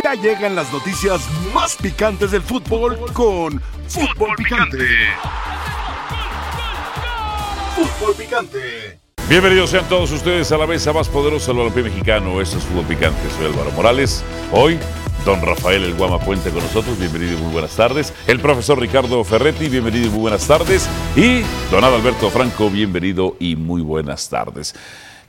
Ya 0.00 0.14
llegan 0.14 0.54
las 0.54 0.72
noticias 0.72 1.28
más 1.52 1.76
picantes 1.76 2.30
del 2.30 2.42
fútbol 2.42 2.98
con 3.12 3.60
Fútbol 3.88 4.34
Picante. 4.36 4.86
Fútbol 7.74 8.14
Picante. 8.14 9.00
Bienvenidos 9.28 9.70
sean 9.70 9.88
todos 9.88 10.10
ustedes 10.12 10.50
a 10.52 10.58
la 10.58 10.66
mesa 10.66 10.92
más 10.92 11.08
poderosa 11.08 11.48
del 11.48 11.58
balompié 11.58 11.82
mexicano. 11.82 12.40
Esto 12.40 12.58
es 12.58 12.64
Fútbol 12.64 12.86
Picante. 12.86 13.20
Soy 13.36 13.46
Álvaro 13.46 13.70
Morales. 13.72 14.24
Hoy, 14.52 14.78
don 15.24 15.42
Rafael 15.42 15.82
El 15.82 15.94
Guama 15.94 16.18
Puente 16.18 16.50
con 16.50 16.62
nosotros. 16.62 16.98
Bienvenido 16.98 17.34
y 17.38 17.42
muy 17.42 17.52
buenas 17.52 17.74
tardes. 17.74 18.14
El 18.26 18.40
profesor 18.40 18.78
Ricardo 18.78 19.22
Ferretti. 19.24 19.68
Bienvenido 19.68 20.06
y 20.06 20.10
muy 20.10 20.20
buenas 20.20 20.46
tardes. 20.46 20.88
Y 21.16 21.42
don 21.70 21.84
Adalberto 21.84 22.30
Franco. 22.30 22.70
Bienvenido 22.70 23.36
y 23.40 23.56
muy 23.56 23.82
buenas 23.82 24.28
tardes. 24.28 24.74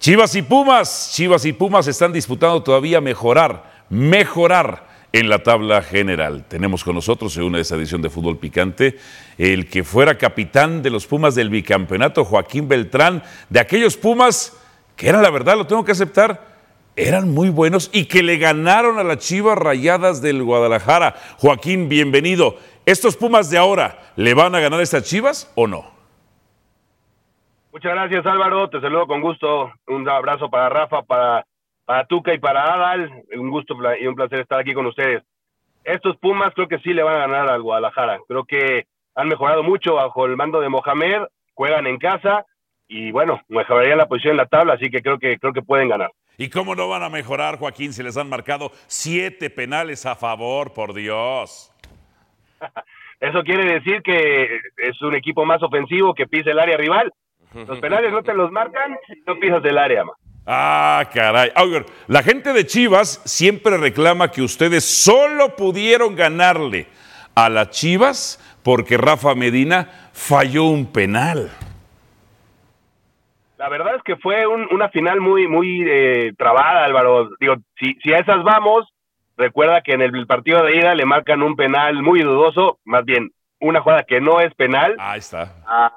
Chivas 0.03 0.35
y 0.35 0.41
Pumas. 0.41 1.11
Chivas 1.13 1.45
y 1.45 1.53
Pumas 1.53 1.87
están 1.87 2.11
disputando 2.11 2.61
todavía 2.61 2.99
mejorar, 2.99 3.72
mejorar 3.93 4.87
en 5.11 5.29
la 5.29 5.39
tabla 5.39 5.83
general. 5.83 6.45
Tenemos 6.47 6.83
con 6.83 6.95
nosotros 6.95 7.37
en 7.37 7.43
una 7.43 7.59
esa 7.59 7.75
edición 7.75 8.01
de 8.01 8.09
Fútbol 8.09 8.39
Picante 8.39 8.97
el 9.37 9.69
que 9.69 9.83
fuera 9.83 10.17
capitán 10.17 10.81
de 10.81 10.89
los 10.89 11.05
Pumas 11.05 11.35
del 11.35 11.49
bicampeonato, 11.49 12.25
Joaquín 12.25 12.67
Beltrán, 12.67 13.21
de 13.49 13.59
aquellos 13.59 13.95
Pumas 13.95 14.59
que 14.95 15.09
eran, 15.09 15.21
la 15.21 15.29
verdad, 15.29 15.57
lo 15.57 15.67
tengo 15.67 15.85
que 15.85 15.91
aceptar, 15.91 16.53
eran 16.95 17.31
muy 17.31 17.49
buenos 17.49 17.89
y 17.93 18.05
que 18.05 18.21
le 18.21 18.37
ganaron 18.37 18.99
a 18.99 19.03
las 19.03 19.19
Chivas 19.19 19.57
Rayadas 19.57 20.21
del 20.21 20.43
Guadalajara. 20.43 21.15
Joaquín, 21.37 21.89
bienvenido. 21.89 22.57
¿Estos 22.85 23.15
Pumas 23.15 23.49
de 23.49 23.57
ahora 23.57 23.99
le 24.15 24.33
van 24.33 24.55
a 24.55 24.59
ganar 24.59 24.79
a 24.79 24.83
estas 24.83 25.03
Chivas 25.03 25.51
o 25.55 25.67
no? 25.67 25.93
Muchas 27.71 27.91
gracias 27.91 28.25
Álvaro, 28.25 28.69
te 28.69 28.79
saludo 28.81 29.07
con 29.07 29.21
gusto. 29.21 29.71
Un 29.87 30.07
abrazo 30.07 30.49
para 30.49 30.69
Rafa, 30.69 31.01
para, 31.03 31.45
para 31.85 32.05
Tuca 32.05 32.33
y 32.33 32.39
para 32.39 32.63
Adal. 32.63 33.23
Un 33.35 33.49
gusto 33.49 33.75
y 33.99 34.07
un 34.07 34.15
placer 34.15 34.39
estar 34.39 34.59
aquí 34.59 34.73
con 34.73 34.85
ustedes. 34.85 35.23
Estos 35.83 36.17
Pumas 36.17 36.53
creo 36.53 36.67
que 36.67 36.79
sí 36.79 36.93
le 36.93 37.03
van 37.03 37.15
a 37.15 37.27
ganar 37.27 37.49
al 37.49 37.61
Guadalajara. 37.61 38.19
Creo 38.27 38.45
que 38.45 38.85
han 39.15 39.27
mejorado 39.27 39.63
mucho 39.63 39.95
bajo 39.95 40.25
el 40.25 40.37
mando 40.37 40.61
de 40.61 40.69
Mohamed, 40.69 41.23
juegan 41.53 41.87
en 41.87 41.97
casa 41.97 42.45
y 42.87 43.11
bueno, 43.11 43.41
mejoraría 43.47 43.95
la 43.95 44.07
posición 44.07 44.31
en 44.31 44.37
la 44.37 44.45
tabla, 44.45 44.73
así 44.73 44.89
que 44.89 45.01
creo 45.01 45.19
que 45.19 45.37
creo 45.37 45.53
que 45.53 45.61
pueden 45.61 45.89
ganar. 45.89 46.11
¿Y 46.37 46.49
cómo 46.49 46.73
no 46.73 46.87
van 46.87 47.03
a 47.03 47.09
mejorar, 47.09 47.57
Joaquín, 47.57 47.93
si 47.93 48.01
les 48.01 48.17
han 48.17 48.29
marcado 48.29 48.71
siete 48.87 49.49
penales 49.49 50.05
a 50.05 50.15
favor, 50.15 50.73
por 50.73 50.93
Dios? 50.93 51.71
Eso 53.19 53.43
quiere 53.43 53.65
decir 53.65 54.01
que 54.01 54.59
es 54.77 55.01
un 55.01 55.15
equipo 55.15 55.45
más 55.45 55.61
ofensivo 55.61 56.13
que 56.13 56.27
pisa 56.27 56.51
el 56.51 56.59
área 56.59 56.77
rival 56.77 57.13
los 57.53 57.79
penales 57.79 58.11
no 58.11 58.23
te 58.23 58.33
los 58.33 58.51
marcan 58.51 58.97
no 59.27 59.39
pisas 59.39 59.61
del 59.61 59.77
área. 59.77 60.03
Ah, 60.45 61.09
caray. 61.13 61.51
la 62.07 62.21
gente 62.21 62.51
de 62.51 62.65
Chivas 62.65 63.21
siempre 63.23 63.77
reclama 63.77 64.29
que 64.29 64.41
ustedes 64.41 64.83
solo 64.83 65.55
pudieron 65.55 66.15
ganarle 66.15 66.87
a 67.33 67.49
las 67.49 67.69
Chivas 67.69 68.39
porque 68.63 68.97
Rafa 68.97 69.35
Medina 69.35 70.09
falló 70.11 70.65
un 70.65 70.91
penal. 70.91 71.49
La 73.57 73.69
verdad 73.69 73.95
es 73.95 74.03
que 74.03 74.17
fue 74.17 74.45
una 74.45 74.89
final 74.89 75.21
muy, 75.21 75.47
muy 75.47 75.85
eh, 75.87 76.33
trabada, 76.37 76.83
Álvaro. 76.83 77.29
Digo, 77.39 77.55
si, 77.79 77.93
si 78.03 78.11
a 78.11 78.19
esas 78.19 78.43
vamos, 78.43 78.85
recuerda 79.37 79.81
que 79.81 79.93
en 79.93 80.01
el 80.01 80.27
partido 80.27 80.63
de 80.63 80.77
ida 80.77 80.93
le 80.95 81.05
marcan 81.05 81.41
un 81.41 81.55
penal 81.55 82.01
muy 82.01 82.21
dudoso, 82.21 82.79
más 82.83 83.05
bien 83.05 83.31
una 83.61 83.79
jugada 83.79 84.03
que 84.03 84.19
no 84.19 84.41
es 84.41 84.53
penal. 84.55 84.95
Ahí 84.99 85.19
está. 85.19 85.53
A, 85.65 85.93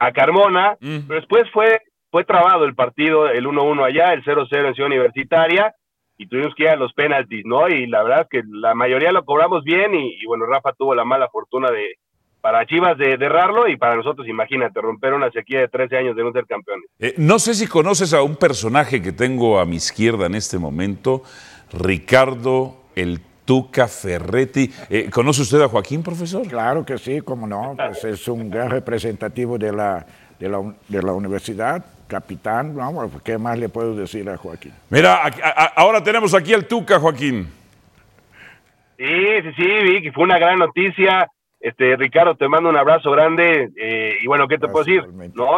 a 0.00 0.12
Carmona, 0.12 0.76
mm. 0.80 1.06
pero 1.06 1.20
después 1.20 1.48
fue, 1.52 1.80
fue 2.14 2.22
trabado 2.22 2.64
el 2.64 2.76
partido, 2.76 3.28
el 3.28 3.44
1-1 3.44 3.84
allá, 3.84 4.12
el 4.12 4.22
0-0 4.22 4.68
en 4.68 4.74
Ciudad 4.74 4.86
Universitaria, 4.86 5.74
y 6.16 6.28
tuvimos 6.28 6.54
que 6.54 6.62
ir 6.62 6.68
a 6.68 6.76
los 6.76 6.92
penaltis, 6.92 7.44
¿no? 7.44 7.68
Y 7.68 7.88
la 7.88 8.04
verdad 8.04 8.20
es 8.20 8.28
que 8.30 8.42
la 8.48 8.72
mayoría 8.72 9.10
lo 9.10 9.24
cobramos 9.24 9.64
bien, 9.64 9.96
y, 9.96 10.24
bueno, 10.24 10.46
Rafa 10.46 10.74
tuvo 10.74 10.94
la 10.94 11.04
mala 11.04 11.28
fortuna 11.28 11.72
de, 11.72 11.96
para 12.40 12.66
Chivas 12.66 12.96
de, 12.98 13.16
derrarlo 13.16 13.66
y 13.66 13.76
para 13.76 13.96
nosotros, 13.96 14.28
imagínate, 14.28 14.80
romper 14.80 15.12
una 15.12 15.28
sequía 15.32 15.58
de 15.58 15.66
13 15.66 15.96
años 15.96 16.14
de 16.14 16.22
no 16.22 16.30
ser 16.30 16.46
campeones. 16.46 16.84
Eh, 17.00 17.14
no 17.18 17.40
sé 17.40 17.52
si 17.52 17.66
conoces 17.66 18.14
a 18.14 18.22
un 18.22 18.36
personaje 18.36 19.02
que 19.02 19.10
tengo 19.10 19.58
a 19.58 19.64
mi 19.64 19.74
izquierda 19.74 20.26
en 20.26 20.36
este 20.36 20.56
momento, 20.56 21.24
Ricardo 21.72 22.76
el 22.94 23.18
Tuca 23.44 23.88
Ferretti. 23.88 24.72
Eh, 24.88 25.10
¿Conoce 25.10 25.42
usted 25.42 25.60
a 25.62 25.68
Joaquín, 25.68 26.04
profesor? 26.04 26.46
Claro 26.46 26.84
que 26.84 26.96
sí, 26.96 27.22
como 27.22 27.48
no, 27.48 27.74
pues 27.76 28.04
es 28.04 28.28
un 28.28 28.50
gran 28.50 28.70
representativo 28.70 29.58
de 29.58 29.72
la, 29.72 30.06
de 30.38 31.02
la, 31.02 31.12
universidad, 31.12 31.84
capitán, 32.06 32.74
vamos, 32.74 33.10
¿qué 33.22 33.38
más 33.38 33.58
le 33.58 33.68
puedo 33.68 33.94
decir 33.94 34.28
a 34.28 34.36
Joaquín? 34.36 34.72
Mira, 34.90 35.22
ahora 35.76 36.02
tenemos 36.02 36.34
aquí 36.34 36.52
al 36.54 36.66
Tuca, 36.66 36.98
Joaquín. 36.98 37.48
Sí, 38.96 39.42
sí, 39.42 39.52
sí, 39.56 39.64
vi 39.64 40.10
fue 40.10 40.24
una 40.24 40.38
gran 40.38 40.58
noticia. 40.58 41.28
Este, 41.64 41.96
Ricardo, 41.96 42.34
te 42.34 42.46
mando 42.46 42.68
un 42.68 42.76
abrazo 42.76 43.10
grande 43.10 43.70
eh, 43.78 44.18
y 44.22 44.26
bueno, 44.26 44.46
¿qué 44.46 44.58
te 44.58 44.68
puedo 44.68 44.84
decir? 44.84 45.02
No, 45.32 45.48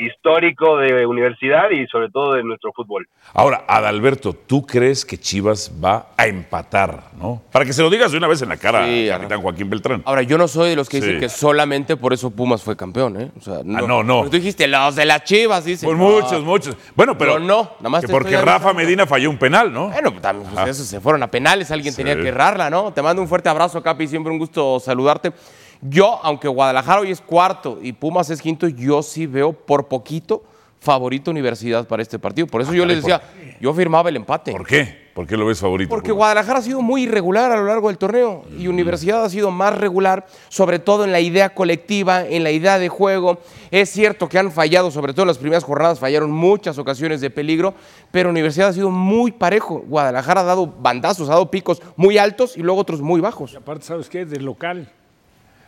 histórico 0.00 0.76
de 0.76 1.04
universidad 1.04 1.70
y 1.72 1.84
sobre 1.88 2.10
todo 2.10 2.34
de 2.34 2.44
nuestro 2.44 2.72
fútbol. 2.72 3.08
Ahora, 3.34 3.64
Adalberto, 3.66 4.34
¿tú 4.34 4.64
crees 4.64 5.04
que 5.04 5.18
Chivas 5.18 5.72
va 5.84 6.10
a 6.16 6.28
empatar, 6.28 7.10
no? 7.20 7.42
Para 7.50 7.64
que 7.64 7.72
se 7.72 7.82
lo 7.82 7.90
digas 7.90 8.12
de 8.12 8.18
una 8.18 8.28
vez 8.28 8.40
en 8.40 8.50
la 8.50 8.56
cara 8.56 8.86
sí, 8.86 9.08
capitán 9.08 9.42
Joaquín 9.42 9.68
Beltrán. 9.68 10.02
Ahora, 10.04 10.22
yo 10.22 10.38
no 10.38 10.46
soy 10.46 10.70
de 10.70 10.76
los 10.76 10.88
que 10.88 11.00
dicen 11.00 11.18
que 11.18 11.28
solamente 11.28 11.96
por 11.96 12.12
eso 12.12 12.30
Pumas 12.30 12.62
fue 12.62 12.76
campeón, 12.76 13.20
¿eh? 13.20 13.32
O 13.36 13.40
sea, 13.40 13.62
no, 13.64 13.78
ah, 13.78 13.82
no, 13.88 14.04
no. 14.04 14.22
Tú 14.22 14.30
dijiste 14.30 14.68
los 14.68 14.94
de 14.94 15.06
las 15.06 15.24
Chivas, 15.24 15.64
dice. 15.64 15.84
Pues 15.84 15.98
muchos, 15.98 16.44
muchos. 16.44 16.76
Bueno, 16.94 17.18
pero, 17.18 17.40
no, 17.40 17.72
nada 17.80 17.90
más 17.90 18.04
porque 18.08 18.40
Rafa 18.40 18.72
Medina 18.74 19.08
falló 19.08 19.28
un 19.28 19.38
penal, 19.38 19.72
¿no? 19.72 19.88
Bueno, 19.88 20.12
pues, 20.12 20.36
pues 20.54 20.68
eso 20.68 20.84
se 20.84 21.00
fueron 21.00 21.20
a 21.24 21.26
penales, 21.32 21.72
alguien 21.72 21.96
tenía 21.96 22.14
que 22.14 22.28
errarla, 22.28 22.70
¿no? 22.70 22.92
Te 22.92 23.02
mando 23.02 23.20
un 23.20 23.26
fuerte 23.26 23.48
abrazo, 23.48 23.82
Capi, 23.82 24.06
siempre 24.06 24.30
un 24.30 24.38
gusto 24.38 24.78
saludarte. 24.78 25.32
Yo, 25.80 26.18
aunque 26.22 26.48
Guadalajara 26.48 27.00
hoy 27.00 27.10
es 27.10 27.20
cuarto 27.20 27.78
y 27.80 27.92
Pumas 27.92 28.30
es 28.30 28.42
quinto, 28.42 28.68
yo 28.68 29.02
sí 29.02 29.26
veo 29.26 29.52
por 29.52 29.86
poquito 29.88 30.42
favorito 30.80 31.30
Universidad 31.30 31.86
para 31.86 32.02
este 32.02 32.18
partido. 32.18 32.46
Por 32.46 32.62
eso 32.62 32.72
yo 32.72 32.84
les 32.86 32.98
decía, 32.98 33.20
yo 33.60 33.72
firmaba 33.74 34.08
el 34.08 34.16
empate. 34.16 34.52
¿Por 34.52 34.66
qué? 34.66 35.08
¿Por 35.14 35.26
qué 35.26 35.36
lo 35.36 35.46
ves 35.46 35.58
favorito? 35.58 35.88
Porque 35.88 36.12
Guadalajara 36.12 36.60
ha 36.60 36.62
sido 36.62 36.80
muy 36.80 37.02
irregular 37.02 37.50
a 37.50 37.56
lo 37.56 37.64
largo 37.64 37.88
del 37.88 37.98
torneo 37.98 38.44
y 38.56 38.68
Universidad 38.68 39.24
ha 39.24 39.28
sido 39.28 39.50
más 39.50 39.76
regular, 39.76 40.26
sobre 40.48 40.78
todo 40.78 41.04
en 41.04 41.10
la 41.10 41.18
idea 41.18 41.54
colectiva, 41.54 42.24
en 42.24 42.44
la 42.44 42.52
idea 42.52 42.78
de 42.78 42.88
juego. 42.88 43.40
Es 43.72 43.90
cierto 43.90 44.28
que 44.28 44.38
han 44.38 44.52
fallado, 44.52 44.92
sobre 44.92 45.12
todo 45.12 45.22
en 45.22 45.28
las 45.28 45.38
primeras 45.38 45.64
jornadas, 45.64 45.98
fallaron 45.98 46.30
muchas 46.30 46.78
ocasiones 46.78 47.20
de 47.20 47.30
peligro, 47.30 47.74
pero 48.12 48.30
Universidad 48.30 48.68
ha 48.68 48.72
sido 48.72 48.90
muy 48.90 49.32
parejo. 49.32 49.82
Guadalajara 49.88 50.42
ha 50.42 50.44
dado 50.44 50.66
bandazos, 50.66 51.28
ha 51.28 51.32
dado 51.32 51.50
picos 51.50 51.82
muy 51.96 52.16
altos 52.18 52.56
y 52.56 52.62
luego 52.62 52.80
otros 52.80 53.00
muy 53.00 53.20
bajos. 53.20 53.54
Y 53.54 53.56
aparte, 53.56 53.86
¿sabes 53.86 54.08
qué? 54.08 54.24
De 54.24 54.38
local 54.38 54.88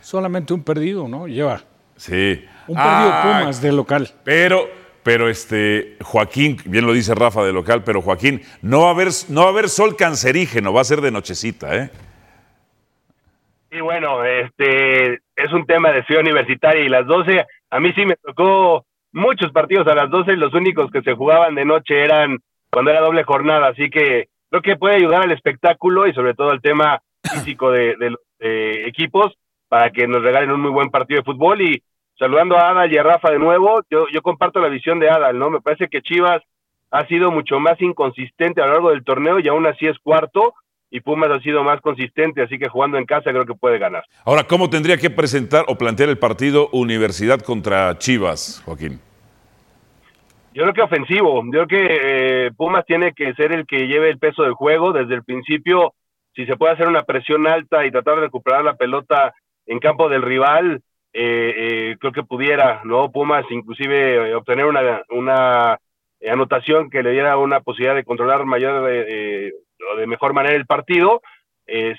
solamente 0.01 0.53
un 0.53 0.63
perdido, 0.63 1.07
¿no? 1.07 1.27
Lleva. 1.27 1.61
Sí. 1.95 2.45
Un 2.67 2.75
perdido 2.75 3.11
ah, 3.13 3.39
Pumas 3.39 3.61
de 3.61 3.71
local. 3.71 4.09
Pero, 4.23 4.69
pero 5.03 5.29
este, 5.29 5.97
Joaquín, 6.01 6.57
bien 6.65 6.85
lo 6.85 6.93
dice 6.93 7.15
Rafa 7.15 7.43
de 7.43 7.53
local, 7.53 7.83
pero 7.83 8.01
Joaquín, 8.01 8.41
no 8.61 8.81
va 8.81 8.87
a 8.87 8.91
haber, 8.91 9.09
no 9.29 9.41
va 9.41 9.47
a 9.47 9.51
haber 9.51 9.69
sol 9.69 9.95
cancerígeno, 9.95 10.73
va 10.73 10.81
a 10.81 10.85
ser 10.85 11.01
de 11.01 11.11
nochecita, 11.11 11.75
¿eh? 11.75 11.89
Sí, 13.71 13.79
bueno, 13.79 14.25
este 14.25 15.21
es 15.35 15.53
un 15.53 15.65
tema 15.65 15.91
de 15.91 16.03
ciudad 16.03 16.21
universitaria 16.21 16.83
y 16.83 16.89
las 16.89 17.07
12, 17.07 17.45
a 17.69 17.79
mí 17.79 17.93
sí 17.93 18.05
me 18.05 18.17
tocó 18.17 18.85
muchos 19.13 19.51
partidos 19.51 19.87
a 19.87 19.95
las 19.95 20.09
12 20.09 20.33
y 20.33 20.35
los 20.35 20.53
únicos 20.53 20.91
que 20.91 21.01
se 21.01 21.13
jugaban 21.13 21.55
de 21.55 21.63
noche 21.63 22.03
eran 22.03 22.39
cuando 22.69 22.91
era 22.91 22.99
doble 22.99 23.23
jornada, 23.23 23.69
así 23.69 23.89
que 23.89 24.27
creo 24.49 24.61
que 24.61 24.75
puede 24.75 24.95
ayudar 24.95 25.21
al 25.21 25.31
espectáculo 25.31 26.07
y 26.07 26.13
sobre 26.13 26.33
todo 26.33 26.49
al 26.49 26.61
tema 26.61 27.01
físico 27.23 27.71
de, 27.71 27.95
de 27.95 28.09
los 28.09 28.19
equipos 28.39 29.37
para 29.71 29.89
que 29.89 30.05
nos 30.05 30.21
regalen 30.21 30.51
un 30.51 30.59
muy 30.59 30.69
buen 30.69 30.89
partido 30.89 31.21
de 31.21 31.23
fútbol 31.23 31.61
y 31.61 31.81
saludando 32.19 32.57
a 32.57 32.71
Adal 32.71 32.91
y 32.91 32.97
a 32.97 33.03
Rafa 33.03 33.31
de 33.31 33.39
nuevo, 33.39 33.79
yo, 33.89 34.05
yo 34.11 34.21
comparto 34.21 34.59
la 34.59 34.67
visión 34.67 34.99
de 34.99 35.09
Adal, 35.09 35.39
¿no? 35.39 35.49
Me 35.49 35.61
parece 35.61 35.87
que 35.87 36.01
Chivas 36.01 36.41
ha 36.91 37.07
sido 37.07 37.31
mucho 37.31 37.57
más 37.61 37.81
inconsistente 37.81 38.61
a 38.61 38.65
lo 38.65 38.73
largo 38.73 38.89
del 38.89 39.05
torneo 39.05 39.39
y 39.39 39.47
aún 39.47 39.65
así 39.65 39.87
es 39.87 39.97
cuarto 39.99 40.55
y 40.89 40.99
Pumas 40.99 41.31
ha 41.31 41.39
sido 41.39 41.63
más 41.63 41.79
consistente, 41.79 42.41
así 42.41 42.59
que 42.59 42.67
jugando 42.67 42.97
en 42.97 43.05
casa 43.05 43.31
creo 43.31 43.45
que 43.45 43.53
puede 43.53 43.79
ganar. 43.79 44.03
Ahora, 44.25 44.43
¿cómo 44.43 44.69
tendría 44.69 44.97
que 44.97 45.09
presentar 45.09 45.63
o 45.69 45.77
plantear 45.77 46.09
el 46.09 46.17
partido 46.17 46.67
Universidad 46.73 47.39
contra 47.39 47.97
Chivas, 47.97 48.61
Joaquín? 48.65 48.99
Yo 50.53 50.63
creo 50.63 50.73
que 50.73 50.81
ofensivo, 50.81 51.45
yo 51.45 51.65
creo 51.65 51.67
que 51.67 51.87
eh, 52.01 52.51
Pumas 52.57 52.85
tiene 52.85 53.13
que 53.13 53.33
ser 53.35 53.53
el 53.53 53.65
que 53.65 53.87
lleve 53.87 54.09
el 54.09 54.19
peso 54.19 54.43
del 54.43 54.51
juego 54.51 54.91
desde 54.91 55.15
el 55.15 55.23
principio, 55.23 55.93
si 56.35 56.45
se 56.45 56.57
puede 56.57 56.73
hacer 56.73 56.89
una 56.89 57.03
presión 57.03 57.47
alta 57.47 57.85
y 57.85 57.91
tratar 57.91 58.15
de 58.15 58.21
recuperar 58.23 58.65
la 58.65 58.75
pelota 58.75 59.33
en 59.71 59.79
campo 59.79 60.09
del 60.09 60.21
rival, 60.21 60.81
eh, 61.13 61.53
eh, 61.55 61.97
creo 61.97 62.11
que 62.11 62.23
pudiera, 62.23 62.81
¿no? 62.83 63.09
Pumas 63.09 63.45
inclusive 63.51 64.31
eh, 64.31 64.35
obtener 64.35 64.65
una, 64.65 65.01
una 65.09 65.79
anotación 66.29 66.89
que 66.89 67.01
le 67.01 67.11
diera 67.11 67.37
una 67.37 67.61
posibilidad 67.61 67.95
de 67.95 68.03
controlar 68.03 68.43
mayor 68.43 68.83
de, 68.85 69.53
de 69.97 70.07
mejor 70.07 70.33
manera 70.33 70.57
el 70.57 70.65
partido, 70.65 71.21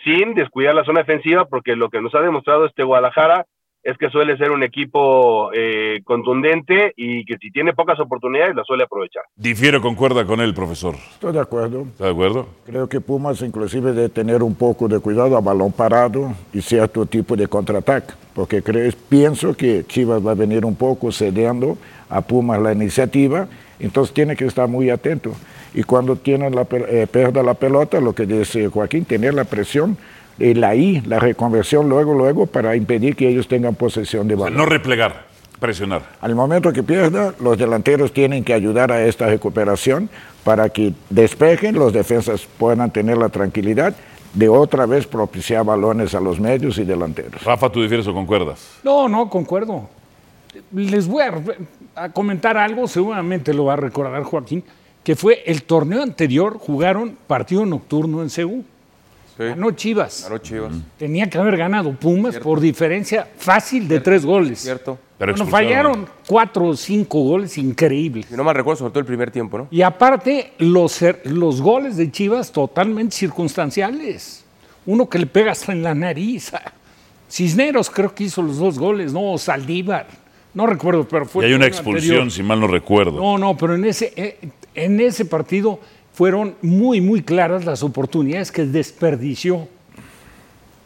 sin 0.05 0.35
descuidar 0.35 0.75
la 0.75 0.85
zona 0.85 1.01
defensiva, 1.01 1.47
porque 1.47 1.75
lo 1.77 1.89
que 1.89 2.03
nos 2.03 2.15
ha 2.15 2.21
demostrado 2.21 2.67
este 2.67 2.83
Guadalajara 2.83 3.47
es 3.83 3.99
que 3.99 4.09
suele 4.11 4.37
ser 4.37 4.51
un 4.51 4.63
equipo 4.63 5.51
eh, 5.53 6.01
contundente 6.05 6.93
y 6.97 7.25
que 7.25 7.37
si 7.39 7.51
tiene 7.51 7.73
pocas 7.73 7.99
oportunidades 7.99 8.55
las 8.55 8.67
suele 8.67 8.85
aprovechar. 8.85 9.25
Difiero, 9.35 9.83
concuerda 9.83 10.25
con 10.25 10.41
él, 10.41 10.55
profesor. 10.55 10.95
Estoy 10.95 11.33
de 11.33 11.41
acuerdo. 11.41 11.83
¿Está 11.83 12.05
de 12.05 12.11
acuerdo? 12.11 12.47
Creo 12.65 12.89
que 12.89 13.01
Pumas 13.01 13.43
inclusive 13.43 13.93
debe 13.93 14.09
tener 14.09 14.43
un 14.43 14.55
poco 14.55 14.87
de 14.87 15.01
cuidado 15.01 15.37
a 15.37 15.41
balón 15.41 15.73
parado 15.73 16.33
y 16.53 16.61
cierto 16.61 17.07
tipo 17.07 17.35
de 17.35 17.49
contraataque, 17.49 18.13
porque 18.35 18.63
creo, 18.63 18.93
pienso 19.09 19.57
que 19.57 19.85
Chivas 19.87 20.25
va 20.25 20.33
a 20.33 20.35
venir 20.35 20.65
un 20.65 20.77
poco 20.77 21.11
cediendo 21.11 21.77
a 22.09 22.21
Pumas 22.21 22.61
la 22.61 22.73
iniciativa, 22.73 23.49
entonces 23.81 24.15
tiene 24.15 24.37
que 24.37 24.45
estar 24.45 24.69
muy 24.69 24.91
atento. 24.91 25.33
Y 25.75 25.83
cuando 25.83 26.17
tiene 26.17 26.51
la, 26.51 26.67
eh, 26.71 27.07
perda 27.11 27.43
la 27.43 27.55
pelota, 27.55 28.01
lo 28.01 28.15
que 28.15 28.27
dice 28.27 28.69
Joaquín, 28.69 29.07
tener 29.07 29.35
la 29.35 29.45
presión 29.45 29.97
la 30.39 30.75
I, 30.75 31.01
la 31.07 31.19
reconversión 31.19 31.89
luego, 31.89 32.15
luego, 32.15 32.47
para 32.47 32.75
impedir 32.77 33.17
que 33.17 33.29
ellos 33.29 33.49
tengan 33.49 33.75
posesión 33.75 34.29
de 34.29 34.35
O 34.35 34.39
sea, 34.39 34.45
balón. 34.45 34.59
no 34.59 34.67
replegar, 34.67 35.27
presionar. 35.61 36.03
Al 36.21 36.35
momento 36.35 36.73
que 36.73 36.83
pierda, 36.83 37.35
los 37.41 37.59
delanteros 37.59 38.13
tienen 38.13 38.43
que 38.45 38.53
ayudar 38.55 38.91
a 38.93 39.05
esta 39.05 39.27
recuperación 39.27 40.09
para 40.45 40.69
que 40.71 40.93
despejen, 41.11 41.75
los 41.77 41.93
defensas 41.93 42.47
puedan 42.59 42.91
tener 42.91 43.17
la 43.19 43.29
tranquilidad 43.29 43.95
de 44.35 44.49
otra 44.49 44.87
vez 44.87 45.07
propiciar 45.07 45.65
balones 45.65 46.15
a 46.15 46.21
los 46.21 46.41
medios 46.41 46.79
y 46.79 46.85
delanteros. 46.85 47.45
Rafa, 47.45 47.69
¿tú 47.71 47.83
difieres 47.83 48.07
o 48.09 48.15
concuerdas? 48.15 48.79
No, 48.83 49.09
no, 49.09 49.29
concuerdo. 49.29 49.89
Les 50.73 51.07
voy 51.07 51.23
a, 51.23 51.41
a 51.95 52.09
comentar 52.11 52.57
algo, 52.57 52.89
seguramente 52.89 53.53
lo 53.55 53.67
va 53.67 53.75
a 53.75 53.77
recordar 53.77 54.23
Joaquín, 54.23 54.65
que 55.05 55.17
fue 55.17 55.43
el 55.47 55.63
torneo 55.65 56.03
anterior, 56.03 56.59
jugaron 56.59 57.17
partido 57.27 57.67
nocturno 57.67 58.23
en 58.23 58.31
Seúl. 58.31 58.65
Sí. 59.37 59.45
Ganó 59.45 59.71
Chivas. 59.73 60.25
Ganó 60.25 60.39
Chivas. 60.39 60.73
Tenía 60.99 61.29
que 61.29 61.39
haber 61.39 61.57
ganado 61.57 61.93
Pumas 61.93 62.39
por 62.39 62.61
diferencia 62.61 63.29
fácil 63.37 63.89
de 63.89 64.01
tres 64.01 64.25
goles. 64.27 64.61
Cierto. 64.61 64.99
Pero 65.19 65.33
Bueno, 65.35 65.47
fallaron 65.51 66.07
cuatro 66.27 66.67
o 66.67 66.77
cinco 66.77 67.21
goles 67.23 67.57
increíbles. 67.57 68.27
Si 68.29 68.35
no 68.37 68.43
mal 68.45 68.55
recuerdo, 68.55 68.79
sobre 68.81 68.91
todo 68.91 69.01
el 69.01 69.07
primer 69.07 69.31
tiempo, 69.31 69.57
¿no? 69.57 69.69
Y 69.71 69.83
aparte, 69.83 70.53
los, 70.59 71.01
cer- 71.01 71.23
los 71.25 71.61
goles 71.63 71.97
de 71.97 72.11
Chivas 72.11 72.51
totalmente 72.53 73.15
circunstanciales. 73.17 74.45
Uno 74.85 75.09
que 75.09 75.19
le 75.19 75.27
pega 75.27 75.53
hasta 75.53 75.73
en 75.73 75.83
la 75.83 75.95
nariz. 75.95 76.53
Cisneros 77.31 77.89
creo 77.89 78.15
que 78.15 78.25
hizo 78.25 78.43
los 78.43 78.59
dos 78.59 78.79
goles, 78.79 79.13
no, 79.13 79.39
Saldívar. 79.39 80.07
No 80.55 80.67
recuerdo, 80.67 81.07
pero 81.09 81.25
fue. 81.25 81.45
Y 81.45 81.49
hay 81.49 81.55
una 81.55 81.67
expulsión, 81.67 82.15
anterior. 82.17 82.31
si 82.33 82.43
mal 82.43 82.61
no 82.61 82.67
recuerdo. 82.67 83.13
No, 83.13 83.39
no, 83.39 83.57
pero 83.57 83.75
en 83.77 83.85
ese, 83.87 84.13
eh, 84.17 84.37
en 84.75 85.01
ese 85.01 85.25
partido 85.25 85.81
fueron 86.13 86.55
muy, 86.63 87.01
muy 87.01 87.23
claras 87.23 87.65
las 87.65 87.83
oportunidades 87.83 88.53
que 88.53 88.65
desperdició. 88.65 89.69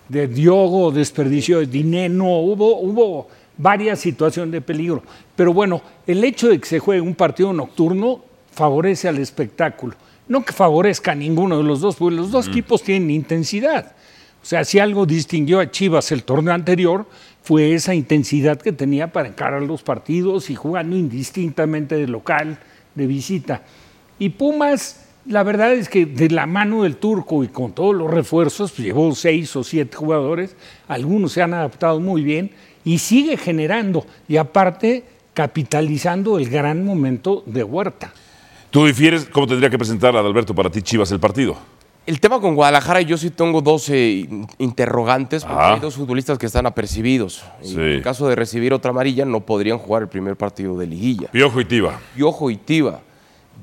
De 0.09 0.29
Diogo, 0.29 0.93
desperdició 0.93 1.59
de 1.59 1.67
Dineno, 1.67 2.39
hubo, 2.41 2.79
hubo 2.79 3.29
varias 3.57 3.99
situaciones 3.99 4.53
de 4.53 4.61
peligro. 4.61 5.03
Pero 5.35 5.53
bueno, 5.53 5.83
el 6.07 6.23
hecho 6.23 6.49
de 6.49 6.61
que 6.61 6.67
se 6.67 6.79
juegue 6.79 7.01
un 7.01 7.15
partido 7.15 7.53
nocturno 7.53 8.23
favorece 8.53 9.09
al 9.09 9.19
espectáculo. 9.19 9.95
No 10.29 10.45
que 10.45 10.53
favorezca 10.53 11.13
a 11.13 11.15
ninguno 11.15 11.59
de 11.59 11.65
los 11.65 11.81
dos, 11.81 11.97
porque 11.97 12.17
los 12.17 12.31
dos 12.31 12.49
equipos 12.49 12.83
tienen 12.83 13.11
intensidad. 13.11 13.93
O 14.43 14.47
sea, 14.49 14.65
si 14.65 14.79
algo 14.79 15.07
distinguió 15.07 15.59
a 15.59 15.71
Chivas 15.71 16.13
el 16.13 16.23
torneo 16.23 16.55
anterior, 16.55 17.07
fue 17.43 17.75
esa 17.75 17.95
intensidad 17.95 18.61
que 18.61 18.73
tenía 18.73 19.13
para 19.13 19.29
encarar 19.29 19.63
los 19.63 19.83
partidos 19.83 20.51
y 20.51 20.55
jugando 20.55 20.97
indistintamente 20.97 21.97
de 21.97 22.07
local, 22.07 22.59
de 22.95 23.07
visita. 23.07 23.63
Y 24.19 24.31
Pumas, 24.31 25.06
la 25.29 25.43
verdad 25.43 25.73
es 25.73 25.89
que 25.89 26.07
de 26.07 26.31
la 26.31 26.47
mano 26.47 26.83
del 26.85 26.97
turco 26.97 27.43
y 27.45 27.49
con 27.49 27.73
todos 27.73 27.95
los 27.95 28.11
refuerzos, 28.11 28.73
pues, 28.73 28.87
llevó 28.87 29.15
seis 29.15 29.55
o 29.57 29.65
siete 29.65 29.97
jugadores, 29.97 30.57
algunos 30.89 31.33
se 31.33 31.43
han 31.43 31.55
adaptado 31.55 32.01
muy 32.01 32.23
bien 32.23 32.51
y 32.85 32.99
sigue 32.99 33.37
generando 33.37 34.07
y 34.29 34.37
aparte 34.37 35.05
capitalizando 35.35 36.39
el 36.39 36.49
gran 36.49 36.85
momento 36.85 37.43
de 37.47 37.63
Huerta. 37.63 38.13
¿Tú 38.71 38.87
difieres 38.87 39.27
cómo 39.31 39.47
tendría 39.47 39.71
que 39.71 39.79
presentar 39.79 40.17
a 40.17 40.21
Adalberto 40.21 40.55
para 40.55 40.71
ti 40.71 40.83
Chivas 40.83 41.11
el 41.13 41.21
partido? 41.21 41.57
El 42.07 42.21
tema 42.21 42.41
con 42.41 42.55
Guadalajara, 42.55 43.01
yo 43.01 43.17
sí 43.19 43.31
tengo 43.31 43.61
dos 43.61 43.89
eh, 43.89 44.29
interrogantes, 44.59 45.45
porque 45.45 45.59
Ajá. 45.61 45.75
hay 45.75 45.81
dos 45.81 45.97
futbolistas 45.97 46.39
que 46.39 46.47
están 46.47 46.65
apercibidos. 46.67 47.43
Y 47.63 47.67
Sí. 47.69 47.81
En 47.81 48.03
caso 48.03 48.29
de 48.29 48.37
recibir 48.37 48.73
otra 48.73 48.93
amarilla, 48.93 49.25
no 49.25 49.41
podrían 49.41 49.79
jugar 49.79 50.03
el 50.03 50.09
primer 50.09 50.37
partido 50.37 50.77
de 50.79 50.87
liguilla. 50.87 51.29
Piojo 51.33 51.61
y 51.61 51.65
Tiva. 51.65 51.99
Piojo 52.15 52.51
y 52.51 52.57
Tiva. 52.57 53.01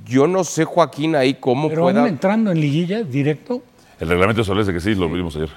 Yo 0.05 0.27
no 0.27 0.43
sé, 0.43 0.65
Joaquín, 0.65 1.15
ahí 1.15 1.35
cómo 1.35 1.69
Pero 1.69 1.83
pueda. 1.83 2.01
aún 2.01 2.09
entrando 2.09 2.51
en 2.51 2.59
liguilla 2.59 3.03
directo, 3.03 3.61
El 3.99 4.09
reglamento 4.09 4.41
establece 4.41 4.73
que 4.73 4.79
sí, 4.79 4.95
lo 4.95 5.07
vimos 5.09 5.35
ayer. 5.35 5.49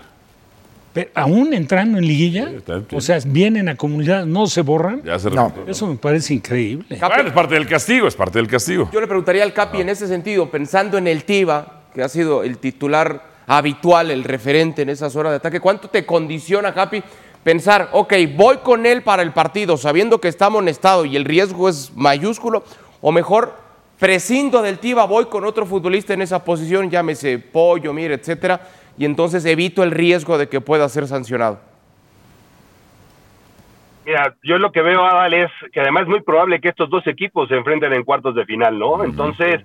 pero 0.93 1.11
aún 1.15 1.53
entrando 1.53 1.99
en 1.99 2.07
liguilla, 2.07 2.51
está 2.51 2.81
o 2.93 3.01
sea, 3.01 3.19
vienen 3.27 3.69
a 3.69 3.77
comunidad, 3.77 4.25
no 4.25 4.47
se 4.47 4.63
borran. 4.63 5.03
Ya 5.03 5.19
se 5.19 5.31
No. 5.31 5.53
Eso 5.67 5.87
me 5.87 5.97
parece 5.97 6.35
increíble. 6.35 6.97
Capi, 6.99 7.15
Bueno, 7.15 7.29
es 7.29 7.35
parte 7.35 7.55
del 7.55 7.67
castigo, 7.67 8.07
es 8.09 8.15
parte 8.15 8.39
del 8.39 8.47
castigo. 8.49 8.89
Yo 8.93 9.01
le 9.01 9.07
preguntaría 9.07 9.43
al 9.43 9.53
Capi 9.53 9.81
en 9.81 9.89
ese 9.89 10.07
sentido, 10.07 10.51
pensando 10.51 10.97
en 10.97 11.07
el 11.07 11.25
Tiva, 11.25 11.83
que 11.95 12.03
ha 12.03 12.09
sido 12.09 12.43
el 12.45 12.59
titular 12.59 13.23
habitual, 13.47 14.11
el 14.11 14.25
referente 14.25 14.83
en 14.83 14.89
esas 14.91 15.15
horas 15.17 15.33
de 15.33 15.37
ataque, 15.37 15.61
¿cuánto 15.61 15.89
te 15.89 16.05
condiciona, 16.07 16.73
Capi, 16.73 17.03
pensar, 17.45 17.91
ok, 17.93 18.13
voy 18.37 18.57
con 18.59 18.87
él 18.87 19.03
para 19.03 19.23
el 19.23 19.33
partido, 19.33 19.77
sabiendo 19.77 20.21
que 20.21 20.29
está 20.29 20.47
amonestado 20.47 21.05
y 21.05 21.15
el 21.17 21.25
riesgo 21.25 21.69
es 21.69 21.93
mayúsculo, 21.95 22.65
o 23.01 23.13
mejor, 23.13 23.55
prescindo 23.99 24.63
del 24.63 24.79
Tiva, 24.79 25.05
voy 25.07 25.27
con 25.27 25.45
otro 25.45 25.67
futbolista 25.67 26.15
en 26.15 26.23
esa 26.23 26.45
posición, 26.45 26.91
llámese 26.91 27.39
Pollo, 27.39 27.93
Mire, 27.93 28.15
etcétera, 28.15 28.61
y 28.99 29.05
entonces 29.05 29.45
evito 29.45 29.83
el 29.83 29.91
riesgo 29.91 30.39
de 30.39 30.49
que 30.49 30.61
pueda 30.61 30.89
ser 30.89 31.07
sancionado? 31.07 31.61
Mira, 34.05 34.37
yo 34.43 34.59
lo 34.59 34.71
que 34.71 34.83
veo, 34.83 35.05
Adal, 35.05 35.35
es 35.35 35.51
que 35.73 35.81
además 35.81 36.03
es 36.03 36.09
muy 36.09 36.21
probable 36.21 36.61
que 36.61 36.69
estos 36.69 36.89
dos 36.89 37.07
equipos 37.07 37.49
se 37.49 37.57
enfrenten 37.57 37.93
en 37.93 38.05
cuartos 38.05 38.35
de 38.37 38.45
final, 38.45 38.79
¿no? 38.79 39.03
Entonces, 39.03 39.65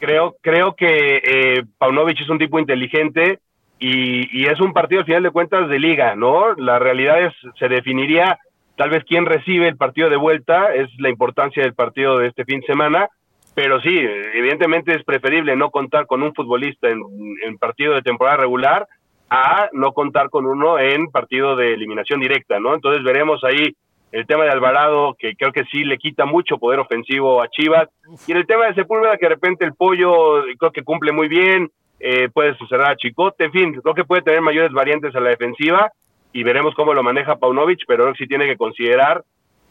creo, 0.00 0.34
creo 0.40 0.74
que 0.74 1.22
eh, 1.22 1.64
Paunovic 1.78 2.20
es 2.20 2.28
un 2.28 2.38
tipo 2.38 2.58
inteligente 2.58 3.38
y, 3.78 4.40
y 4.40 4.46
es 4.46 4.60
un 4.60 4.72
partido 4.72 5.00
al 5.00 5.06
final 5.06 5.22
de 5.22 5.30
cuentas 5.30 5.68
de 5.68 5.78
liga, 5.78 6.16
¿no? 6.16 6.54
La 6.54 6.80
realidad 6.80 7.22
es, 7.22 7.32
se 7.58 7.68
definiría 7.68 8.40
tal 8.76 8.90
vez 8.90 9.04
quién 9.04 9.26
recibe 9.26 9.68
el 9.68 9.76
partido 9.76 10.08
de 10.10 10.16
vuelta, 10.16 10.74
es 10.74 10.88
la 10.98 11.10
importancia 11.10 11.62
del 11.62 11.74
partido 11.74 12.18
de 12.18 12.28
este 12.28 12.44
fin 12.44 12.60
de 12.60 12.66
semana, 12.66 13.08
pero 13.54 13.80
sí, 13.80 13.98
evidentemente 14.34 14.94
es 14.94 15.04
preferible 15.04 15.56
no 15.56 15.70
contar 15.70 16.06
con 16.06 16.22
un 16.22 16.34
futbolista 16.34 16.88
en, 16.88 17.00
en 17.42 17.58
partido 17.58 17.94
de 17.94 18.02
temporada 18.02 18.38
regular 18.38 18.86
a 19.28 19.68
no 19.72 19.92
contar 19.92 20.28
con 20.28 20.46
uno 20.46 20.78
en 20.78 21.06
partido 21.10 21.54
de 21.56 21.74
eliminación 21.74 22.20
directa, 22.20 22.58
¿no? 22.58 22.74
Entonces 22.74 23.02
veremos 23.04 23.42
ahí 23.44 23.76
el 24.12 24.26
tema 24.26 24.44
de 24.44 24.50
Alvarado, 24.50 25.14
que 25.16 25.36
creo 25.36 25.52
que 25.52 25.64
sí 25.66 25.84
le 25.84 25.98
quita 25.98 26.26
mucho 26.26 26.58
poder 26.58 26.80
ofensivo 26.80 27.40
a 27.40 27.48
Chivas, 27.48 27.88
y 28.26 28.32
en 28.32 28.38
el 28.38 28.46
tema 28.46 28.66
de 28.66 28.74
Sepúlveda, 28.74 29.16
que 29.16 29.26
de 29.26 29.34
repente 29.34 29.64
el 29.64 29.74
pollo 29.74 30.42
creo 30.58 30.72
que 30.72 30.82
cumple 30.82 31.12
muy 31.12 31.28
bien, 31.28 31.70
eh, 32.00 32.28
puede 32.32 32.56
suceder 32.56 32.86
a 32.86 32.96
Chicote, 32.96 33.44
en 33.44 33.52
fin, 33.52 33.80
creo 33.80 33.94
que 33.94 34.04
puede 34.04 34.22
tener 34.22 34.40
mayores 34.40 34.72
variantes 34.72 35.14
a 35.14 35.20
la 35.20 35.30
defensiva, 35.30 35.92
y 36.32 36.42
veremos 36.42 36.74
cómo 36.74 36.92
lo 36.92 37.02
maneja 37.02 37.36
Paunovic, 37.36 37.80
pero 37.86 38.12
sí 38.14 38.26
tiene 38.26 38.46
que 38.46 38.56
considerar 38.56 39.22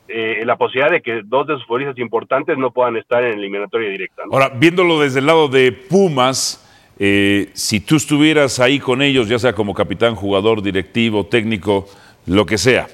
eh, 0.10 0.44
la 0.46 0.58
posibilidad 0.58 0.92
de 0.92 1.02
que 1.02 1.22
dos 1.24 1.48
de 1.48 1.54
sus 1.56 1.66
futbolistas 1.66 1.98
importantes 2.00 2.58
no 2.58 2.72
puedan 2.72 2.98
estar 2.98 3.24
en 3.24 3.38
eliminatoria 3.38 3.90
directa, 3.90 4.24
¿no? 4.26 4.34
Ahora, 4.34 4.50
viéndolo 4.50 5.00
desde 5.00 5.20
el 5.20 5.28
lado 5.28 5.48
de 5.48 5.72
Pumas, 5.72 6.66
eh, 6.98 7.50
si 7.54 7.80
tú 7.80 7.96
estuvieras 7.96 8.60
ahí 8.60 8.80
con 8.80 9.02
ellos, 9.02 9.30
ya 9.30 9.40
sea 9.40 9.54
como 9.54 9.74
capitán, 9.74 10.16
jugador, 10.16 10.62
directivo, 10.62 11.26
técnico, 11.26 11.88
lo 12.26 12.46
que 12.46 12.58
sea, 12.58 12.88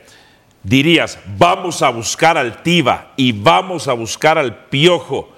dirías, 0.61 1.19
vamos 1.37 1.81
a 1.81 1.89
buscar 1.89 2.37
al 2.37 2.61
Tiva 2.61 3.13
y 3.15 3.31
vamos 3.31 3.87
a 3.87 3.93
buscar 3.93 4.37
al 4.37 4.65
Piojo, 4.67 5.29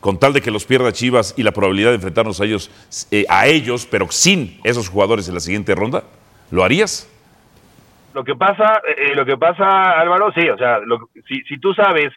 con 0.00 0.18
tal 0.18 0.32
de 0.32 0.40
que 0.40 0.50
los 0.50 0.64
pierda 0.64 0.92
Chivas 0.92 1.34
y 1.36 1.42
la 1.42 1.52
probabilidad 1.52 1.90
de 1.90 1.96
enfrentarnos 1.96 2.40
a 2.40 2.44
ellos, 2.44 2.70
eh, 3.10 3.24
a 3.28 3.46
ellos, 3.46 3.86
pero 3.90 4.10
sin 4.10 4.60
esos 4.64 4.88
jugadores 4.88 5.28
en 5.28 5.34
la 5.34 5.40
siguiente 5.40 5.74
ronda, 5.74 6.04
¿lo 6.50 6.62
harías? 6.62 7.08
Lo 8.14 8.24
que 8.24 8.34
pasa, 8.34 8.80
eh, 8.96 9.14
lo 9.14 9.24
que 9.24 9.36
pasa, 9.38 9.98
Álvaro, 9.98 10.32
sí, 10.32 10.48
o 10.48 10.58
sea, 10.58 10.78
lo- 10.80 11.08
si, 11.26 11.40
si 11.42 11.58
tú 11.58 11.72
sabes 11.74 12.12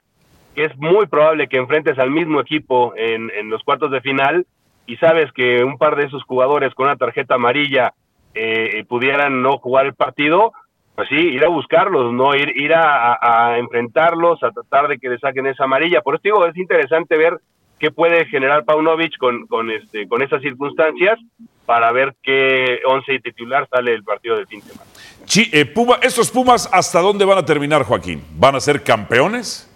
que 0.54 0.66
es 0.66 0.76
muy 0.78 1.06
probable 1.08 1.48
que 1.48 1.58
enfrentes 1.58 1.98
al 2.00 2.12
mismo 2.12 2.40
equipo 2.42 2.94
en, 2.98 3.32
en 3.36 3.50
los 3.50 3.64
cuartos 3.64 3.92
de 3.92 4.02
final 4.02 4.46
y 4.88 4.98
sabes 4.98 5.32
que 5.32 5.64
un 5.64 5.78
par 5.78 5.96
de 5.96 6.06
esos 6.06 6.24
jugadores 6.24 6.74
con 6.74 6.86
una 6.88 6.96
tarjeta 6.98 7.36
amarilla 7.36 7.94
eh, 8.34 8.84
pudieran 8.90 9.42
no 9.42 9.58
jugar 9.58 9.86
el 9.86 9.94
partido, 9.94 10.52
pues 10.96 11.08
sí, 11.10 11.16
ir 11.16 11.44
a 11.46 11.50
buscarlos, 11.50 12.12
no 12.14 12.36
ir, 12.36 12.52
ir 12.58 12.74
a, 12.74 13.18
a- 13.22 13.58
enfrentarlos, 13.58 14.44
a 14.44 14.52
tratar 14.52 14.88
de 14.90 14.98
que 14.98 15.10
le 15.10 15.18
saquen 15.20 15.48
esa 15.48 15.64
amarilla. 15.64 16.02
Por 16.02 16.16
eso 16.16 16.22
digo, 16.24 16.46
es 16.46 16.56
interesante 16.58 17.18
ver 17.18 17.38
qué 17.80 17.92
puede 17.92 18.26
generar 18.26 18.64
Paunovic 18.66 19.18
con, 19.18 19.48
con, 19.48 19.72
este, 19.72 20.08
con 20.08 20.22
esas 20.22 20.42
circunstancias 20.42 21.18
para 21.66 21.92
ver 21.92 22.14
qué 22.22 22.80
once 22.86 23.20
titular 23.20 23.68
sale 23.70 23.92
del 23.92 24.04
partido 24.04 24.36
del 24.38 24.48
fin 24.48 24.60
de 24.62 24.68
semana. 24.68 24.92
Chi- 25.26 25.50
eh, 25.52 25.66
Puma- 25.66 25.98
¿Estos 26.02 26.30
Pumas 26.32 26.70
hasta 26.72 27.00
dónde 27.02 27.26
van 27.26 27.38
a 27.38 27.46
terminar, 27.46 27.84
Joaquín? 27.84 28.24
¿Van 28.38 28.56
a 28.56 28.60
ser 28.60 28.84
campeones? 28.84 29.72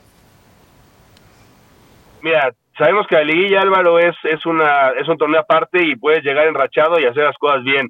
Mira, 2.21 2.53
sabemos 2.77 3.07
que 3.07 3.15
la 3.15 3.23
liguilla 3.23 3.61
Álvaro 3.61 3.99
es, 3.99 4.15
es 4.23 4.45
una 4.45 4.89
es 4.99 5.07
un 5.07 5.17
torneo 5.17 5.39
aparte 5.41 5.83
y 5.83 5.95
puedes 5.95 6.23
llegar 6.23 6.47
enrachado 6.47 6.99
y 6.99 7.05
hacer 7.05 7.23
las 7.23 7.37
cosas 7.37 7.63
bien. 7.63 7.89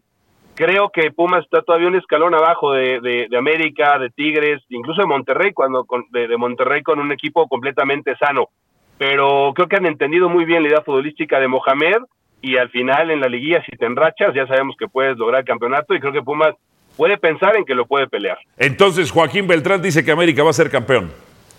creo 0.55 0.89
que 0.89 1.11
Pumas 1.11 1.43
está 1.45 1.61
todavía 1.61 1.87
un 1.87 1.95
escalón 1.95 2.33
abajo 2.35 2.73
de, 2.73 2.99
de, 2.99 3.27
de 3.29 3.37
América, 3.37 3.97
de 3.97 4.09
Tigres, 4.09 4.61
incluso 4.69 5.01
de 5.01 5.07
Monterrey, 5.07 5.53
cuando 5.53 5.85
con, 5.85 6.03
de, 6.11 6.27
de, 6.27 6.37
Monterrey 6.37 6.83
con 6.83 6.99
un 6.99 7.11
equipo 7.11 7.47
completamente 7.47 8.15
sano. 8.17 8.49
Pero 8.97 9.53
creo 9.55 9.67
que 9.69 9.77
han 9.77 9.85
entendido 9.85 10.27
muy 10.29 10.43
bien 10.45 10.61
la 10.63 10.69
idea 10.69 10.81
futbolística 10.81 11.39
de 11.39 11.47
Mohamed 11.47 11.99
y 12.41 12.57
al 12.57 12.69
final 12.69 13.09
en 13.11 13.21
la 13.21 13.27
liguilla 13.29 13.63
si 13.65 13.71
te 13.77 13.85
enrachas 13.85 14.33
ya 14.35 14.45
sabemos 14.47 14.75
que 14.77 14.87
puedes 14.87 15.17
lograr 15.17 15.39
el 15.41 15.45
campeonato 15.47 15.93
y 15.93 15.99
creo 15.99 16.11
que 16.13 16.21
Pumas 16.21 16.53
puede 16.99 17.17
pensar 17.17 17.55
en 17.55 17.63
que 17.63 17.73
lo 17.73 17.85
puede 17.85 18.07
pelear. 18.07 18.37
Entonces 18.57 19.09
Joaquín 19.09 19.47
Beltrán 19.47 19.81
dice 19.81 20.03
que 20.03 20.11
América 20.11 20.43
va 20.43 20.49
a 20.49 20.53
ser 20.53 20.69
campeón. 20.69 21.11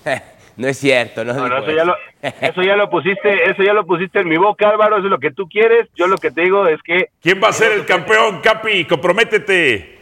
No 0.56 0.68
es 0.68 0.76
cierto, 0.76 1.24
no, 1.24 1.32
no, 1.32 1.48
no 1.48 1.58
eso, 1.58 1.70
ya 1.70 1.84
lo, 1.84 1.96
eso 2.20 2.62
ya 2.62 2.76
lo 2.76 2.90
pusiste, 2.90 3.50
eso 3.50 3.62
ya 3.62 3.72
lo 3.72 3.86
pusiste 3.86 4.18
en 4.18 4.28
mi 4.28 4.36
boca, 4.36 4.68
Álvaro, 4.68 4.96
eso 4.96 5.06
es 5.06 5.10
lo 5.10 5.18
que 5.18 5.30
tú 5.30 5.48
quieres. 5.48 5.88
Yo 5.94 6.06
lo 6.06 6.18
que 6.18 6.30
te 6.30 6.42
digo 6.42 6.66
es 6.66 6.82
que 6.82 7.06
¿Quién 7.22 7.40
va 7.42 7.48
a 7.48 7.52
ser 7.52 7.72
el 7.72 7.86
campeón, 7.86 8.40
Capi? 8.42 8.84
Comprométete. 8.84 10.00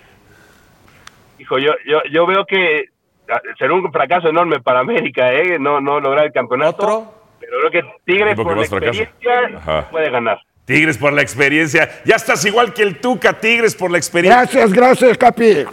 Hijo, 1.38 1.58
yo, 1.58 1.74
yo, 1.86 2.02
yo 2.10 2.26
veo 2.26 2.44
que 2.44 2.86
ah, 3.30 3.40
será 3.56 3.74
un 3.74 3.92
fracaso 3.92 4.30
enorme 4.30 4.58
para 4.58 4.80
América, 4.80 5.32
¿eh? 5.32 5.60
No, 5.60 5.80
no 5.80 6.00
lograr 6.00 6.24
el 6.24 6.32
campeonato. 6.32 6.82
¿Otro? 6.82 7.14
Pero 7.38 7.58
creo 7.60 7.70
que 7.70 7.90
Tigres 8.04 8.34
por 8.34 8.56
la 8.56 8.62
experiencia 8.62 9.12
Ajá. 9.58 9.88
puede 9.90 10.10
ganar. 10.10 10.40
Tigres 10.68 10.98
por 10.98 11.14
la 11.14 11.22
experiencia. 11.22 11.88
Ya 12.04 12.16
estás 12.16 12.44
igual 12.44 12.74
que 12.74 12.82
el 12.82 13.00
Tuca, 13.00 13.40
Tigres 13.40 13.74
por 13.74 13.90
la 13.90 13.96
experiencia. 13.96 14.42
Gracias, 14.42 14.70
gracias, 14.70 15.16
Capi. 15.16 15.64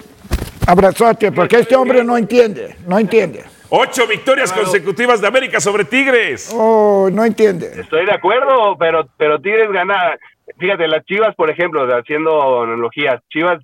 Abrazate, 0.66 1.34
porque 1.34 1.58
este 1.58 1.76
hombre 1.76 2.02
no 2.02 2.18
entiende, 2.18 2.78
no 2.88 2.98
entiende. 2.98 3.44
Ocho 3.70 4.08
victorias 4.08 4.54
consecutivas 4.54 5.20
de 5.20 5.28
América 5.28 5.60
sobre 5.60 5.84
Tigres. 5.84 6.50
Oh, 6.56 7.10
no 7.12 7.26
entiende. 7.26 7.74
Estoy 7.78 8.06
de 8.06 8.14
acuerdo, 8.14 8.78
pero, 8.80 9.06
pero 9.18 9.42
Tigres 9.42 9.70
gana. 9.70 10.16
Fíjate, 10.58 10.88
las 10.88 11.04
Chivas, 11.04 11.36
por 11.36 11.50
ejemplo, 11.50 11.86
haciendo 11.94 12.64
analogías, 12.64 13.22
Chivas, 13.30 13.62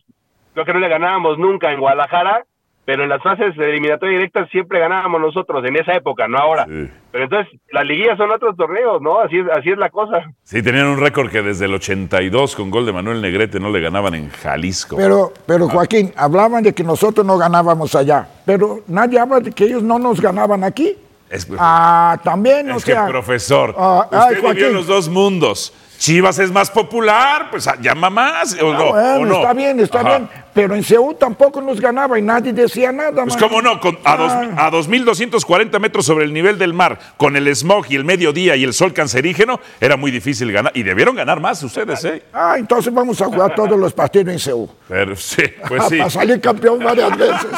creo 0.53 0.65
que 0.65 0.73
no 0.73 0.79
le 0.79 0.89
ganábamos 0.89 1.38
nunca 1.38 1.71
en 1.71 1.79
Guadalajara, 1.79 2.43
pero 2.83 3.03
en 3.03 3.09
las 3.09 3.23
fases 3.23 3.55
de 3.55 3.69
eliminatoria 3.69 4.17
directa 4.17 4.45
siempre 4.47 4.79
ganábamos 4.79 5.21
nosotros, 5.21 5.63
en 5.63 5.77
esa 5.77 5.93
época, 5.93 6.27
no 6.27 6.39
ahora. 6.39 6.65
Sí. 6.65 6.89
Pero 7.12 7.25
entonces, 7.25 7.60
las 7.72 7.86
liguillas 7.86 8.18
son 8.18 8.32
otros 8.32 8.56
torneos, 8.56 9.01
¿no? 9.01 9.20
Así 9.20 9.38
es, 9.39 9.46
así 9.58 9.70
es 9.72 9.77
la 9.77 9.89
cosa. 9.89 10.24
Sí, 10.44 10.63
tenían 10.63 10.88
un 10.88 11.00
récord 11.00 11.30
que 11.30 11.41
desde 11.41 11.65
el 11.65 11.74
82 11.74 12.56
con 12.56 12.70
gol 12.72 12.86
de 12.86 12.94
Manuel 12.94 13.22
Negrete 13.22 13.60
no 13.60 13.70
le 13.70 13.82
ganaban 13.82 14.15
en 14.15 14.30
Jalisco. 14.30 14.96
Pero, 14.96 15.34
pero 15.46 15.68
Joaquín, 15.68 16.13
hablaban 16.15 16.63
de 16.63 16.74
que 16.74 16.84
nosotros 16.84 17.25
no 17.25 17.38
ganábamos 17.38 17.96
allá, 17.96 18.27
pero 18.46 18.80
nadie 18.88 19.20
habla 19.20 19.41
de 19.41 19.51
que 19.51 19.65
ellos 19.65 19.84
no 19.84 20.00
nos 20.00 20.22
ganaban 20.22 20.63
aquí. 20.63 20.96
Es- 21.30 21.48
Ah, 21.58 22.18
también, 22.24 22.70
o 22.72 22.77
es 22.77 22.86
que, 22.86 22.91
sea. 22.91 23.08
profesor, 23.08 23.74
ah, 23.77 24.08
usted 24.12 24.38
ay, 24.46 24.53
vivió 24.53 24.70
los 24.72 24.88
dos 24.88 25.08
mundos. 25.10 25.74
Chivas 26.01 26.39
es 26.39 26.51
más 26.51 26.72
popular, 26.72 27.50
pues 27.51 27.67
ah, 27.67 27.75
llama 27.79 28.10
más. 28.10 28.58
¿o 28.60 28.72
Ah, 28.74 28.75
no? 28.75 28.89
bueno, 28.89 29.20
¿O 29.20 29.25
no? 29.27 29.36
está 29.36 29.53
bien, 29.53 29.79
está 29.79 30.00
Ajá. 30.00 30.10
bien. 30.17 30.29
Pero 30.51 30.74
en 30.74 30.84
Seúl 30.84 31.15
tampoco 31.15 31.62
nos 31.62 31.79
ganaba 31.79 32.17
y 32.17 32.24
nadie 32.24 32.51
decía 32.53 32.91
nada. 32.91 33.24
Pues 33.24 33.36
mano. 33.36 33.48
cómo 33.48 33.62
no, 33.62 33.79
con- 33.79 34.00
a, 34.03 34.17
dos- 34.17 34.31
Ah. 34.34 34.65
a 34.65 34.72
2.240 34.72 35.79
metros 35.79 36.03
sobre 36.03 36.25
el 36.25 36.34
nivel 36.34 36.58
del 36.58 36.74
mar, 36.74 36.98
con 37.17 37.36
el 37.36 37.48
smog 37.55 37.86
y 37.89 37.98
el 37.98 38.03
mediodía 38.03 38.55
y 38.55 38.63
el 38.63 38.74
sol 38.74 38.93
cancerígeno, 38.93 39.60
era 39.79 39.96
muy 39.96 40.10
difícil 40.10 40.51
ganar. 40.51 40.72
Y 40.75 40.81
debieron 40.81 41.15
ganar 41.15 41.39
más 41.39 41.62
ustedes, 41.62 42.03
¿eh? 42.05 42.24
Ah, 42.34 42.55
entonces 42.58 42.91
vamos 42.91 43.22
a 43.22 43.25
jugar 43.25 43.53
todos 43.53 43.79
los 43.79 43.93
partidos 43.93 44.34
en 44.34 44.39
Seúl. 44.39 44.70
Pero 44.88 45.15
sí, 45.15 45.43
pues 45.67 45.84
sí. 45.88 46.00
Para 46.00 46.10
salir 46.10 46.41
campeón 46.41 46.79
varias 46.79 47.15
veces. 47.15 47.46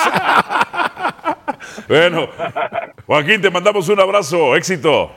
Bueno, 1.88 2.28
Joaquín, 3.08 3.42
te 3.42 3.50
mandamos 3.50 3.88
un 3.90 4.00
abrazo, 4.00 4.56
éxito. 4.56 5.12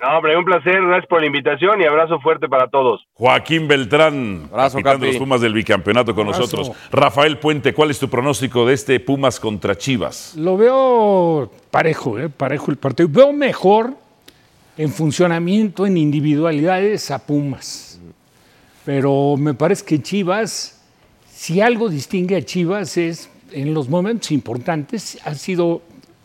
No, 0.00 0.16
hombre, 0.16 0.36
un 0.36 0.44
placer, 0.44 0.80
gracias 0.80 1.06
por 1.06 1.20
la 1.20 1.26
invitación 1.26 1.80
y 1.80 1.84
abrazo 1.84 2.20
fuerte 2.20 2.48
para 2.48 2.68
todos. 2.68 3.04
Joaquín 3.14 3.66
Beltrán, 3.66 4.48
Abrazo, 4.52 4.78
capitán 4.78 5.00
de 5.00 5.06
los 5.08 5.16
Pumas 5.16 5.40
del 5.40 5.52
bicampeonato 5.52 6.14
con 6.14 6.26
Abrazo. 6.28 6.42
nosotros. 6.42 6.76
Rafael 6.92 7.38
Puente, 7.38 7.74
¿cuál 7.74 7.90
es 7.90 7.98
tu 7.98 8.08
pronóstico 8.08 8.64
de 8.64 8.74
este 8.74 9.00
Pumas 9.00 9.40
contra 9.40 9.76
Chivas? 9.76 10.34
Lo 10.36 10.56
veo 10.56 11.50
parejo, 11.70 12.18
¿eh? 12.18 12.28
parejo 12.28 12.70
el 12.70 12.76
partido. 12.76 13.08
Veo 13.10 13.32
mejor 13.32 13.94
en 14.76 14.92
funcionamiento, 14.92 15.84
en 15.86 15.96
individualidades 15.96 17.10
a 17.10 17.26
Pumas. 17.26 18.00
Pero 18.84 19.36
me 19.36 19.52
parece 19.54 19.84
que 19.84 20.00
Chivas, 20.00 20.80
si 21.28 21.60
algo 21.60 21.88
distingue 21.88 22.36
a 22.36 22.42
Chivas 22.42 22.96
es, 22.96 23.30
en 23.50 23.74
los 23.74 23.88
momentos 23.88 24.30
importantes, 24.30 25.18
ha 25.24 25.34
sido 25.34 25.82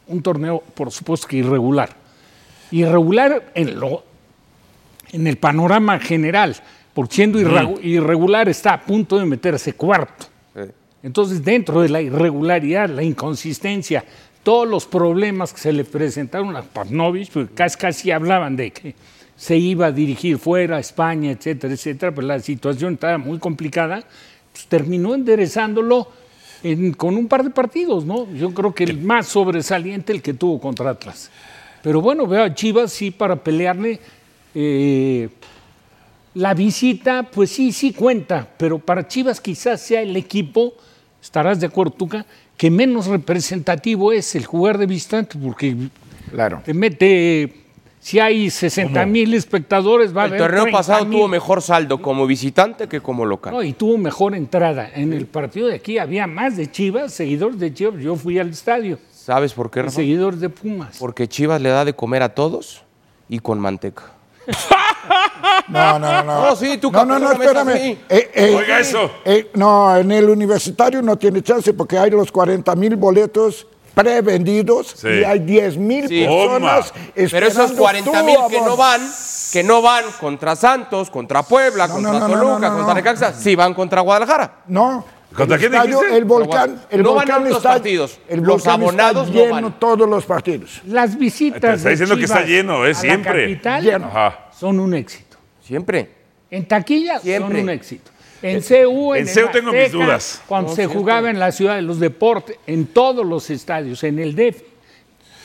un 0.08 0.22
torneo, 0.22 0.62
por 0.76 0.92
supuesto 0.92 1.28
que 1.28 1.38
irregular. 1.38 2.03
Irregular 2.78 3.52
en, 3.56 3.80
lo, 3.80 4.04
en 5.12 5.28
el 5.28 5.38
panorama 5.38 6.00
general, 6.00 6.56
porque 6.94 7.16
siendo 7.16 7.40
irregu- 7.40 7.80
irregular 7.84 8.50
está 8.50 8.74
a 8.74 8.82
punto 8.82 9.18
de 9.20 9.26
meterse 9.26 9.74
cuarto. 9.74 10.26
Entonces, 11.04 11.44
dentro 11.44 11.82
de 11.82 11.90
la 11.90 12.02
irregularidad, 12.02 12.90
la 12.90 13.04
inconsistencia, 13.04 14.04
todos 14.42 14.68
los 14.68 14.86
problemas 14.86 15.54
que 15.54 15.60
se 15.60 15.74
le 15.74 15.84
presentaron 15.84 16.56
a 16.56 16.62
Pavlovich, 16.64 17.30
pues 17.32 17.48
casi, 17.54 17.78
casi 17.78 18.12
hablaban 18.12 18.56
de 18.56 18.72
que 18.72 18.96
se 19.36 19.58
iba 19.58 19.88
a 19.88 19.92
dirigir 19.92 20.38
fuera, 20.38 20.80
España, 20.80 21.32
etcétera, 21.32 21.74
etcétera, 21.74 22.12
pero 22.14 22.26
la 22.28 22.40
situación 22.40 22.94
estaba 22.94 23.18
muy 23.18 23.38
complicada, 23.40 24.04
pues 24.52 24.66
terminó 24.68 25.14
enderezándolo 25.14 26.08
en- 26.64 26.94
con 26.94 27.18
un 27.18 27.28
par 27.28 27.44
de 27.44 27.50
partidos, 27.50 28.06
¿no? 28.06 28.32
Yo 28.34 28.54
creo 28.54 28.74
que 28.74 28.86
el 28.86 29.00
más 29.02 29.28
sobresaliente 29.28 30.14
el 30.14 30.22
que 30.22 30.34
tuvo 30.34 30.60
contra 30.62 30.90
Atlas. 30.92 31.30
Pero 31.84 32.02
bueno, 32.02 32.26
veo 32.26 32.44
a 32.44 32.54
Chivas 32.56 32.92
sí 32.92 33.12
para 33.12 33.36
pelearle. 33.36 34.00
eh, 34.56 35.30
la 36.36 36.54
visita, 36.56 37.24
pues 37.32 37.52
sí, 37.52 37.72
sí 37.72 37.94
cuenta, 37.94 38.48
pero 38.58 38.80
para 38.80 39.08
Chivas 39.08 39.40
quizás 39.40 39.80
sea 39.82 40.02
el 40.02 40.16
equipo, 40.16 40.74
estarás 41.22 41.60
de 41.60 41.68
acuerdo, 41.68 41.92
Tuca, 41.92 42.26
que 42.58 42.72
menos 42.72 43.06
representativo 43.06 44.12
es 44.12 44.34
el 44.36 44.46
jugar 44.46 44.80
de 44.80 44.88
visitante, 44.88 45.38
porque 45.38 45.76
Claro. 46.32 46.62
te 46.66 46.74
mete, 46.74 47.54
si 48.00 48.18
hay 48.20 48.50
60 48.50 49.06
mil 49.06 49.34
espectadores, 49.36 50.16
va 50.16 50.24
a 50.24 50.26
El 50.26 50.32
haber 50.32 50.42
torneo 50.42 50.64
30,000. 50.64 50.72
pasado 50.74 51.06
tuvo 51.08 51.28
mejor 51.28 51.62
saldo 51.62 52.02
como 52.02 52.26
visitante 52.26 52.88
que 52.88 53.00
como 53.00 53.26
local. 53.26 53.54
No, 53.54 53.62
y 53.62 53.74
tuvo 53.74 54.00
mejor 54.00 54.34
entrada. 54.34 54.90
En 54.96 55.14
el 55.14 55.28
partido 55.28 55.68
de 55.68 55.76
aquí 55.76 56.00
había 56.00 56.26
más 56.26 56.58
de 56.58 56.72
Chivas, 56.72 57.14
seguidores 57.14 57.60
de 57.60 57.72
Chivas. 57.72 58.02
Yo 58.02 58.16
fui 58.16 58.40
al 58.40 58.50
estadio, 58.50 58.98
¿Sabes 59.26 59.54
por 59.54 59.72
qué, 59.72 59.84
Rafa? 59.84 59.96
seguidores 59.96 60.40
de 60.42 60.50
Pumas. 60.50 60.98
Porque 61.00 61.30
Chivas 61.30 61.62
le 61.62 61.70
da 61.70 61.86
de 61.86 61.94
comer 61.96 62.24
a 62.24 62.36
todos 62.36 62.84
y 63.30 63.40
con 63.40 63.58
manteca. 63.60 64.04
No, 65.70 65.98
no, 65.98 66.24
no. 66.24 66.42
No, 66.50 66.56
sí, 66.58 66.78
tú, 66.78 66.92
No, 66.92 67.06
no, 67.06 67.20
no, 67.20 67.32
espérame. 67.32 67.70
Eh, 67.78 68.00
eh, 68.10 68.56
Oiga 68.58 68.80
eso. 68.80 69.10
eh, 69.24 69.50
no, 69.54 69.96
en 69.96 70.12
el 70.12 70.30
universitario 70.30 71.02
no 71.02 71.18
tiene 71.18 71.42
chance 71.42 71.74
porque 71.74 71.98
hay 71.98 72.12
los 72.12 72.32
40 72.32 72.76
mil 72.76 72.96
boletos 72.98 73.66
prevendidos 73.96 74.94
Sí. 74.98 75.08
y 75.08 75.24
hay 75.24 75.40
10 75.40 75.78
mil 75.78 76.08
Sí. 76.08 76.26
personas. 76.26 76.94
Pero 77.16 77.48
esos 77.48 77.72
esperando 77.72 77.82
40 77.82 78.12
tu 78.20 78.26
mil 78.26 78.38
que 78.50 78.60
no 78.62 78.76
van, 78.76 79.02
que 79.54 79.64
no 79.64 79.82
van 79.82 80.04
contra 80.20 80.56
Santos, 80.58 81.10
contra 81.10 81.44
Puebla, 81.44 81.88
No, 81.88 81.94
contra 81.94 82.12
no, 82.14 82.20
Toluca, 82.20 82.38
no, 82.38 82.60
no, 82.60 82.76
contra 82.76 82.86
no. 82.88 82.94
Necaxa, 82.96 83.34
sí 83.34 83.56
van 83.56 83.74
contra 83.74 84.02
Guadalajara. 84.02 84.64
No. 84.68 85.06
¿Contra 85.36 85.56
el 85.56 85.60
quién 85.62 85.74
estadio, 85.74 85.98
dijiste? 86.00 86.18
El 86.18 86.26
volcán, 86.26 86.82
el 86.90 87.04
No 87.04 87.14
van 87.16 87.32
a 87.32 87.36
volcán 87.38 87.42
otros 87.44 87.58
está, 87.58 87.70
partidos. 87.70 88.20
el 88.30 88.42
Los 88.42 88.68
abonados 88.68 89.28
está 89.28 89.40
no 89.40 89.44
lleno 89.46 89.54
van. 89.70 89.80
todos 89.80 90.10
los 90.10 90.26
partidos. 90.26 90.82
Las 90.88 91.18
visitas 91.18 91.60
Te 91.62 91.74
está 91.74 91.90
de 91.90 91.96
diciendo 91.96 92.16
que 92.18 92.24
está 92.26 92.44
lleno, 92.46 92.86
¿eh? 92.86 92.90
a 92.90 92.94
la 92.94 92.96
Siempre. 92.96 93.42
capital 93.50 93.84
Lleno. 93.84 94.06
Ajá. 94.08 94.50
son 94.58 94.80
un 94.80 94.94
éxito. 94.94 95.38
Siempre. 95.62 96.10
En 96.52 96.68
taquilla 96.68 97.20
Siempre. 97.20 97.56
son 97.56 97.64
un 97.64 97.70
éxito. 97.70 98.12
En 98.42 98.62
CU, 98.62 99.14
en, 99.16 99.22
en 99.22 99.28
el 99.30 99.34
CU 99.46 99.52
tengo 99.54 99.72
mis 99.72 99.82
Azteca, 99.86 100.04
dudas. 100.04 100.42
Cuando 100.48 100.70
No, 100.70 100.76
se 100.76 100.82
siempre. 100.82 101.00
jugaba 101.00 101.30
en 101.30 101.40
la 101.40 101.52
ciudad 101.54 101.76
de 101.76 101.82
los 101.82 102.00
deportes, 102.00 102.58
en 102.68 102.88
todos 102.88 103.26
los 103.26 103.50
estadios, 103.50 104.04
en 104.04 104.20
el 104.20 104.36
DF, 104.36 104.62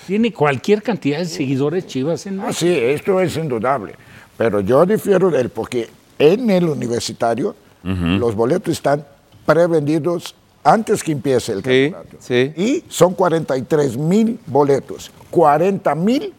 tiene 0.06 0.32
cualquier 0.32 0.82
cantidad 0.82 1.18
de 1.18 1.26
seguidores 1.26 1.86
chivas 1.86 2.26
en 2.26 2.40
Ah, 2.40 2.46
México. 2.48 2.58
sí, 2.60 2.68
esto 2.76 3.20
es 3.20 3.36
indudable. 3.36 3.94
Pero 4.36 4.60
yo 4.60 4.84
difiero 4.84 5.30
de 5.30 5.40
él 5.42 5.48
porque 5.50 5.88
en 6.18 6.50
el 6.50 6.64
universitario 6.64 7.54
los 7.84 8.34
boletos 8.34 8.72
están 8.72 9.06
prevendidos 9.52 10.34
antes 10.62 11.02
que 11.02 11.12
empiece 11.12 11.52
el 11.52 11.62
Sí, 11.62 11.90
campeonato. 11.90 12.16
sí. 12.20 12.52
Y 12.56 12.84
son 12.90 13.14
43 13.14 13.96
mil 13.96 14.38
boletos. 14.46 15.10
40 15.30 15.94
mil 15.94 16.34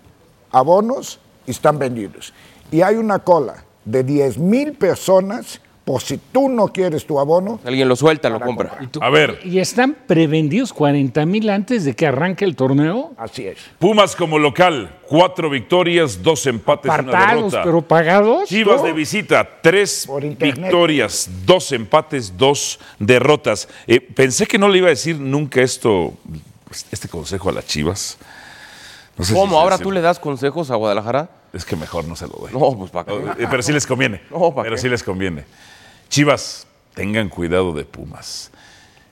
abonos 0.51 1.19
están 1.47 1.79
vendidos. 1.79 2.31
Y 2.71 2.81
hay 2.83 2.95
una 2.97 3.17
cola 3.17 3.63
de 3.83 4.03
10 4.03 4.37
mil 4.37 4.73
personas 4.73 5.59
por 5.89 6.03
si 6.03 6.19
tú 6.19 6.49
no 6.49 6.67
quieres 6.67 7.03
tu 7.07 7.19
abono. 7.19 7.59
Alguien 7.65 7.87
lo 7.89 7.95
suelta, 7.95 8.29
lo 8.29 8.39
compra. 8.39 8.77
A 9.01 9.09
ver, 9.09 9.39
Y 9.43 9.57
están 9.57 9.97
prevendidos 10.05 10.71
40 10.71 11.25
mil 11.25 11.49
antes 11.49 11.83
de 11.83 11.95
que 11.95 12.05
arranque 12.05 12.45
el 12.45 12.55
torneo. 12.55 13.13
Así 13.17 13.47
es. 13.47 13.57
Pumas 13.79 14.15
como 14.15 14.37
local, 14.37 14.99
cuatro 15.07 15.49
victorias, 15.49 16.21
dos 16.21 16.45
empates, 16.45 16.91
una 16.91 16.99
Apartados, 16.99 17.51
derrota. 17.53 17.63
pero 17.63 17.81
pagados. 17.81 18.49
Chivas 18.49 18.81
¿no? 18.81 18.83
de 18.85 18.93
visita, 18.93 19.49
tres 19.63 20.03
Por 20.05 20.23
internet. 20.23 20.57
victorias, 20.61 21.27
dos 21.43 21.71
empates, 21.71 22.37
dos 22.37 22.79
derrotas. 22.99 23.67
Eh, 23.87 23.99
pensé 23.99 24.45
que 24.45 24.59
no 24.59 24.67
le 24.69 24.77
iba 24.77 24.87
a 24.87 24.91
decir 24.91 25.19
nunca 25.19 25.59
esto, 25.63 26.13
este 26.91 27.07
consejo 27.07 27.49
a 27.49 27.53
las 27.53 27.65
Chivas. 27.65 28.19
No 29.17 29.25
sé 29.25 29.33
si 29.33 29.39
¿Cómo? 29.39 29.53
se- 29.55 29.59
¿Ahora 29.59 29.77
se- 29.77 29.83
tú 29.83 29.91
le 29.91 30.01
das 30.01 30.19
consejos 30.19 30.69
a 30.69 30.75
Guadalajara? 30.75 31.31
Es 31.53 31.65
que 31.65 31.75
mejor 31.75 32.05
no 32.05 32.15
se 32.15 32.25
lo 32.27 32.33
doy. 32.33 32.51
No, 32.53 32.77
pues 32.77 32.91
para. 32.91 33.11
Eh, 33.13 33.47
Pero 33.49 33.61
sí 33.63 33.71
les 33.73 33.85
conviene. 33.87 34.21
No, 34.31 34.53
¿pa' 34.53 34.63
pero 34.63 34.75
qué? 34.75 34.81
sí 34.81 34.89
les 34.89 35.03
conviene. 35.03 35.45
Chivas, 36.09 36.67
tengan 36.93 37.29
cuidado 37.29 37.73
de 37.73 37.85
Pumas. 37.85 38.51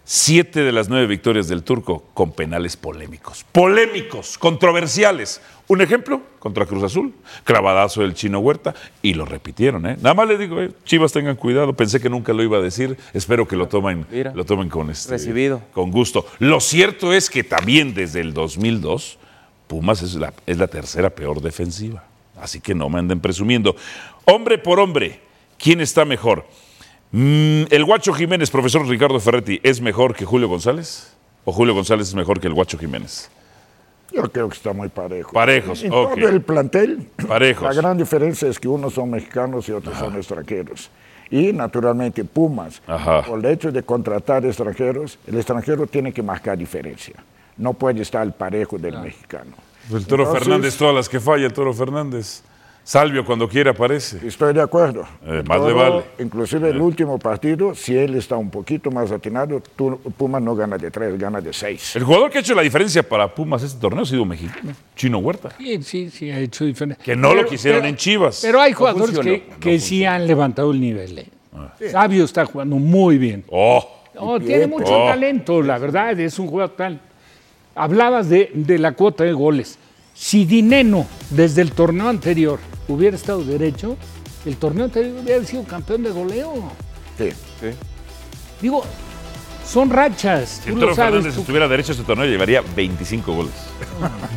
Siete 0.10 0.62
de 0.63 0.72
las 0.72 0.88
nueve 0.88 1.06
victorias 1.06 1.50
del 1.50 1.63
turco 1.63 2.06
con 2.13 2.32
penales 2.32 2.77
polémicos. 2.77 3.44
Polémicos, 3.51 4.38
controversiales. 4.38 5.41
Un 5.67 5.82
ejemplo, 5.82 6.22
contra 6.39 6.65
Cruz 6.65 6.82
Azul, 6.84 7.13
clavadazo 7.44 8.01
del 8.03 8.13
chino 8.13 8.39
Huerta, 8.39 8.74
y 9.01 9.15
lo 9.15 9.25
repitieron, 9.25 9.86
¿eh? 9.86 9.98
Nada 10.00 10.13
más 10.13 10.25
le 10.29 10.38
digo, 10.38 10.62
eh, 10.62 10.72
Chivas 10.86 11.12
tengan 11.12 11.36
cuidado, 11.36 11.74
pensé 11.74 12.00
que 12.00 12.10
nunca 12.10 12.32
lo 12.32 12.41
iba 12.41 12.58
a 12.58 12.62
decir, 12.62 12.98
espero 13.13 13.50
que 13.50 13.58
lo 13.58 13.67
tomen, 13.67 14.06
Mira. 14.10 14.32
lo 14.34 14.46
tomen 14.46 14.70
con, 14.70 14.89
este, 14.89 15.12
Recibido. 15.12 15.62
con 15.74 15.91
gusto. 15.91 16.25
Lo 16.39 16.62
cierto 16.62 17.12
es 17.12 17.29
que 17.29 17.44
también 17.44 17.94
desde 17.94 18.22
el 18.22 18.34
2002, 18.34 19.17
Pumas 19.67 20.01
es 20.03 20.15
la, 20.15 20.34
es 20.46 20.58
la 20.58 20.67
tercera 20.67 21.10
peor 21.10 21.41
defensiva. 21.41 22.06
Así 22.41 22.60
que 22.62 22.75
no 22.75 22.89
me 22.89 23.00
anden 23.00 23.20
presumiendo. 23.20 23.75
Hombre 24.25 24.58
por 24.58 24.79
hombre, 24.79 25.20
¿quién 25.58 25.82
está 25.82 26.06
mejor? 26.06 26.46
Mm, 27.12 27.63
¿El 27.70 27.86
Guacho 27.86 28.13
Jiménez, 28.13 28.51
profesor 28.51 28.86
Ricardo 28.88 29.20
Ferretti, 29.20 29.60
es 29.63 29.82
mejor 29.82 30.13
que 30.15 30.25
Julio 30.25 30.48
González? 30.48 31.15
¿O 31.46 31.51
Julio 31.51 31.74
González 31.74 32.10
es 32.10 32.15
mejor 32.15 32.39
que 32.39 32.48
el 32.48 32.53
Guacho 32.53 32.77
Jiménez? 32.77 33.29
Yo 34.12 34.24
creo 34.32 34.50
que 34.50 34.56
está 34.56 34.74
muy 34.74 34.89
parejo. 34.89 35.32
Parejos, 35.32 35.84
En 35.84 35.91
ok. 35.94 36.15
todo 36.15 36.29
el 36.29 36.41
plantel, 36.41 37.10
Parejos. 37.27 37.63
la 37.63 37.74
gran 37.82 37.98
diferencia 37.98 38.48
es 38.50 38.60
que 38.60 38.67
unos 38.67 38.94
son 38.94 39.10
mexicanos 39.12 39.67
y 39.70 39.72
otros 39.74 39.98
son 39.98 40.15
extranjeros. 40.15 40.89
Y 41.29 41.51
naturalmente 41.51 42.24
Pumas, 42.24 42.82
Ajá. 42.88 43.24
por 43.24 43.39
el 43.39 43.46
hecho 43.51 43.72
de 43.72 43.84
contratar 43.84 44.46
extranjeros, 44.46 45.20
el 45.27 45.36
extranjero 45.38 45.86
tiene 45.88 46.13
que 46.13 46.24
marcar 46.24 46.58
diferencia. 46.58 47.15
No 47.58 47.74
puede 47.74 48.01
estar 48.01 48.22
al 48.22 48.34
parejo 48.34 48.77
del 48.77 48.98
mexicano. 49.00 49.51
El 49.94 50.06
Toro 50.06 50.24
Entonces, 50.24 50.44
Fernández, 50.48 50.77
todas 50.77 50.96
las 50.96 51.10
que 51.10 51.20
falla, 51.20 51.46
el 51.46 51.53
Toro 51.53 51.74
Fernández. 51.74 52.41
Salvio 52.84 53.25
cuando 53.25 53.50
quiera 53.50 53.72
aparece. 53.72 54.25
Estoy 54.25 54.53
de 54.53 54.62
acuerdo. 54.62 55.06
Eh, 55.25 55.44
más 55.46 55.60
le 55.62 55.74
vale. 55.74 56.03
Inclusive 56.20 56.70
el 56.70 56.79
último 56.79 57.20
partido, 57.20 57.75
si 57.75 57.98
él 57.98 58.15
está 58.15 58.38
un 58.38 58.50
poquito 58.50 58.89
más 58.91 59.12
atinado, 59.12 59.62
Pumas 60.17 60.41
no 60.41 60.56
gana 60.56 60.77
de 60.77 60.89
tres, 60.89 61.20
gana 61.20 61.41
de 61.41 61.51
seis. 61.51 61.98
El 61.98 62.06
jugador 62.06 62.32
que 62.32 62.38
ha 62.38 62.41
hecho 62.41 62.56
la 62.56 62.62
diferencia 62.62 63.03
para 63.03 63.27
Pumas 63.36 63.62
este 63.63 63.77
torneo 63.82 64.03
ha 64.03 64.06
sido 64.06 64.24
mexicano, 64.24 64.72
Chino 64.96 65.17
Huerta. 65.17 65.50
Sí, 65.58 65.84
sí, 65.84 66.10
sí, 66.10 66.32
ha 66.32 66.39
hecho 66.39 66.63
diferente. 66.63 67.03
Que 67.03 67.13
no 67.17 67.34
lo 67.36 67.46
quisieron 67.46 67.84
en 67.86 67.98
Chivas. 67.98 68.39
Pero 68.41 68.62
hay 68.62 68.72
jugadores 68.72 69.20
que, 69.20 69.44
no 69.50 69.60
que 69.60 69.79
sí 69.82 70.06
han 70.06 70.25
levantado 70.25 70.72
el 70.72 70.79
nivel. 70.79 71.17
eh. 71.20 71.89
Sabio 71.91 72.24
está 72.24 72.46
jugando 72.46 72.77
muy 72.77 73.17
bien. 73.17 73.44
Oh, 73.50 73.86
No, 74.15 74.39
tiene 74.39 74.65
mucho 74.65 74.94
Oh. 74.98 75.08
talento, 75.10 75.62
la 75.62 75.77
verdad, 75.77 76.17
es 76.17 76.39
un 76.39 76.48
jugador 76.48 76.74
tal. 76.77 77.01
Hablabas 77.77 78.29
de, 78.29 78.51
de 78.53 78.77
la 78.79 78.93
cuota 78.93 79.24
de 79.24 79.34
goles. 79.34 79.77
Si 80.13 80.46
Dineno, 80.46 81.05
desde 81.29 81.62
el 81.62 81.72
torneo 81.72 82.10
anterior, 82.10 82.60
hubiera 82.88 83.15
estado 83.15 83.43
derecho, 83.43 83.96
el 84.46 84.57
torneo 84.57 84.86
anterior 84.86 85.15
hubiera 85.24 85.43
sido 85.46 85.63
campeón 85.63 86.03
de 86.03 86.10
goleo. 86.10 86.72
Sí. 87.17 87.29
Digo, 88.62 88.84
son 89.65 89.89
rachas. 89.89 90.62
si 90.63 90.72
Toro 90.72 90.96
sabes. 90.96 91.12
Fernández 91.12 91.34
tú- 91.36 91.41
estuviera 91.41 91.67
derecho 91.67 91.91
este 91.91 92.03
torneo, 92.03 92.25
llevaría 92.25 92.63
25 92.75 93.31
goles. 93.34 93.51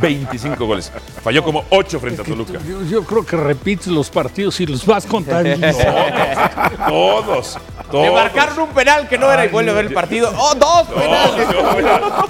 25 0.02 0.66
goles. 0.66 0.90
Falló 1.22 1.42
como 1.44 1.64
8 1.70 2.00
frente 2.00 2.22
a 2.22 2.24
Toluca. 2.24 2.58
Yo, 2.68 2.82
yo 2.84 3.04
creo 3.04 3.24
que 3.24 3.36
repites 3.36 3.86
los 3.86 4.10
partidos 4.10 4.60
y 4.60 4.66
los 4.66 4.84
vas 4.84 5.06
contabilizando. 5.06 5.92
Todos, 6.88 7.24
todos. 7.26 7.58
Le 7.92 8.10
marcaron 8.10 8.58
un 8.60 8.68
penal 8.70 9.08
que 9.08 9.18
no 9.18 9.30
era 9.32 9.44
y 9.44 9.48
vuelve 9.48 9.70
a 9.70 9.74
ver 9.74 9.86
el 9.86 9.92
partido. 9.92 10.32
¡Oh, 10.36 10.54
dos 10.54 10.86
penales! 10.88 11.46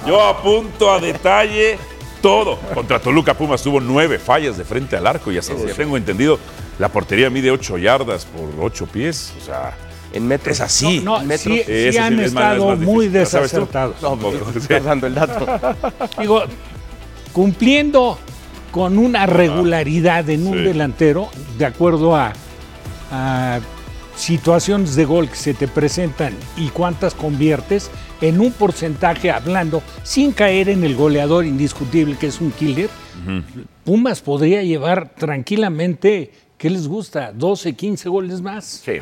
Yo, 0.07 0.21
apunto 0.21 0.91
a 0.91 0.99
detalle 0.99 1.77
todo. 2.21 2.57
Contra 2.73 2.99
Toluca 2.99 3.33
Pumas 3.33 3.61
tuvo 3.61 3.79
nueve 3.79 4.19
fallas 4.19 4.57
de 4.57 4.63
frente 4.63 4.95
al 4.97 5.05
arco 5.07 5.31
y 5.31 5.37
hasta 5.37 5.53
donde 5.53 5.73
tengo 5.73 5.97
entendido, 5.97 6.39
la 6.79 6.89
portería 6.89 7.29
mide 7.29 7.51
8 7.51 7.77
yardas 7.77 8.25
por 8.25 8.49
8 8.65 8.85
pies. 8.87 9.33
O 9.41 9.45
sea, 9.45 9.75
En 10.13 10.27
metros. 10.27 10.55
es 10.57 10.61
así. 10.61 10.99
No, 10.99 11.19
metros. 11.21 11.55
sí, 11.65 11.91
sí 11.91 11.97
han 11.97 12.19
es 12.19 12.33
más- 12.33 12.43
es 12.43 12.53
estado 12.53 12.67
más 12.69 12.79
muy 12.79 13.07
desacertados. 13.07 14.01
No, 14.01 14.15
pues, 14.17 14.35
sí. 14.53 14.59
estás 14.59 14.83
dando 14.85 15.07
el 15.07 15.15
dato. 15.15 15.45
Digo, 16.19 16.43
cumpliendo 17.33 18.17
con 18.71 18.97
una 18.97 19.25
regularidad 19.25 20.29
en 20.29 20.47
un 20.47 20.57
Sí. 20.59 20.63
delantero, 20.63 21.29
de 21.57 21.65
acuerdo 21.65 22.15
a, 22.15 22.33
a 23.11 23.59
situaciones 24.21 24.95
de 24.95 25.05
gol 25.05 25.27
que 25.29 25.35
se 25.35 25.53
te 25.55 25.67
presentan 25.67 26.33
y 26.55 26.69
cuántas 26.69 27.15
conviertes, 27.15 27.89
en 28.21 28.39
un 28.39 28.51
porcentaje 28.51 29.31
hablando, 29.31 29.81
sin 30.03 30.31
caer 30.31 30.69
en 30.69 30.83
el 30.83 30.95
goleador 30.95 31.43
indiscutible 31.45 32.15
que 32.15 32.27
es 32.27 32.39
un 32.39 32.51
killer, 32.51 32.89
Pumas 33.83 34.21
podría 34.21 34.61
llevar 34.61 35.15
tranquilamente, 35.15 36.31
¿qué 36.57 36.69
les 36.69 36.87
gusta? 36.87 37.31
12, 37.33 37.73
15 37.73 38.09
goles 38.09 38.41
más. 38.41 38.81
Sí. 38.85 38.93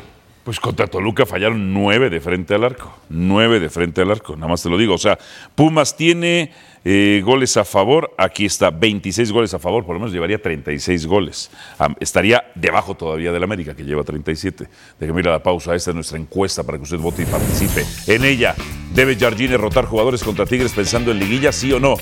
Pues 0.42 0.58
contra 0.58 0.86
Toluca 0.86 1.26
fallaron 1.26 1.74
nueve 1.74 2.08
de 2.08 2.18
frente 2.18 2.54
al 2.54 2.64
arco. 2.64 2.98
Nueve 3.10 3.60
de 3.60 3.68
frente 3.68 4.00
al 4.00 4.10
arco, 4.10 4.36
nada 4.36 4.48
más 4.48 4.62
te 4.62 4.70
lo 4.70 4.78
digo. 4.78 4.94
O 4.94 4.98
sea, 4.98 5.18
Pumas 5.54 5.96
tiene 5.96 6.50
eh, 6.84 7.22
goles 7.24 7.56
a 7.56 7.64
favor. 7.64 8.14
Aquí 8.16 8.46
está, 8.46 8.70
26 8.70 9.32
goles 9.32 9.54
a 9.54 9.58
favor, 9.58 9.84
por 9.84 9.94
lo 9.94 10.00
menos 10.00 10.12
llevaría 10.12 10.40
36 10.40 11.06
goles. 11.06 11.50
Estaría 11.98 12.44
debajo 12.54 12.94
todavía 12.94 13.32
del 13.32 13.42
América, 13.42 13.74
que 13.74 13.84
lleva 13.84 14.02
37. 14.02 14.68
Déjeme 14.98 15.20
ir 15.20 15.28
a 15.28 15.32
la 15.32 15.42
pausa. 15.42 15.74
Esta 15.74 15.90
es 15.90 15.94
nuestra 15.94 16.18
encuesta 16.18 16.62
para 16.62 16.78
que 16.78 16.84
usted 16.84 16.98
vote 16.98 17.22
y 17.22 17.26
participe. 17.26 17.84
En 18.06 18.24
ella, 18.24 18.54
¿debe 18.94 19.16
Jardine 19.16 19.56
rotar 19.56 19.84
jugadores 19.84 20.22
contra 20.22 20.46
Tigres 20.46 20.72
pensando 20.72 21.10
en 21.10 21.18
liguilla, 21.18 21.52
sí 21.52 21.72
o 21.72 21.80
no? 21.80 21.96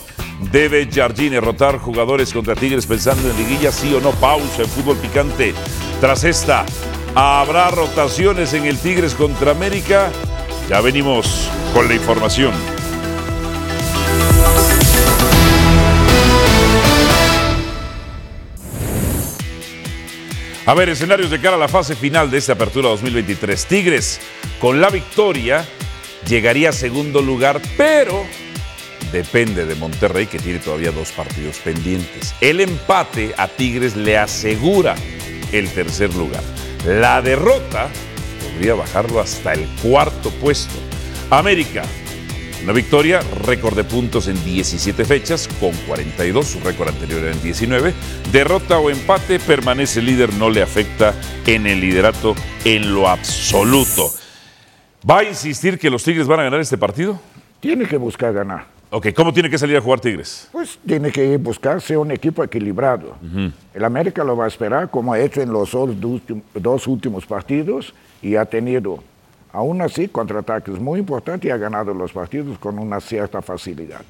¿Debe 0.52 0.88
Jardine 0.90 1.40
rotar 1.40 1.78
jugadores 1.78 2.32
contra 2.32 2.54
Tigres 2.54 2.86
pensando 2.86 3.28
en 3.30 3.36
liguilla, 3.36 3.72
sí 3.72 3.92
o 3.92 4.00
no? 4.00 4.12
Pausa 4.12 4.62
en 4.62 4.68
fútbol 4.68 4.96
picante. 4.98 5.54
Tras 6.00 6.22
esta, 6.22 6.64
¿habrá 7.14 7.70
rotaciones 7.70 8.54
en 8.54 8.64
el 8.66 8.78
Tigres 8.78 9.14
contra 9.14 9.50
América? 9.50 10.10
Ya 10.68 10.80
venimos 10.80 11.50
con 11.74 11.88
la 11.88 11.94
información. 11.94 12.77
A 20.68 20.74
ver, 20.74 20.90
escenarios 20.90 21.30
de 21.30 21.40
cara 21.40 21.56
a 21.56 21.58
la 21.58 21.66
fase 21.66 21.96
final 21.96 22.30
de 22.30 22.36
esta 22.36 22.52
apertura 22.52 22.90
2023. 22.90 23.64
Tigres, 23.64 24.20
con 24.60 24.82
la 24.82 24.90
victoria, 24.90 25.66
llegaría 26.28 26.68
a 26.68 26.72
segundo 26.72 27.22
lugar, 27.22 27.58
pero 27.78 28.26
depende 29.10 29.64
de 29.64 29.74
Monterrey, 29.76 30.26
que 30.26 30.38
tiene 30.38 30.58
todavía 30.58 30.92
dos 30.92 31.10
partidos 31.12 31.56
pendientes. 31.60 32.34
El 32.42 32.60
empate 32.60 33.32
a 33.38 33.48
Tigres 33.48 33.96
le 33.96 34.18
asegura 34.18 34.94
el 35.52 35.70
tercer 35.70 36.14
lugar. 36.14 36.42
La 36.84 37.22
derrota 37.22 37.88
podría 38.42 38.74
bajarlo 38.74 39.20
hasta 39.20 39.54
el 39.54 39.66
cuarto 39.82 40.28
puesto. 40.32 40.78
América, 41.30 41.82
una 42.64 42.72
victoria, 42.72 43.20
récord 43.44 43.76
de 43.76 43.84
puntos 43.84 44.28
en 44.28 44.42
17 44.44 45.04
fechas, 45.04 45.48
con 45.60 45.72
42, 45.86 46.46
su 46.46 46.60
récord 46.60 46.88
anterior 46.88 47.20
era 47.22 47.32
en 47.32 47.40
19. 47.42 47.94
Derrota 48.32 48.78
o 48.78 48.90
empate, 48.90 49.38
permanece 49.38 50.02
líder, 50.02 50.34
no 50.34 50.50
le 50.50 50.62
afecta 50.62 51.14
en 51.46 51.66
el 51.66 51.80
liderato 51.80 52.34
en 52.64 52.92
lo 52.94 53.08
absoluto. 53.08 54.10
¿Va 55.08 55.20
a 55.20 55.24
insistir 55.24 55.78
que 55.78 55.88
los 55.88 56.02
Tigres 56.02 56.26
van 56.26 56.40
a 56.40 56.44
ganar 56.44 56.60
este 56.60 56.76
partido? 56.76 57.18
Tiene 57.60 57.86
que 57.86 57.96
buscar 57.96 58.32
ganar. 58.34 58.66
Ok, 58.90 59.08
¿cómo 59.14 59.32
tiene 59.32 59.48
que 59.50 59.58
salir 59.58 59.76
a 59.76 59.80
jugar 59.80 60.00
Tigres? 60.00 60.48
Pues 60.50 60.78
tiene 60.86 61.12
que 61.12 61.36
buscarse 61.36 61.96
un 61.96 62.10
equipo 62.10 62.42
equilibrado. 62.42 63.16
El 63.74 63.84
América 63.84 64.24
lo 64.24 64.36
va 64.36 64.46
a 64.46 64.48
esperar 64.48 64.90
como 64.90 65.12
ha 65.12 65.20
hecho 65.20 65.40
en 65.42 65.52
los 65.52 65.70
dos, 65.72 65.90
últim- 65.90 66.42
dos 66.54 66.86
últimos 66.86 67.24
partidos 67.26 67.94
y 68.22 68.36
ha 68.36 68.44
tenido, 68.46 69.02
aún 69.58 69.82
así, 69.82 70.06
contraataques 70.08 70.78
muy 70.78 71.00
importantes 71.00 71.48
y 71.48 71.50
ha 71.50 71.56
ganado 71.56 71.92
los 71.92 72.12
partidos 72.12 72.58
con 72.58 72.78
una 72.78 73.00
cierta 73.00 73.42
facilidad. 73.42 74.02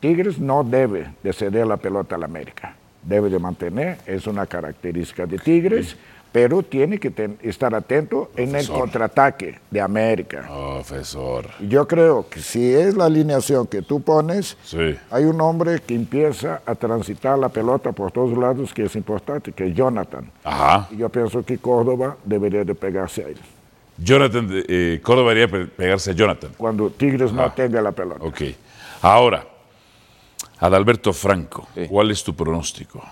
Tigres 0.00 0.38
no 0.38 0.62
debe 0.64 1.12
de 1.22 1.32
ceder 1.32 1.66
la 1.66 1.76
pelota 1.78 2.16
al 2.16 2.24
América, 2.24 2.74
debe 3.02 3.30
de 3.30 3.38
mantener, 3.38 3.98
es 4.06 4.26
una 4.26 4.44
característica 4.46 5.24
de 5.26 5.38
Tigres, 5.38 5.96
pero 6.32 6.62
tiene 6.62 6.98
que 6.98 7.10
ten- 7.10 7.38
estar 7.42 7.74
atento 7.74 8.30
en 8.36 8.54
el 8.56 8.66
contraataque 8.68 9.60
de 9.70 9.80
América. 9.80 10.44
Profesor. 10.48 11.46
Yo 11.68 11.86
creo 11.86 12.26
que 12.28 12.40
si 12.40 12.72
es 12.74 12.96
la 12.96 13.04
alineación 13.04 13.66
que 13.66 13.82
tú 13.82 14.00
pones, 14.02 14.56
Sí. 14.64 14.96
hay 15.10 15.24
un 15.24 15.40
hombre 15.40 15.78
que 15.80 15.94
empieza 15.94 16.60
a 16.66 16.74
transitar 16.74 17.38
la 17.38 17.48
pelota 17.50 17.92
por 17.92 18.12
todos 18.12 18.36
lados 18.36 18.72
que 18.74 18.84
es 18.84 18.96
importante, 18.96 19.52
que 19.52 19.66
es 19.68 19.74
Jonathan. 19.74 20.30
Ajá. 20.44 20.88
Y 20.90 20.96
yo 20.96 21.08
pienso 21.10 21.44
que 21.44 21.58
Córdoba 21.58 22.16
debería 22.24 22.64
de 22.64 22.74
pegarse 22.74 23.24
a 23.24 23.28
él. 23.28 23.38
Jonathan, 23.98 24.48
eh, 24.68 25.00
Córdoba 25.02 25.32
debería 25.34 25.48
pe- 25.50 25.66
pegarse 25.66 26.10
a 26.10 26.14
Jonathan. 26.14 26.52
Cuando 26.56 26.90
Tigres 26.90 27.32
no 27.32 27.42
Ah. 27.42 27.54
tenga 27.54 27.80
la 27.82 27.92
pelota. 27.92 28.24
Ok. 28.24 28.40
Ahora, 29.02 29.46
Adalberto 30.58 31.12
Franco, 31.12 31.66
Sí. 31.74 31.86
¿cuál 31.88 32.10
es 32.10 32.22
tu 32.22 32.34
pronóstico? 32.34 33.02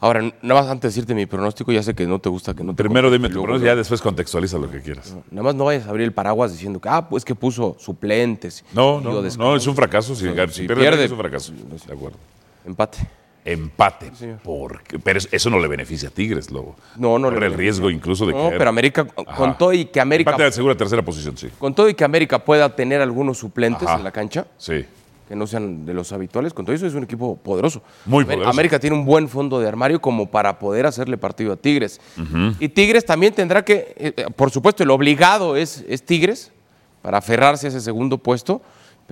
Ahora, 0.00 0.20
nada 0.42 0.60
más 0.60 0.66
antes 0.68 0.82
de 0.82 0.88
decirte 0.88 1.14
mi 1.14 1.26
pronóstico, 1.26 1.70
ya 1.70 1.80
sé 1.82 1.94
que 1.94 2.06
no 2.06 2.18
te 2.18 2.28
gusta 2.28 2.54
que 2.54 2.64
no 2.64 2.74
te 2.74 2.82
Primero 2.82 3.08
dime 3.10 3.28
tu 3.28 3.34
luego- 3.34 3.44
pronóstico, 3.46 3.66
ya 3.66 3.76
después 3.76 4.00
contextualiza 4.00 4.58
lo 4.58 4.68
que 4.68 4.80
quieras. 4.80 5.14
Nada 5.30 5.44
más 5.44 5.54
no 5.54 5.64
vayas 5.66 5.86
a 5.86 5.90
abrir 5.90 6.04
el 6.06 6.12
paraguas 6.12 6.50
diciendo 6.50 6.80
que, 6.80 6.88
ah, 6.88 7.08
pues 7.08 7.24
que 7.24 7.36
puso 7.36 7.76
suplentes. 7.78 8.64
No, 8.72 9.00
no, 9.00 9.22
no, 9.22 9.56
es 9.56 9.66
un 9.66 9.76
fracaso. 9.76 10.14
Si, 10.16 10.22
si 10.22 10.28
si 10.52 10.66
pierde, 10.66 10.74
pierde, 10.82 11.04
es 11.04 11.10
un 11.12 11.18
fracaso. 11.18 11.52
De 11.86 11.92
acuerdo. 11.92 12.18
Empate. 12.64 12.98
Empate. 13.44 14.10
Porque, 14.42 14.98
pero 14.98 15.18
es- 15.18 15.28
eso 15.32 15.50
no 15.50 15.58
le 15.58 15.68
beneficia 15.68 16.08
a 16.08 16.12
Tigres, 16.12 16.50
lo 16.50 16.74
No, 16.96 17.18
no 17.18 17.28
le 17.30 17.36
corre 17.36 17.46
el 17.46 17.54
riesgo 17.54 17.90
incluso 17.90 18.26
de 18.26 18.32
No, 18.32 18.38
caer. 18.48 18.58
pero 18.58 18.70
América, 18.70 19.06
Ajá. 19.26 19.36
con 19.36 19.58
todo 19.58 19.72
y 19.72 19.86
que 19.86 20.00
América, 20.00 20.30
Empate 20.30 20.44
asegura 20.48 20.76
tercera 20.76 21.02
posición, 21.02 21.36
sí. 21.36 21.48
con 21.58 21.74
todo 21.74 21.88
y 21.88 21.94
que 21.94 22.04
América 22.04 22.38
pueda 22.38 22.74
tener 22.76 23.00
algunos 23.00 23.38
suplentes 23.38 23.88
Ajá. 23.88 23.98
en 23.98 24.04
la 24.04 24.10
cancha, 24.12 24.46
Sí. 24.58 24.84
que 25.28 25.34
no 25.36 25.46
sean 25.46 25.84
de 25.86 25.94
los 25.94 26.12
habituales, 26.12 26.52
con 26.52 26.64
todo 26.64 26.74
eso 26.76 26.86
es 26.86 26.94
un 26.94 27.04
equipo 27.04 27.36
poderoso. 27.36 27.82
Muy 28.06 28.24
poderoso. 28.24 28.50
América 28.50 28.78
tiene 28.78 28.94
un 28.96 29.04
buen 29.04 29.28
fondo 29.28 29.58
de 29.60 29.66
armario 29.66 30.00
como 30.00 30.30
para 30.30 30.58
poder 30.58 30.86
hacerle 30.86 31.16
partido 31.16 31.52
a 31.52 31.56
Tigres. 31.56 32.00
Y 32.60 32.68
Tigres 32.68 33.04
también 33.04 33.32
tendrá 33.34 33.64
que, 33.64 33.94
eh, 33.96 34.12
eh, 34.16 34.26
por 34.36 34.50
supuesto, 34.50 34.82
el 34.82 34.90
obligado 34.90 35.56
es, 35.56 35.84
es 35.88 36.04
Tigres 36.04 36.52
para 37.00 37.18
aferrarse 37.18 37.66
a 37.66 37.70
ese 37.70 37.80
segundo 37.80 38.18
puesto, 38.18 38.62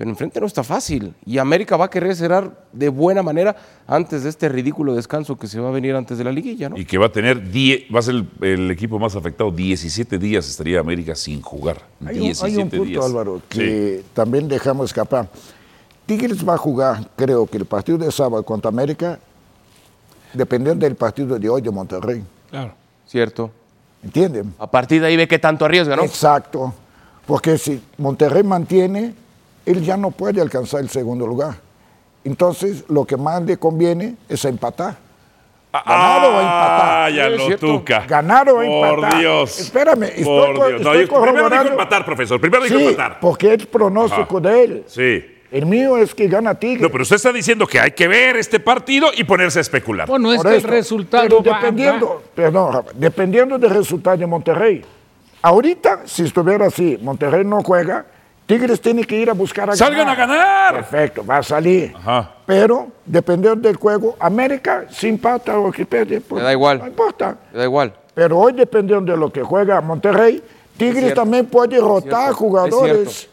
pero 0.01 0.09
enfrente 0.09 0.39
no 0.39 0.47
está 0.47 0.63
fácil. 0.63 1.13
Y 1.27 1.37
América 1.37 1.77
va 1.77 1.85
a 1.85 1.89
querer 1.91 2.15
cerrar 2.15 2.65
de 2.73 2.89
buena 2.89 3.21
manera 3.21 3.55
antes 3.85 4.23
de 4.23 4.29
este 4.29 4.49
ridículo 4.49 4.95
descanso 4.95 5.37
que 5.37 5.45
se 5.45 5.59
va 5.59 5.69
a 5.69 5.71
venir 5.71 5.93
antes 5.95 6.17
de 6.17 6.23
la 6.23 6.31
liguilla, 6.31 6.69
¿no? 6.69 6.75
Y 6.77 6.85
que 6.85 6.97
va 6.97 7.05
a 7.05 7.11
tener, 7.11 7.51
die- 7.51 7.85
va 7.93 7.99
a 7.99 8.01
ser 8.01 8.15
el, 8.15 8.27
el 8.41 8.71
equipo 8.71 8.97
más 8.97 9.15
afectado. 9.15 9.51
17 9.51 10.17
días 10.17 10.49
estaría 10.49 10.79
América 10.79 11.13
sin 11.13 11.39
jugar. 11.43 11.77
Hay 12.03 12.15
un, 12.15 12.21
17 12.23 12.47
hay 12.57 12.63
un 12.63 12.69
punto, 12.71 12.85
días. 12.85 13.05
Álvaro, 13.05 13.41
Sí. 13.51 13.59
que 13.59 14.03
también 14.15 14.47
dejamos 14.47 14.85
escapar. 14.89 15.29
Tigres 16.07 16.43
va 16.49 16.55
a 16.55 16.57
jugar, 16.57 17.07
creo 17.15 17.45
que 17.45 17.57
el 17.57 17.65
partido 17.65 17.99
de 17.99 18.11
sábado 18.11 18.41
contra 18.41 18.69
América, 18.69 19.19
dependiendo 20.33 20.83
del 20.83 20.95
partido 20.95 21.37
de 21.37 21.47
hoy 21.47 21.61
de 21.61 21.69
Monterrey. 21.69 22.23
Claro. 22.49 22.73
Cierto. 23.05 23.51
¿Entienden? 24.03 24.51
A 24.57 24.65
partir 24.65 24.99
de 24.99 25.05
ahí 25.05 25.15
ve 25.15 25.27
qué 25.27 25.37
tanto 25.37 25.63
arriesga, 25.63 25.95
¿no? 25.95 26.03
Exacto. 26.03 26.73
Porque 27.27 27.59
si 27.59 27.79
Monterrey 27.99 28.41
mantiene, 28.41 29.13
él 29.65 29.83
ya 29.83 29.97
no 29.97 30.11
puede 30.11 30.41
alcanzar 30.41 30.81
el 30.81 30.89
segundo 30.89 31.25
lugar. 31.27 31.55
Entonces, 32.23 32.83
lo 32.87 33.05
que 33.05 33.17
más 33.17 33.41
le 33.43 33.57
conviene 33.57 34.15
es 34.29 34.45
empatar. 34.45 34.95
¿Ganar 35.73 36.25
o 36.25 36.31
Ah, 36.37 37.07
empatar? 37.07 37.11
ya 37.13 37.27
Sí, 37.27 37.31
es 37.33 37.39
lo 37.39 37.45
cierto. 37.47 37.67
tuca. 37.67 38.05
¿Ganar 38.05 38.49
o 38.49 38.55
Por 38.55 38.65
empatar? 38.65 39.19
Dios. 39.19 39.59
Espérame, 39.59 40.03
estoy 40.03 40.23
Por 40.25 40.53
Dios. 40.55 40.69
No, 40.81 40.93
estoy 40.93 41.07
yo- 41.07 41.21
primero 41.21 41.49
dijo 41.49 41.63
empatar, 41.67 42.05
profesor. 42.05 42.41
Primero 42.41 42.63
dijo 42.65 42.77
Sí, 42.77 42.85
empatar. 42.87 43.19
porque 43.21 43.53
es 43.53 43.65
pronóstico 43.65 44.37
Ajá. 44.39 44.49
de 44.49 44.63
él. 44.63 44.83
Sí. 44.87 45.25
El 45.49 45.65
mío 45.65 45.97
es 45.97 46.13
que 46.13 46.27
gana 46.27 46.55
Tigres. 46.55 46.81
No, 46.81 46.89
pero 46.89 47.01
usted 47.03 47.15
está 47.17 47.31
diciendo 47.33 47.65
que 47.67 47.79
hay 47.79 47.91
que 47.91 48.07
ver 48.07 48.37
este 48.37 48.59
partido 48.59 49.07
y 49.15 49.23
ponerse 49.23 49.59
a 49.59 49.61
especular. 49.61 50.07
Bueno, 50.07 50.31
es 50.31 50.37
Por 50.41 50.51
que 50.51 50.57
esto. 50.57 50.67
el 50.67 50.73
resultado 50.73 51.23
Pero 51.23 51.43
va- 51.43 51.59
dependiendo, 51.59 52.07
va- 52.07 52.21
perdón, 52.35 52.85
dependiendo 52.95 53.57
del 53.57 53.69
resultado 53.69 54.17
de 54.17 54.27
Monterrey. 54.27 54.81
Ahorita, 55.41 56.01
si 56.05 56.23
estuviera 56.23 56.67
así, 56.67 56.97
Monterrey 57.01 57.43
no 57.43 57.63
juega, 57.63 58.05
Tigres 58.51 58.81
tiene 58.81 59.03
que 59.05 59.15
ir 59.15 59.29
a 59.29 59.33
buscar 59.33 59.69
a 59.69 59.75
¡Salgan 59.77 60.07
ganar. 60.07 60.19
a 60.19 60.25
ganar! 60.25 60.73
Perfecto, 60.75 61.25
va 61.25 61.37
a 61.37 61.43
salir. 61.43 61.93
Ajá. 61.95 62.35
Pero, 62.45 62.89
dependiendo 63.05 63.65
del 63.67 63.77
juego, 63.77 64.17
América, 64.19 64.85
si 64.89 65.07
empata 65.07 65.57
o 65.57 65.71
que 65.71 65.85
pierde, 65.85 66.19
pues, 66.19 66.41
Le 66.41 66.45
da 66.47 66.51
igual. 66.51 66.79
no 66.79 66.87
importa. 66.87 67.37
Le 67.53 67.59
da 67.59 67.63
igual. 67.63 67.93
Pero 68.13 68.37
hoy, 68.39 68.51
dependiendo 68.51 69.09
de 69.09 69.17
lo 69.17 69.31
que 69.31 69.41
juega 69.41 69.79
Monterrey, 69.79 70.43
Tigres 70.75 71.13
también 71.13 71.45
puede 71.45 71.79
rotar 71.79 72.33
jugadores. 72.33 73.07
Es 73.07 73.13
cierto. 73.13 73.31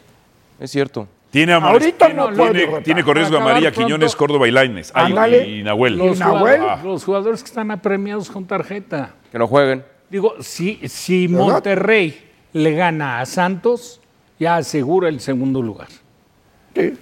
Es 0.63 0.71
cierto. 0.71 1.07
Tiene, 1.31 1.51
a 1.51 1.57
Ahorita 1.57 2.05
tiene, 2.07 2.21
no 2.21 2.29
tiene- 2.51 2.81
tiene 2.81 3.03
con 3.03 3.13
riesgo 3.15 3.35
a 3.35 3.39
Acabar 3.39 3.53
María 3.55 3.71
pronto. 3.71 3.85
Quiñones, 3.87 4.15
Córdoba 4.15 4.47
y 4.47 4.51
Lainez. 4.51 4.91
Ah, 4.95 5.09
y- 5.27 5.63
Nahuel. 5.63 5.97
Los, 5.97 6.15
¿Y 6.15 6.19
Nahuel? 6.21 6.59
jugadores, 6.61 6.83
los 6.85 7.03
jugadores 7.03 7.43
que 7.43 7.47
están 7.49 7.71
apremiados 7.71 8.31
con 8.31 8.45
tarjeta. 8.45 9.11
Que 9.31 9.37
no 9.37 9.47
jueguen. 9.47 9.83
Digo, 10.09 10.35
si, 10.39 10.79
si. 10.87 11.27
Monterrey 11.27 12.19
le 12.53 12.71
gana 12.73 13.19
a 13.19 13.25
Santos, 13.25 13.99
ya 14.39 14.55
asegura 14.57 15.09
el 15.09 15.19
segundo 15.19 15.61
lugar. 15.61 15.87
Sí. 16.75 16.93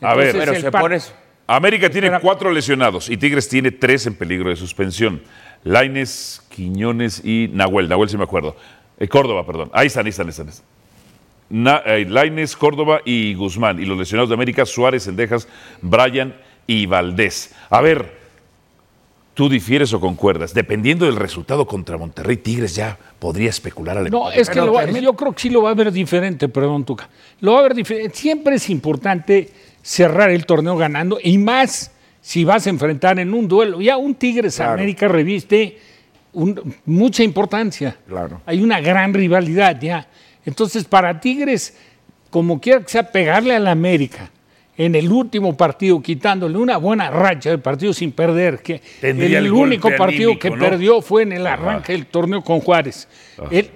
A 0.00 0.14
ver, 0.14 0.32
Pero 0.36 0.54
se 0.54 0.70
pone 0.70 0.96
eso. 0.96 1.12
América 1.46 1.88
tiene 1.90 2.06
Espera. 2.08 2.20
cuatro 2.20 2.50
lesionados 2.50 3.08
y 3.10 3.16
Tigres 3.16 3.48
tiene 3.48 3.70
tres 3.70 4.06
en 4.06 4.14
peligro 4.14 4.50
de 4.50 4.56
suspensión. 4.56 5.22
Laines, 5.62 6.42
Quiñones 6.50 7.22
y 7.24 7.48
Nahuel. 7.52 7.88
Nahuel 7.88 8.08
sí 8.08 8.16
me 8.18 8.24
acuerdo. 8.24 8.56
Eh, 8.98 9.08
Córdoba, 9.08 9.44
perdón. 9.46 9.70
Ahí 9.72 9.86
están, 9.88 10.04
ahí 10.06 10.10
están, 10.10 10.26
ahí 10.26 10.30
están. 10.30 10.48
Na- 11.50 11.82
eh, 11.84 12.06
Lainez, 12.08 12.56
Córdoba 12.56 13.00
y 13.04 13.34
Guzmán. 13.34 13.78
Y 13.80 13.84
los 13.86 13.98
lesionados 13.98 14.28
de 14.30 14.34
América, 14.34 14.64
Suárez, 14.66 15.02
Sendejas, 15.04 15.48
Brian 15.82 16.34
y 16.66 16.86
Valdés. 16.86 17.54
A 17.70 17.80
ver, 17.80 18.23
tú 19.34 19.48
difieres 19.48 19.92
o 19.92 20.00
concuerdas. 20.00 20.54
Dependiendo 20.54 21.06
del 21.06 21.16
resultado 21.16 21.66
contra 21.66 21.98
Monterrey, 21.98 22.36
Tigres 22.36 22.74
ya 22.74 22.96
podría 23.18 23.50
especular 23.50 23.98
al 23.98 24.10
No, 24.10 24.30
es 24.30 24.48
que 24.48 24.60
lo 24.60 24.72
va- 24.72 24.86
yo 24.88 25.14
creo 25.14 25.32
que 25.32 25.42
sí 25.42 25.50
lo 25.50 25.62
va 25.62 25.70
a 25.70 25.74
ver 25.74 25.90
diferente, 25.92 26.48
perdón, 26.48 26.84
Tuca. 26.84 27.08
Lo 27.40 27.54
va 27.54 27.60
a 27.60 27.62
ver 27.64 27.74
diferente. 27.74 28.16
Siempre 28.16 28.56
es 28.56 28.70
importante 28.70 29.50
cerrar 29.82 30.30
el 30.30 30.46
torneo 30.46 30.76
ganando 30.76 31.18
y 31.22 31.36
más 31.38 31.90
si 32.20 32.44
vas 32.44 32.66
a 32.66 32.70
enfrentar 32.70 33.18
en 33.18 33.34
un 33.34 33.46
duelo. 33.48 33.80
Ya 33.80 33.96
un 33.96 34.14
Tigres 34.14 34.56
Claro. 34.56 34.72
América 34.72 35.08
reviste 35.08 35.78
un- 36.32 36.74
mucha 36.86 37.22
importancia. 37.22 37.96
Claro. 38.08 38.40
Hay 38.46 38.62
una 38.62 38.80
gran 38.80 39.12
rivalidad 39.12 39.78
ya. 39.80 40.08
Entonces, 40.46 40.84
para 40.84 41.20
Tigres, 41.20 41.76
como 42.30 42.60
quiera 42.60 42.80
que 42.82 42.88
sea, 42.88 43.10
pegarle 43.10 43.54
a 43.54 43.58
la 43.60 43.70
América 43.72 44.30
en 44.76 44.94
el 44.94 45.10
último 45.12 45.56
partido, 45.56 46.00
quitándole 46.02 46.58
una 46.58 46.76
buena 46.78 47.10
racha 47.10 47.50
de 47.50 47.58
partido 47.58 47.92
sin 47.92 48.12
perder, 48.12 48.60
que 48.60 48.80
Tendría 49.00 49.38
el, 49.38 49.46
el 49.46 49.52
único 49.52 49.88
partido 49.96 50.30
anímico, 50.30 50.40
que 50.40 50.50
¿no? 50.50 50.58
perdió 50.58 51.00
fue 51.00 51.22
en 51.22 51.32
el 51.32 51.46
arranque 51.46 51.92
del 51.92 52.06
torneo 52.06 52.42
con 52.42 52.60
Juárez. 52.60 53.06
Él- 53.50 53.70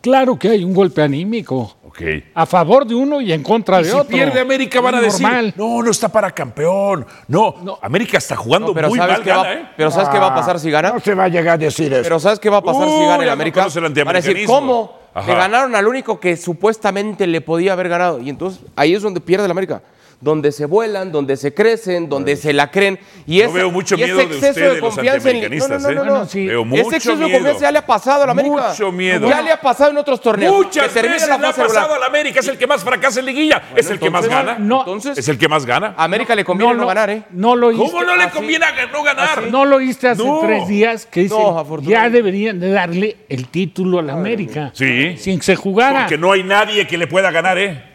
claro 0.00 0.38
que 0.38 0.48
hay 0.50 0.64
un 0.64 0.74
golpe 0.74 1.00
anímico. 1.02 1.76
Ok. 1.86 2.00
A 2.34 2.46
favor 2.46 2.86
de 2.86 2.94
uno 2.94 3.20
y 3.20 3.32
en 3.32 3.42
contra 3.42 3.80
Y 3.80 3.84
de 3.84 3.90
si 3.90 3.96
otro. 3.96 4.08
pierde 4.16 4.40
América 4.40 4.80
van 4.80 4.94
a 4.94 5.00
decir, 5.00 5.22
normal. 5.26 5.54
no, 5.56 5.82
no 5.82 5.90
está 5.90 6.08
para 6.08 6.30
campeón. 6.30 7.06
No, 7.28 7.78
América 7.82 8.16
está 8.18 8.34
jugando 8.34 8.68
No, 8.68 8.74
pero 8.74 8.88
muy 8.88 8.98
¿sabes 8.98 9.16
mal, 9.16 9.22
qué 9.24 9.30
va, 9.32 9.52
¿eh? 9.52 9.68
pero 9.76 9.90
¿sabes 9.90 10.08
qué 10.08 10.18
va 10.18 10.28
a 10.28 10.34
pasar 10.34 10.58
si 10.58 10.70
gana? 10.70 10.90
No 10.92 11.00
se 11.00 11.14
va 11.14 11.24
a 11.24 11.28
llegar 11.28 11.54
a 11.54 11.58
decir 11.58 11.92
eso. 11.92 12.02
Pero 12.02 12.18
¿sabes 12.18 12.38
qué 12.38 12.48
va 12.48 12.58
a 12.58 12.62
pasar 12.62 12.88
si 12.88 13.00
gana 13.04 13.22
el 13.22 13.26
no 13.26 13.32
América? 13.32 13.66
el 13.74 14.04
Van 14.04 14.16
a 14.16 14.20
decir. 14.20 14.46
¿cómo? 14.46 15.01
Le 15.14 15.34
ganaron 15.34 15.74
al 15.74 15.86
único 15.86 16.18
que 16.18 16.36
supuestamente 16.36 17.26
le 17.26 17.40
podía 17.40 17.74
haber 17.74 17.88
ganado. 17.88 18.20
Y 18.20 18.30
entonces 18.30 18.62
ahí 18.76 18.94
es 18.94 19.02
donde 19.02 19.20
pierde 19.20 19.44
el 19.44 19.50
América. 19.50 19.82
Donde 20.22 20.52
se 20.52 20.66
vuelan, 20.66 21.10
donde 21.10 21.36
se 21.36 21.52
crecen, 21.52 22.08
donde 22.08 22.36
se 22.36 22.52
la 22.52 22.70
creen. 22.70 22.96
Y 23.26 23.38
Yo 23.38 23.44
ese- 23.46 23.54
veo 23.54 23.70
mucho 23.72 23.96
y 23.96 24.02
ese 24.04 24.12
miedo 24.14 24.18
de 24.18 24.24
exceso 24.36 24.48
ustedes, 24.50 24.80
los 24.80 24.94
confianza 24.94 25.30
en- 25.30 25.58
No, 25.58 25.68
no, 25.68 25.78
no, 25.78 25.88
¿eh? 25.90 25.94
no, 25.94 26.04
Bueno, 26.04 26.26
sí. 26.26 26.46
Veo 26.46 26.62
Ese 26.62 26.80
exceso 26.96 27.16
de 27.16 27.32
confianza 27.32 27.60
ya 27.60 27.72
le 27.72 27.78
ha 27.78 27.86
pasado 27.86 28.22
al 28.22 28.30
América. 28.30 28.68
Mucho 28.70 28.92
miedo. 28.92 29.28
Ya 29.28 29.42
le 29.42 29.50
ha 29.50 29.60
pasado 29.60 29.90
en 29.90 29.98
otros 29.98 30.20
torneos. 30.20 30.54
Muchas 30.54 30.94
veces 30.94 31.28
la 31.28 31.38
le 31.38 31.46
ha 31.46 31.50
pasado 31.52 31.68
regular. 31.68 31.90
al 31.96 32.02
América, 32.04 32.38
es 32.38 32.46
el 32.46 32.56
que 32.56 32.66
más 32.68 32.84
fracasa 32.84 33.18
en 33.18 33.26
liguilla, 33.26 33.62
es 33.74 33.90
el 33.90 33.98
que 33.98 34.10
más 34.10 34.28
gana. 34.28 34.56
no, 34.60 34.78
Entonces, 34.80 35.18
Es 35.18 35.28
el 35.28 35.36
que 35.38 35.48
más 35.48 35.66
gana. 35.66 35.94
a 35.96 36.04
América 36.04 36.36
le 36.36 36.44
conviene 36.44 36.72
no, 36.74 36.86
ganar, 36.86 37.10
¿eh? 37.10 37.24
No 37.32 37.56
lo 37.56 37.66
oíste. 37.66 37.84
¿Cómo 37.84 38.04
no 38.04 38.14
le 38.16 38.22
así- 38.22 38.36
conviene 38.36 38.64
a- 38.64 38.86
no 38.92 39.02
ganar? 39.02 39.42
No 39.50 39.64
lo 39.64 39.76
oíste 39.76 40.06
hace 40.08 40.24
No. 40.24 40.38
tres 40.40 40.68
días 40.68 41.04
que 41.04 41.22
dice, 41.22 41.34
No, 41.34 41.58
afortunadamente. 41.58 41.90
ya 41.90 42.08
deberían 42.10 42.60
de 42.60 42.70
darle 42.70 43.16
el 43.28 43.48
título 43.48 43.98
al 43.98 44.08
América. 44.10 44.70
Sí. 44.72 45.16
Sin 45.18 45.38
que 45.40 45.44
se 45.46 45.56
jugara. 45.56 46.00
Porque 46.02 46.16
no 46.16 46.30
hay 46.30 46.44
nadie 46.44 46.86
que 46.86 46.96
le 46.96 47.08
pueda 47.08 47.32
ganar, 47.32 47.58
¿eh? 47.58 47.90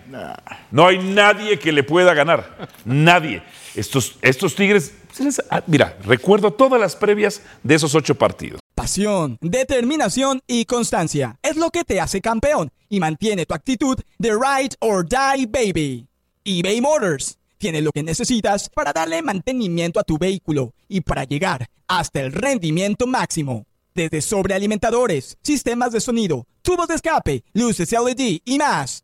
No 0.72 0.88
hay 0.88 0.98
nadie 1.00 1.58
que 1.60 1.72
le 1.72 1.84
pueda 1.84 2.14
ganar. 2.14 2.70
Nadie. 2.86 3.42
Estos, 3.76 4.18
estos 4.22 4.56
Tigres, 4.56 4.94
les- 5.20 5.42
ah, 5.50 5.62
mira, 5.68 5.98
recuerdo 6.04 6.52
todas 6.52 6.80
las 6.80 6.96
previas 6.96 7.42
de 7.64 7.76
esos 7.76 7.94
ocho 7.96 8.16
partidos. 8.16 8.60
Pasión, 8.76 9.38
determinación 9.42 10.42
y 10.48 10.66
constancia 10.66 11.38
es 11.42 11.58
lo 11.58 11.70
que 11.72 11.84
te 11.84 12.00
hace 12.00 12.22
campeón 12.22 12.72
y 12.90 13.00
mantiene 13.00 13.46
tu 13.46 13.54
actitud 13.54 13.98
de 14.18 14.32
ride 14.32 14.76
or 14.80 15.06
die 15.08 15.46
baby. 15.48 16.08
eBay 16.44 16.80
Motors 16.82 17.38
tiene 17.58 17.82
lo 17.82 17.92
que 17.92 18.04
necesitas 18.04 18.70
para 18.70 18.94
darle 18.94 19.22
mantenimiento 19.22 20.00
a 20.00 20.04
tu 20.04 20.18
vehículo 20.18 20.74
y 20.88 21.02
para 21.02 21.24
llegar 21.24 21.68
hasta 21.88 22.22
el 22.22 22.32
rendimiento 22.32 23.08
máximo. 23.08 23.66
Desde 23.96 24.22
sobrealimentadores, 24.22 25.38
sistemas 25.42 25.92
de 25.92 26.00
sonido, 26.00 26.46
tubos 26.62 26.88
de 26.88 26.96
escape, 26.96 27.44
luces 27.54 27.92
LED 27.92 28.40
y 28.46 28.58
más. 28.60 29.04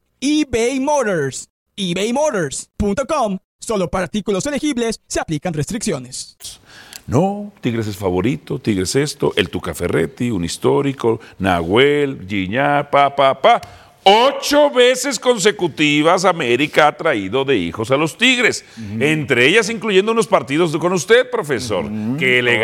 eBay 0.23 0.79
Motors. 0.79 1.49
ebaymotors.com. 1.75 3.39
Solo 3.59 3.89
para 3.89 4.03
artículos 4.03 4.45
elegibles 4.45 5.01
se 5.07 5.19
aplican 5.19 5.51
restricciones. 5.53 6.37
No, 7.07 7.51
Tigres 7.59 7.87
es 7.87 7.97
favorito, 7.97 8.59
Tigres 8.59 8.95
esto, 8.95 9.33
el 9.35 9.49
Tuca 9.49 9.73
Ferretti, 9.73 10.29
un 10.29 10.45
histórico, 10.45 11.19
Nahuel, 11.39 12.25
Giñá, 12.27 12.89
pa, 12.91 13.15
pa, 13.15 13.41
pa. 13.41 13.61
Ocho 14.03 14.69
veces 14.71 15.19
consecutivas 15.19 16.25
América 16.25 16.87
ha 16.87 16.91
traído 16.97 17.43
de 17.43 17.57
hijos 17.57 17.89
a 17.91 17.97
los 17.97 18.17
Tigres, 18.17 18.63
entre 18.99 19.47
ellas 19.47 19.69
incluyendo 19.69 20.11
unos 20.11 20.27
partidos 20.27 20.75
con 20.77 20.93
usted, 20.93 21.29
profesor, 21.29 21.85
que, 22.17 22.41
le, 22.41 22.59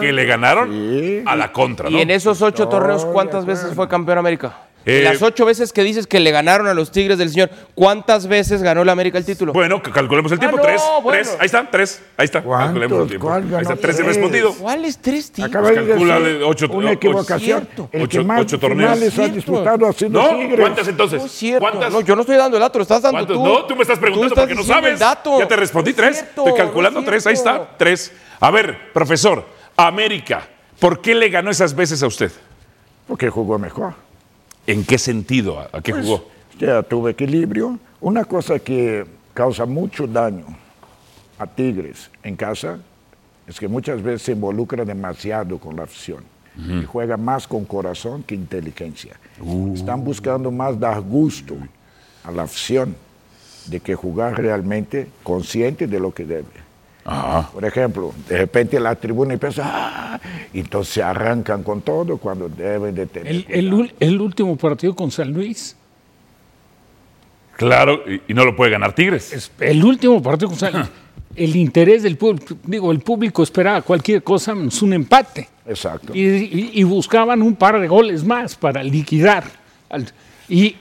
que 0.00 0.24
ganaron 0.26 0.70
Sí. 0.70 1.22
a 1.26 1.36
la 1.36 1.50
contra. 1.52 1.88
Y 1.90 1.94
¿no? 1.94 2.00
en 2.00 2.10
esos 2.10 2.40
ocho 2.42 2.64
Estoy 2.64 2.78
torneos, 2.78 3.04
¿cuántas 3.06 3.44
veces 3.46 3.74
fue 3.74 3.88
campeón 3.88 4.18
América? 4.18 4.68
Eh, 4.86 5.02
las 5.04 5.20
ocho 5.20 5.44
veces 5.44 5.72
que 5.74 5.82
dices 5.84 6.06
que 6.06 6.20
le 6.20 6.30
ganaron 6.30 6.66
a 6.66 6.72
los 6.72 6.90
Tigres 6.90 7.18
del 7.18 7.28
Señor, 7.30 7.50
¿cuántas 7.74 8.26
veces 8.26 8.62
ganó 8.62 8.82
la 8.82 8.92
América 8.92 9.18
el 9.18 9.26
título? 9.26 9.52
Bueno, 9.52 9.82
calculemos 9.82 10.32
el 10.32 10.38
tiempo. 10.38 10.56
Ah, 10.58 10.60
no, 10.62 10.66
tres, 10.66 10.82
bueno. 11.02 11.10
tres. 11.22 11.36
Ahí 11.38 11.46
están, 11.46 11.70
tres. 11.70 12.02
Ahí 12.16 12.24
está. 12.24 12.42
Calculemos 12.42 13.02
el 13.02 13.08
tiempo. 13.08 13.26
¿Cuál 13.26 13.42
Ahí 13.44 13.48
ganó 13.50 13.60
está, 13.60 13.76
tres 13.76 13.94
he 13.98 14.02
tres? 14.02 14.16
respondido. 14.16 14.54
¿Cuáles 14.54 14.98
tres 14.98 15.30
títulos? 15.30 15.50
Acaba 15.50 15.68
de 15.70 15.86
calcúlale 15.86 16.28
decir 16.32 16.44
ocho- 16.44 16.68
una 16.72 16.92
equivocación. 16.92 17.68
El 17.92 18.02
Ocho- 18.02 18.18
que 18.20 18.24
más 18.24 18.40
ocho 18.40 18.58
torneos. 18.58 18.90
finales 18.94 19.08
ha 19.12 19.16
Cierto. 19.16 19.34
disputado 19.34 19.86
ha 19.86 19.92
sido 19.92 20.10
¿No? 20.10 20.28
Tigres. 20.38 20.60
¿Cuántas 20.60 20.88
entonces? 20.88 21.42
No. 21.52 21.58
¿Cuántas? 21.58 21.92
No, 21.92 22.00
yo 22.00 22.14
no 22.16 22.20
estoy 22.22 22.36
dando 22.36 22.56
el 22.56 22.60
dato, 22.62 22.78
lo 22.78 22.82
estás 22.82 23.02
dando 23.02 23.18
¿Cuántos? 23.18 23.36
tú. 23.36 23.44
No, 23.44 23.64
tú 23.66 23.76
me 23.76 23.82
estás 23.82 23.98
preguntando 23.98 24.34
estás 24.34 24.44
porque 24.44 24.54
no 24.54 24.62
sabes. 24.62 24.98
dato. 24.98 25.38
Ya 25.38 25.46
te 25.46 25.56
respondí 25.56 25.92
tres. 25.92 26.16
cierto, 26.16 26.46
Estoy 26.46 26.58
calculando 26.58 27.04
tres. 27.04 27.26
Ahí 27.26 27.34
está, 27.34 27.68
tres. 27.76 28.12
A 28.40 28.50
ver, 28.50 28.92
profesor, 28.94 29.44
América, 29.76 30.48
¿por 30.78 31.00
qué 31.02 31.14
le 31.14 31.28
ganó 31.28 31.50
esas 31.50 31.74
veces 31.74 32.02
a 32.02 32.06
usted? 32.06 32.32
Porque 33.06 33.28
jugó 33.28 33.58
mejor. 33.58 33.92
¿En 34.70 34.84
qué 34.84 34.98
sentido? 34.98 35.58
¿A 35.58 35.82
qué 35.82 35.90
Pues, 35.92 36.04
jugó? 36.04 36.24
Ya 36.58 36.82
tuvo 36.82 37.08
equilibrio. 37.08 37.76
Una 38.00 38.24
cosa 38.24 38.60
que 38.60 39.04
causa 39.34 39.66
mucho 39.66 40.06
daño 40.06 40.44
a 41.38 41.46
Tigres 41.46 42.08
en 42.22 42.36
casa 42.36 42.78
es 43.48 43.58
que 43.58 43.66
muchas 43.66 44.00
veces 44.00 44.22
se 44.22 44.32
involucra 44.32 44.84
demasiado 44.84 45.58
con 45.58 45.74
la 45.74 45.82
afición 45.82 46.22
y 46.56 46.84
juega 46.84 47.16
más 47.16 47.48
con 47.48 47.64
corazón 47.64 48.22
que 48.22 48.34
inteligencia. 48.34 49.18
Están 49.74 50.04
buscando 50.04 50.50
más 50.50 50.78
dar 50.78 51.00
gusto 51.00 51.56
a 52.22 52.30
la 52.30 52.42
afición 52.42 52.94
de 53.66 53.80
que 53.80 53.94
jugar 53.94 54.36
realmente 54.36 55.08
consciente 55.22 55.86
de 55.86 55.98
lo 55.98 56.12
que 56.12 56.24
debe. 56.24 56.69
Por 57.02 57.64
ejemplo, 57.64 58.12
de 58.28 58.38
repente 58.38 58.78
la 58.78 58.94
tribuna 58.94 59.32
empieza, 59.34 59.62
"Ah", 59.64 60.20
y 60.52 60.60
entonces 60.60 61.02
arrancan 61.02 61.62
con 61.62 61.80
todo 61.82 62.18
cuando 62.18 62.48
deben 62.48 62.94
de 62.94 63.06
tener. 63.06 63.32
El, 63.34 63.46
el 63.48 63.72
ul- 63.72 63.92
el 63.98 64.20
último 64.20 64.56
partido 64.56 64.94
con 64.94 65.10
San 65.10 65.32
Luis, 65.32 65.76
Claro, 67.56 68.00
y, 68.08 68.22
y 68.28 68.34
no 68.34 68.44
lo 68.44 68.56
puede 68.56 68.70
ganar 68.70 68.94
Tigres. 68.94 69.32
es- 69.32 69.50
el 69.60 69.84
último 69.84 70.22
partido 70.22 70.48
con 70.48 70.58
San 70.58 70.72
Luis, 70.72 70.86
el 71.36 71.56
interés 71.56 72.02
del 72.02 72.16
público, 72.16 72.56
digo, 72.64 72.90
el 72.90 73.00
público 73.00 73.42
esperaba 73.42 73.82
cualquier 73.82 74.22
cosa 74.22 74.54
menos 74.54 74.80
un 74.82 74.94
empate. 74.94 75.48
Exacto. 75.66 76.14
Y, 76.14 76.20
y- 76.26 76.70
y 76.74 76.82
buscaban 76.84 77.42
un 77.42 77.54
par 77.56 77.78
de 77.80 77.86
goles 77.86 78.24
más 78.24 78.56
para 78.56 78.82
liquidar. 78.82 79.44
y 80.48 80.74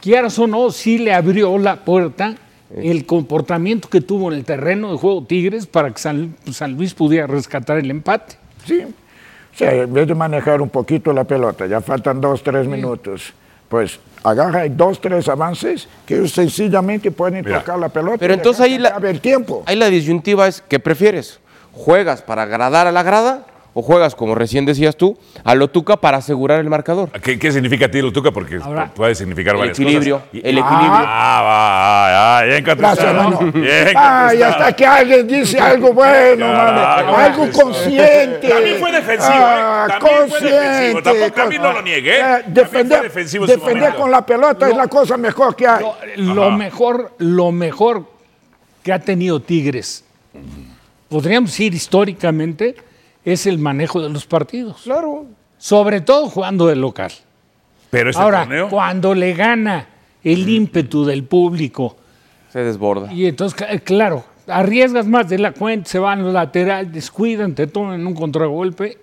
quieras 0.00 0.38
o 0.38 0.46
no, 0.46 0.70
sí 0.70 0.98
le 0.98 1.12
abrió 1.14 1.56
la 1.58 1.76
puerta 1.76 2.34
el 2.76 3.04
comportamiento 3.06 3.88
que 3.88 4.00
tuvo 4.00 4.30
en 4.32 4.38
el 4.38 4.44
terreno 4.44 4.92
de 4.92 4.98
juego 4.98 5.24
Tigres 5.24 5.66
para 5.66 5.90
que 5.90 5.98
San, 6.00 6.34
San 6.50 6.72
Luis 6.74 6.94
pudiera 6.94 7.26
rescatar 7.26 7.78
el 7.78 7.90
empate. 7.90 8.36
Sí. 8.64 8.82
O 8.82 9.56
sea, 9.56 9.74
en 9.74 9.92
vez 9.92 10.06
de 10.08 10.14
manejar 10.14 10.62
un 10.62 10.70
poquito 10.70 11.12
la 11.12 11.24
pelota, 11.24 11.66
ya 11.66 11.80
faltan 11.82 12.20
dos, 12.20 12.42
tres 12.42 12.66
minutos, 12.66 13.34
pues 13.68 14.00
agarra 14.24 14.66
dos, 14.68 15.00
tres 15.00 15.28
avances 15.28 15.88
que 16.06 16.14
ellos 16.14 16.32
sencillamente 16.32 17.10
pueden 17.10 17.44
Mira. 17.44 17.58
tocar 17.60 17.78
la 17.78 17.88
pelota. 17.90 18.16
Pero 18.18 18.32
y 18.32 18.36
entonces 18.36 18.60
ahí 18.62 18.78
la- 18.78 18.98
tiempo. 19.20 19.62
Ahí 19.66 19.76
la 19.76 19.88
disyuntiva 19.90 20.48
es, 20.48 20.62
¿qué 20.66 20.78
prefieres? 20.78 21.38
¿Juegas 21.72 22.22
para 22.22 22.42
agradar 22.42 22.86
a 22.86 22.92
la 22.92 23.02
grada 23.02 23.46
o 23.74 23.80
juegas, 23.82 24.14
como 24.14 24.34
recién 24.34 24.66
decías 24.66 24.96
tú, 24.96 25.16
a 25.44 25.54
lo 25.54 25.68
tuca 25.68 25.96
para 25.96 26.18
asegurar 26.18 26.60
el 26.60 26.68
marcador? 26.68 27.10
¿Qué, 27.22 27.38
qué 27.38 27.50
significa 27.52 27.86
a 27.86 27.90
ti 27.90 28.02
lo 28.02 28.12
tuca? 28.12 28.30
Porque 28.30 28.56
Ahora, 28.62 28.92
puede 28.92 29.14
significar 29.14 29.54
El 29.54 29.60
varias 29.60 29.78
equilibrio, 29.78 30.16
cosas. 30.18 30.28
El 30.34 30.58
equilibrio. 30.58 30.64
Ah, 31.06 31.40
va, 31.42 32.38
ah, 32.38 32.46
ya 32.46 32.56
encontraste. 32.58 33.02
Gracias, 33.04 33.24
hermano. 33.26 33.52
Bien 33.52 33.88
Ay, 33.96 34.42
hasta 34.42 34.72
que 34.76 34.86
alguien 34.86 35.26
dice 35.26 35.58
algo 35.58 35.92
bueno, 35.94 36.46
mano. 36.48 37.16
Algo 37.16 37.50
consciente. 37.50 38.48
También 38.48 38.78
fue 38.78 38.92
defensivo, 38.92 39.32
¿eh? 39.32 39.38
Ah, 39.40 39.86
También 39.88 40.28
fue 40.28 40.40
defensivo. 40.40 40.60
consciente. 40.60 41.02
Tampoco- 41.02 41.32
también 41.32 41.62
no 41.62 41.72
lo 41.72 41.82
niegué, 41.82 42.16
¿eh? 42.16 42.20
También 42.20 42.54
defender 42.54 43.02
defensivo 43.02 43.46
defender 43.46 43.94
con 43.94 44.10
la 44.10 44.24
pelota 44.26 44.68
es 44.68 44.76
la 44.76 44.86
cosa 44.88 45.16
mejor 45.16 45.56
que 45.56 45.66
hay. 45.66 45.84
Lo, 46.16 46.34
lo 46.34 46.50
mejor, 46.50 47.12
lo 47.18 47.50
mejor 47.52 48.04
que 48.82 48.92
ha 48.92 48.98
tenido 48.98 49.40
Tigres, 49.40 50.04
podríamos 51.08 51.50
decir 51.50 51.72
históricamente, 51.72 52.74
es 53.24 53.46
el 53.46 53.58
manejo 53.58 54.00
de 54.00 54.08
los 54.08 54.26
partidos. 54.26 54.82
Claro. 54.82 55.26
Sobre 55.58 56.00
todo 56.00 56.28
jugando 56.28 56.66
de 56.66 56.76
local. 56.76 57.12
Pero 57.90 58.10
este 58.10 58.20
Ahora, 58.22 58.40
torneo. 58.40 58.68
cuando 58.68 59.14
le 59.14 59.34
gana 59.34 59.86
el 60.24 60.48
ímpetu 60.48 61.04
del 61.04 61.24
público, 61.24 61.96
Se 62.52 62.60
desborda. 62.60 63.12
y 63.12 63.26
entonces, 63.26 63.82
claro, 63.82 64.24
arriesgas 64.46 65.06
más 65.06 65.28
de 65.28 65.38
la 65.38 65.52
cuenta, 65.52 65.88
se 65.90 65.98
van 65.98 66.20
al 66.20 66.32
lateral, 66.32 66.90
descuidan, 66.90 67.54
te 67.54 67.66
toman 67.66 68.04
un 68.06 68.14
contragolpe. 68.14 68.98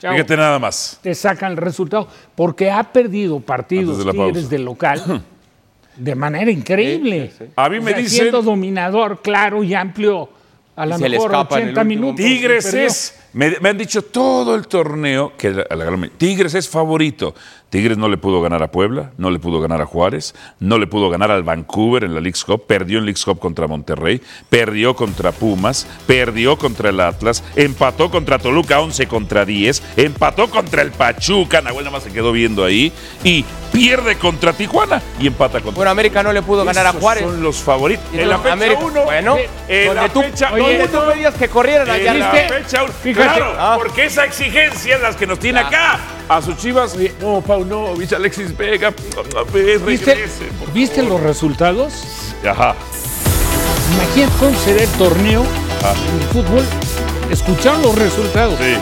chao, 0.00 0.12
Fíjate 0.14 0.36
nada 0.36 0.58
más. 0.58 0.98
te 1.02 1.14
sacan 1.14 1.52
el 1.52 1.56
resultado. 1.58 2.08
Porque 2.34 2.70
ha 2.70 2.82
perdido 2.92 3.38
partidos 3.40 3.98
de 3.98 4.10
Tigres 4.10 4.32
pausa. 4.34 4.48
de 4.48 4.58
local 4.58 5.22
de 5.96 6.14
manera 6.16 6.50
increíble. 6.50 7.28
Sí, 7.30 7.36
sí, 7.38 7.44
sí. 7.46 7.52
A 7.56 7.68
mí 7.68 7.78
O 7.78 7.82
me 7.82 7.90
sea, 7.92 8.00
dicen- 8.00 8.18
Siendo 8.22 8.42
dominador, 8.42 9.22
claro 9.22 9.62
y 9.62 9.74
amplio, 9.74 10.28
a 10.74 10.86
lo 10.86 10.98
mejor 10.98 11.30
escapa 11.30 11.56
en 11.60 11.68
el 11.68 11.78
80 11.78 11.80
último 11.82 11.84
minutos. 12.02 12.16
Tigres 12.24 12.74
es. 12.74 13.18
Me, 13.34 13.56
han 13.62 13.78
dicho 13.78 14.02
todo 14.02 14.54
el 14.54 14.66
torneo 14.66 15.32
que 15.38 15.50
la, 15.50 15.66
la, 15.70 16.08
Tigres 16.18 16.54
es 16.54 16.68
favorito. 16.68 17.34
Tigres 17.70 17.96
no 17.96 18.10
le 18.10 18.18
pudo 18.18 18.42
ganar 18.42 18.62
a 18.62 18.70
Puebla, 18.70 19.12
no 19.16 19.30
le 19.30 19.38
pudo 19.38 19.58
ganar 19.58 19.80
a 19.80 19.86
Juárez, 19.86 20.34
no 20.60 20.76
le 20.76 20.86
pudo 20.86 21.08
ganar 21.08 21.30
al 21.30 21.42
Vancouver 21.42 22.04
en 22.04 22.14
la 22.14 22.20
League 22.20 22.38
Cup, 22.44 22.66
perdió 22.66 22.98
en 22.98 23.06
League 23.06 23.20
Cup 23.24 23.38
contra 23.38 23.66
Monterrey, 23.66 24.20
perdió 24.50 24.94
contra 24.94 25.32
Pumas, 25.32 25.86
perdió 26.06 26.58
contra 26.58 26.90
el 26.90 27.00
Atlas, 27.00 27.42
empató 27.56 28.10
contra 28.10 28.38
Toluca 28.38 28.78
11 28.78 29.06
contra 29.06 29.46
10, 29.46 29.82
empató 29.96 30.50
contra 30.50 30.82
el 30.82 30.90
Pachuca, 30.90 31.62
Nahuel 31.62 31.86
nada 31.86 31.96
más 31.96 32.02
se 32.02 32.12
quedó 32.12 32.32
viendo 32.32 32.62
ahí, 32.62 32.92
y 33.24 33.42
pierde 33.72 34.16
contra 34.16 34.52
Tijuana 34.52 35.00
y 35.18 35.28
empata 35.28 35.60
contra. 35.60 35.76
Bueno, 35.76 35.90
América 35.90 36.22
no 36.22 36.32
le 36.32 36.42
pudo 36.42 36.64
ganar 36.66 36.86
a 36.86 36.92
Juárez. 36.92 37.24
Son 37.24 37.42
los 37.42 37.56
favoritos. 37.56 38.04
En 38.12 38.28
la 38.28 38.38
fecha 38.38 38.78
1. 38.78 39.04
Bueno, 39.04 39.36
eh, 39.38 39.86
en 39.88 39.94
la 39.94 40.08
fecha, 40.10 40.52
oye, 40.52 40.78
donde 40.78 40.88
tú 40.88 40.98
pedías 41.10 41.34
que 41.34 41.48
corrieran 41.48 41.88
allá. 41.88 42.12
En 42.12 42.18
la 42.18 42.30
fecha 42.32 42.84
1. 42.84 42.92
Claro, 43.24 43.54
Ah. 43.58 43.74
porque 43.78 44.04
esa 44.06 44.24
exigencia 44.24 44.96
es 44.96 45.02
las 45.02 45.16
que 45.16 45.26
nos 45.26 45.38
tiene 45.38 45.60
acá. 45.60 45.98
A 46.28 46.40
sus 46.42 46.56
chivas. 46.56 46.96
No, 47.20 47.40
Paunovic, 47.40 48.12
Alexis 48.12 48.56
Vega. 48.56 48.88
A 48.88 49.52
ver, 49.52 49.78
¿Viste, 49.80 50.14
regrese, 50.14 50.48
¿viste 50.72 50.96
favor. 51.02 51.12
los 51.12 51.20
resultados? 51.22 51.92
Ajá. 52.48 52.74
Imagínate 53.94 54.32
cómo 54.38 54.58
será 54.58 54.82
el 54.82 54.88
torneo 54.90 55.44
Ah. 55.84 55.94
en 56.08 56.20
el 56.22 56.28
fútbol. 56.28 56.64
Escucharon 57.30 57.82
los 57.82 57.94
resultados 57.96 58.58
Sí. 58.58 58.76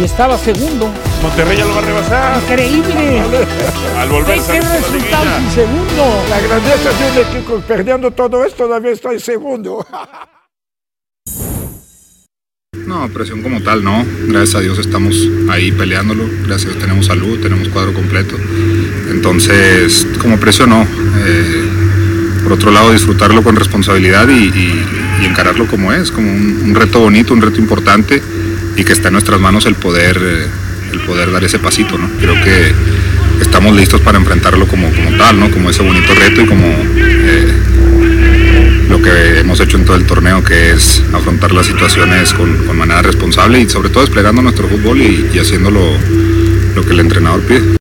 y 0.00 0.04
estaba 0.04 0.38
segundo. 0.38 0.88
Monterrey 1.22 1.56
ya 1.58 1.64
lo 1.64 1.72
va 1.74 1.78
a 1.78 1.84
rebasar. 1.84 2.42
Increíble. 2.42 3.46
Al 3.98 4.08
volver 4.08 4.40
¿Qué, 4.40 4.52
liguilla. 4.52 5.36
en 5.38 5.50
segundo? 5.50 6.22
La 6.30 6.38
grandeza 6.40 6.90
de 6.92 7.10
un 7.10 7.26
equipo 7.26 7.60
perdiendo 7.66 8.10
todo 8.12 8.44
esto 8.44 8.64
todavía 8.64 8.92
está 8.92 9.10
en 9.12 9.20
segundo. 9.20 9.84
No, 12.88 13.06
presión 13.10 13.42
como 13.42 13.60
tal, 13.60 13.84
no. 13.84 14.02
Gracias 14.28 14.54
a 14.54 14.60
Dios 14.60 14.78
estamos 14.78 15.14
ahí 15.50 15.70
peleándolo. 15.72 16.24
Gracias 16.46 16.62
a 16.62 16.68
Dios 16.70 16.78
tenemos 16.78 17.04
salud, 17.04 17.38
tenemos 17.38 17.68
cuadro 17.68 17.92
completo. 17.92 18.34
Entonces, 19.10 20.06
como 20.22 20.40
presión, 20.40 20.70
no. 20.70 20.86
Eh, 21.18 21.68
por 22.42 22.54
otro 22.54 22.70
lado, 22.70 22.90
disfrutarlo 22.90 23.42
con 23.42 23.56
responsabilidad 23.56 24.26
y, 24.30 24.82
encararlo 25.22 25.66
como 25.66 25.92
es, 25.92 26.10
como 26.10 26.32
un, 26.32 26.62
un 26.64 26.74
reto 26.74 27.00
bonito, 27.00 27.34
un 27.34 27.42
reto 27.42 27.60
importante 27.60 28.22
y 28.74 28.84
que 28.84 28.94
está 28.94 29.08
en 29.08 29.12
nuestras 29.12 29.38
manos 29.38 29.66
el 29.66 29.74
poder, 29.74 30.16
eh, 30.22 30.46
el 30.92 31.00
poder 31.00 31.30
dar 31.30 31.44
ese 31.44 31.58
pasito, 31.58 31.98
¿no? 31.98 32.08
Creo 32.18 32.42
que 32.42 32.72
estamos 33.42 33.76
listos 33.76 34.00
para 34.00 34.16
enfrentarlo 34.16 34.66
como, 34.66 34.90
como 34.90 35.14
tal, 35.18 35.38
¿no? 35.38 35.50
Como 35.50 35.68
ese 35.68 35.82
bonito 35.82 36.14
reto 36.14 36.40
y 36.40 36.46
como 36.46 36.64
eh, 36.66 37.52
lo 38.98 39.04
que 39.04 39.40
hemos 39.40 39.60
hecho 39.60 39.76
en 39.76 39.84
todo 39.84 39.96
el 39.96 40.06
torneo, 40.06 40.42
que 40.42 40.72
es 40.72 41.02
afrontar 41.12 41.52
las 41.52 41.66
situaciones 41.66 42.32
con, 42.32 42.66
con 42.66 42.76
manera 42.76 43.02
responsable 43.02 43.60
y 43.60 43.68
sobre 43.68 43.90
todo 43.90 44.02
desplegando 44.02 44.42
nuestro 44.42 44.68
fútbol 44.68 45.00
y, 45.00 45.30
y 45.32 45.38
haciendo 45.38 45.70
lo, 45.70 45.92
lo 46.74 46.82
que 46.82 46.90
el 46.92 47.00
entrenador 47.00 47.40
pide. 47.42 47.76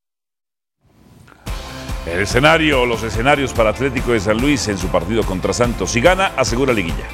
El 2.06 2.22
escenario, 2.22 2.86
los 2.86 3.04
escenarios 3.04 3.54
para 3.54 3.72
Atlético 3.72 4.12
de 4.12 4.20
San 4.20 4.40
Luis 4.40 4.68
en 4.68 4.78
su 4.78 4.88
partido 4.88 5.24
contra 5.24 5.54
Santos. 5.54 5.92
Si 5.92 6.02
gana, 6.02 6.32
asegura 6.38 6.74
liguilla. 6.74 7.08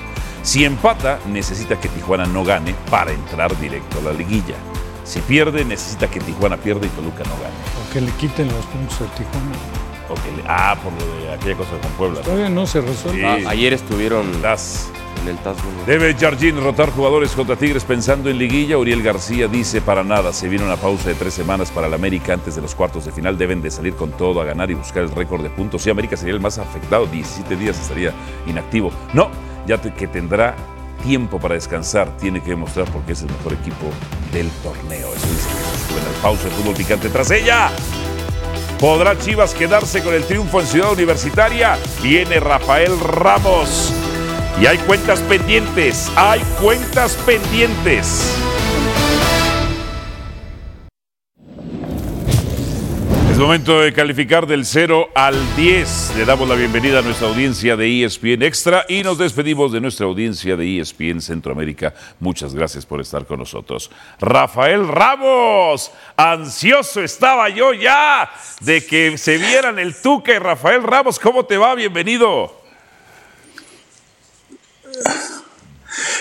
Si 0.44 0.66
empata, 0.66 1.20
necesita 1.28 1.80
que 1.80 1.90
Tijuana 1.90 2.26
no 2.26 2.44
gane 2.44 2.76
para 2.90 3.12
entrar 3.12 3.58
directo 3.60 4.00
a 4.00 4.12
la 4.12 4.14
liguilla. 4.14 4.56
Si 5.04 5.20
pierde, 5.22 5.66
necesita 5.66 6.10
que 6.10 6.20
Tijuana 6.20 6.58
pierda 6.58 6.86
y 6.86 6.90
Toluca 6.90 7.24
no 7.24 7.36
gane. 7.42 7.56
O 7.90 7.94
que 7.94 8.02
le 8.02 8.12
quiten 8.12 8.48
los 8.48 8.66
puntos 8.66 8.96
a 9.02 9.16
Tijuana. 9.16 9.83
O 10.14 10.16
que 10.16 10.32
le- 10.38 10.44
ah, 10.48 10.76
por 10.84 10.94
lo 10.94 11.16
de 11.26 11.34
aquella 11.34 11.56
cosa 11.56 11.72
con 11.82 11.92
Puebla. 11.92 12.22
Todavía 12.22 12.50
no 12.50 12.66
se 12.68 12.82
resuelve. 12.82 13.20
Sí. 13.40 13.46
Ah, 13.46 13.50
ayer 13.50 13.74
estuvieron 13.74 14.42
Las- 14.42 14.90
en 15.24 15.30
el 15.30 15.38
TAS. 15.38 15.56
Debe 15.88 16.14
Jardín 16.16 16.62
rotar 16.62 16.90
jugadores 16.92 17.32
contra 17.32 17.56
Tigres 17.56 17.84
pensando 17.86 18.30
en 18.30 18.38
liguilla. 18.38 18.78
Uriel 18.78 19.02
García 19.02 19.48
dice 19.48 19.80
para 19.82 20.04
nada. 20.04 20.34
Se 20.34 20.50
viene 20.50 20.66
una 20.66 20.76
pausa 20.76 21.08
de 21.10 21.16
tres 21.16 21.34
semanas 21.34 21.72
para 21.72 21.88
el 21.88 21.94
América 21.94 22.34
antes 22.34 22.56
de 22.56 22.62
los 22.62 22.76
cuartos 22.76 23.06
de 23.06 23.12
final. 23.14 23.38
Deben 23.38 23.62
de 23.62 23.72
salir 23.72 23.96
con 23.96 24.12
todo 24.12 24.42
a 24.42 24.44
ganar 24.44 24.70
y 24.70 24.74
buscar 24.74 25.02
el 25.04 25.12
récord 25.12 25.42
de 25.42 25.50
puntos. 25.50 25.82
Sí, 25.82 25.90
América 25.90 26.18
sería 26.18 26.34
el 26.34 26.42
más 26.42 26.58
afectado. 26.58 27.06
17 27.08 27.56
días 27.56 27.80
estaría 27.80 28.12
inactivo. 28.48 28.92
No, 29.14 29.30
ya 29.66 29.78
te- 29.78 29.94
que 29.94 30.08
tendrá 30.08 30.56
tiempo 31.04 31.40
para 31.40 31.56
descansar. 31.56 32.16
Tiene 32.18 32.42
que 32.42 32.50
demostrar 32.50 32.92
porque 32.92 33.14
es 33.14 33.22
el 33.22 33.30
mejor 33.30 33.54
equipo 33.54 33.86
del 34.34 34.50
torneo. 34.62 35.08
Eso 35.16 35.28
dice 35.28 35.50
Jesús 35.50 36.22
pausa 36.22 36.44
de 36.46 36.50
fútbol 36.52 36.74
picante 36.76 37.08
tras 37.10 37.32
ella. 37.32 37.70
¿Podrá 38.84 39.18
Chivas 39.18 39.54
quedarse 39.54 40.04
con 40.04 40.14
el 40.14 40.26
triunfo 40.26 40.60
en 40.60 40.68
Ciudad 40.68 40.92
Universitaria? 40.92 41.80
Viene 42.02 42.42
Rafael 42.42 43.00
Ramos. 43.00 43.94
Y 44.60 44.66
hay 44.66 44.78
cuentas 44.80 45.22
pendientes, 45.22 46.12
hay 46.18 46.42
cuentas 46.60 47.16
pendientes. 47.26 48.36
Momento 53.44 53.82
de 53.82 53.92
calificar 53.92 54.48
del 54.48 54.66
0 54.66 55.10
al 55.14 55.36
10. 55.58 56.16
Le 56.16 56.24
damos 56.24 56.48
la 56.48 56.56
bienvenida 56.56 57.00
a 57.00 57.02
nuestra 57.02 57.28
audiencia 57.28 57.76
de 57.76 58.06
ESPN 58.06 58.42
Extra 58.42 58.86
y 58.88 59.04
nos 59.04 59.18
despedimos 59.18 59.74
de 59.74 59.82
nuestra 59.82 60.06
audiencia 60.06 60.56
de 60.56 60.80
ESPN 60.80 61.20
Centroamérica. 61.20 61.94
Muchas 62.22 62.56
gracias 62.56 62.86
por 62.86 63.02
estar 63.02 63.26
con 63.26 63.40
nosotros. 63.40 63.92
Rafael 64.22 64.88
Ramos, 64.88 65.92
ansioso 66.16 67.04
estaba 67.04 67.50
yo 67.50 67.74
ya 67.74 68.32
de 68.62 68.86
que 68.86 69.18
se 69.18 69.38
vieran 69.38 69.78
el 69.78 69.94
y 69.94 70.40
Rafael 70.40 70.82
Ramos. 70.82 71.20
¿Cómo 71.20 71.46
te 71.46 71.58
va? 71.58 71.76
Bienvenido. 71.76 72.62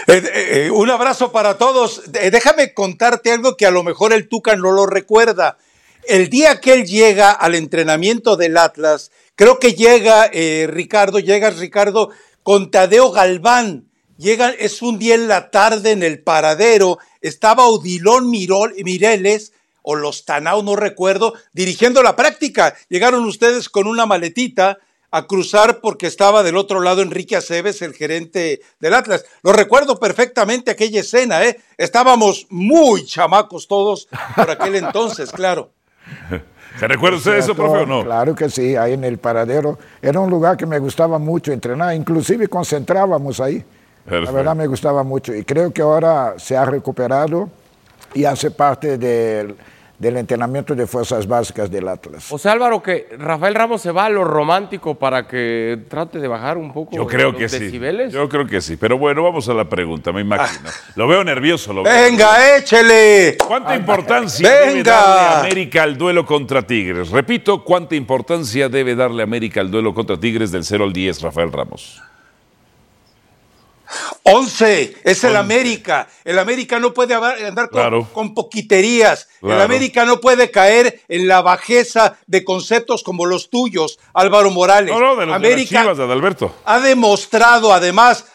Eh, 0.08 0.22
eh, 0.34 0.70
un 0.72 0.90
abrazo 0.90 1.30
para 1.30 1.56
todos. 1.56 2.02
Eh, 2.14 2.32
déjame 2.32 2.74
contarte 2.74 3.30
algo 3.30 3.56
que 3.56 3.66
a 3.66 3.70
lo 3.70 3.84
mejor 3.84 4.12
el 4.12 4.28
Tuca 4.28 4.56
no 4.56 4.72
lo 4.72 4.86
recuerda. 4.86 5.56
El 6.04 6.30
día 6.30 6.60
que 6.60 6.72
él 6.72 6.84
llega 6.84 7.30
al 7.30 7.54
entrenamiento 7.54 8.36
del 8.36 8.56
Atlas, 8.56 9.12
creo 9.36 9.60
que 9.60 9.74
llega 9.74 10.28
eh, 10.32 10.66
Ricardo, 10.68 11.20
llega 11.20 11.50
Ricardo 11.50 12.10
con 12.42 12.72
Tadeo 12.72 13.12
Galván. 13.12 13.88
Llega, 14.18 14.50
es 14.50 14.82
un 14.82 14.98
día 14.98 15.14
en 15.14 15.28
la 15.28 15.50
tarde 15.50 15.92
en 15.92 16.02
el 16.02 16.20
paradero. 16.20 16.98
Estaba 17.20 17.66
Odilón 17.66 18.28
Mireles 18.30 19.52
o 19.82 19.94
los 19.94 20.24
Tanao, 20.24 20.62
no 20.62 20.74
recuerdo, 20.74 21.34
dirigiendo 21.52 22.02
la 22.02 22.16
práctica. 22.16 22.74
Llegaron 22.88 23.24
ustedes 23.24 23.68
con 23.68 23.86
una 23.86 24.04
maletita 24.04 24.78
a 25.12 25.26
cruzar 25.26 25.80
porque 25.80 26.06
estaba 26.06 26.42
del 26.42 26.56
otro 26.56 26.80
lado 26.80 27.02
Enrique 27.02 27.36
Aceves, 27.36 27.80
el 27.82 27.94
gerente 27.94 28.60
del 28.80 28.94
Atlas. 28.94 29.24
Lo 29.42 29.52
recuerdo 29.52 30.00
perfectamente 30.00 30.70
aquella 30.70 31.00
escena, 31.00 31.44
¿eh? 31.44 31.60
Estábamos 31.76 32.46
muy 32.48 33.04
chamacos 33.04 33.68
todos 33.68 34.08
por 34.34 34.50
aquel 34.50 34.76
entonces, 34.76 35.30
claro. 35.30 35.70
¿Se 36.78 36.88
recuerda 36.88 37.18
usted 37.18 37.36
eso, 37.36 37.54
profe, 37.54 37.82
o 37.82 37.86
no? 37.86 38.02
Claro 38.02 38.34
que 38.34 38.48
sí, 38.48 38.76
ahí 38.76 38.94
en 38.94 39.04
el 39.04 39.18
paradero. 39.18 39.78
Era 40.00 40.20
un 40.20 40.30
lugar 40.30 40.56
que 40.56 40.66
me 40.66 40.78
gustaba 40.78 41.18
mucho 41.18 41.52
entrenar, 41.52 41.94
inclusive 41.94 42.48
concentrábamos 42.48 43.40
ahí. 43.40 43.64
Perfecto. 44.04 44.24
La 44.24 44.32
verdad 44.32 44.56
me 44.56 44.66
gustaba 44.66 45.02
mucho 45.02 45.34
y 45.34 45.44
creo 45.44 45.72
que 45.72 45.82
ahora 45.82 46.34
se 46.38 46.56
ha 46.56 46.64
recuperado 46.64 47.50
y 48.14 48.24
hace 48.24 48.50
parte 48.50 48.98
del, 48.98 49.54
del 50.02 50.16
entrenamiento 50.16 50.74
de 50.74 50.84
fuerzas 50.88 51.28
básicas 51.28 51.70
del 51.70 51.86
Atlas. 51.86 52.32
O 52.32 52.36
sea, 52.36 52.50
Álvaro, 52.50 52.82
que 52.82 53.06
Rafael 53.16 53.54
Ramos 53.54 53.82
se 53.82 53.92
va 53.92 54.06
a 54.06 54.10
lo 54.10 54.24
romántico 54.24 54.96
para 54.96 55.28
que 55.28 55.78
trate 55.88 56.18
de 56.18 56.26
bajar 56.26 56.58
un 56.58 56.72
poco 56.72 56.96
Yo 56.96 57.06
creo 57.06 57.30
los 57.30 57.40
que 57.40 57.48
sí. 57.48 57.60
decibeles. 57.60 58.12
Yo 58.12 58.28
creo 58.28 58.44
que 58.44 58.60
sí. 58.60 58.76
Pero 58.76 58.98
bueno, 58.98 59.22
vamos 59.22 59.48
a 59.48 59.54
la 59.54 59.68
pregunta, 59.68 60.10
me 60.10 60.22
imagino. 60.22 60.68
Lo 60.96 61.06
veo 61.06 61.22
nervioso. 61.22 61.72
Lo 61.72 61.84
veo 61.84 61.94
Venga, 61.94 62.56
échele. 62.56 63.36
¿Cuánta 63.46 63.76
importancia 63.76 64.50
debe 64.50 64.82
darle 64.82 65.36
América 65.38 65.84
al 65.84 65.96
duelo 65.96 66.26
contra 66.26 66.66
Tigres? 66.66 67.10
Repito, 67.10 67.62
¿cuánta 67.62 67.94
importancia 67.94 68.68
debe 68.68 68.96
darle 68.96 69.22
América 69.22 69.60
al 69.60 69.70
duelo 69.70 69.94
contra 69.94 70.18
Tigres 70.18 70.50
del 70.50 70.64
0 70.64 70.82
al 70.82 70.92
10, 70.92 71.22
Rafael 71.22 71.52
Ramos? 71.52 72.02
11, 74.24 74.96
es 75.04 75.24
el 75.24 75.36
América. 75.36 76.08
El 76.24 76.38
América 76.38 76.78
no 76.78 76.92
puede 76.94 77.14
andar 77.14 77.68
con, 77.68 77.80
Claro. 77.80 78.08
con 78.12 78.34
poquiterías. 78.34 79.28
Claro. 79.40 79.56
El 79.56 79.62
América 79.62 80.04
no 80.04 80.20
puede 80.20 80.50
caer 80.50 81.02
en 81.08 81.26
la 81.28 81.42
bajeza 81.42 82.16
de 82.26 82.44
conceptos 82.44 83.02
como 83.02 83.26
los 83.26 83.50
tuyos, 83.50 83.98
Álvaro 84.14 84.50
Morales. 84.50 84.92
No, 84.94 85.00
no, 85.00 85.10
de 85.10 85.10
los 85.10 85.18
de 85.20 85.26
las 85.26 85.36
América 85.36 85.80
Chivas, 85.82 85.98
de 85.98 86.04
Adalberto. 86.04 86.54
ha 86.64 86.80
demostrado 86.80 87.72
además, 87.72 88.26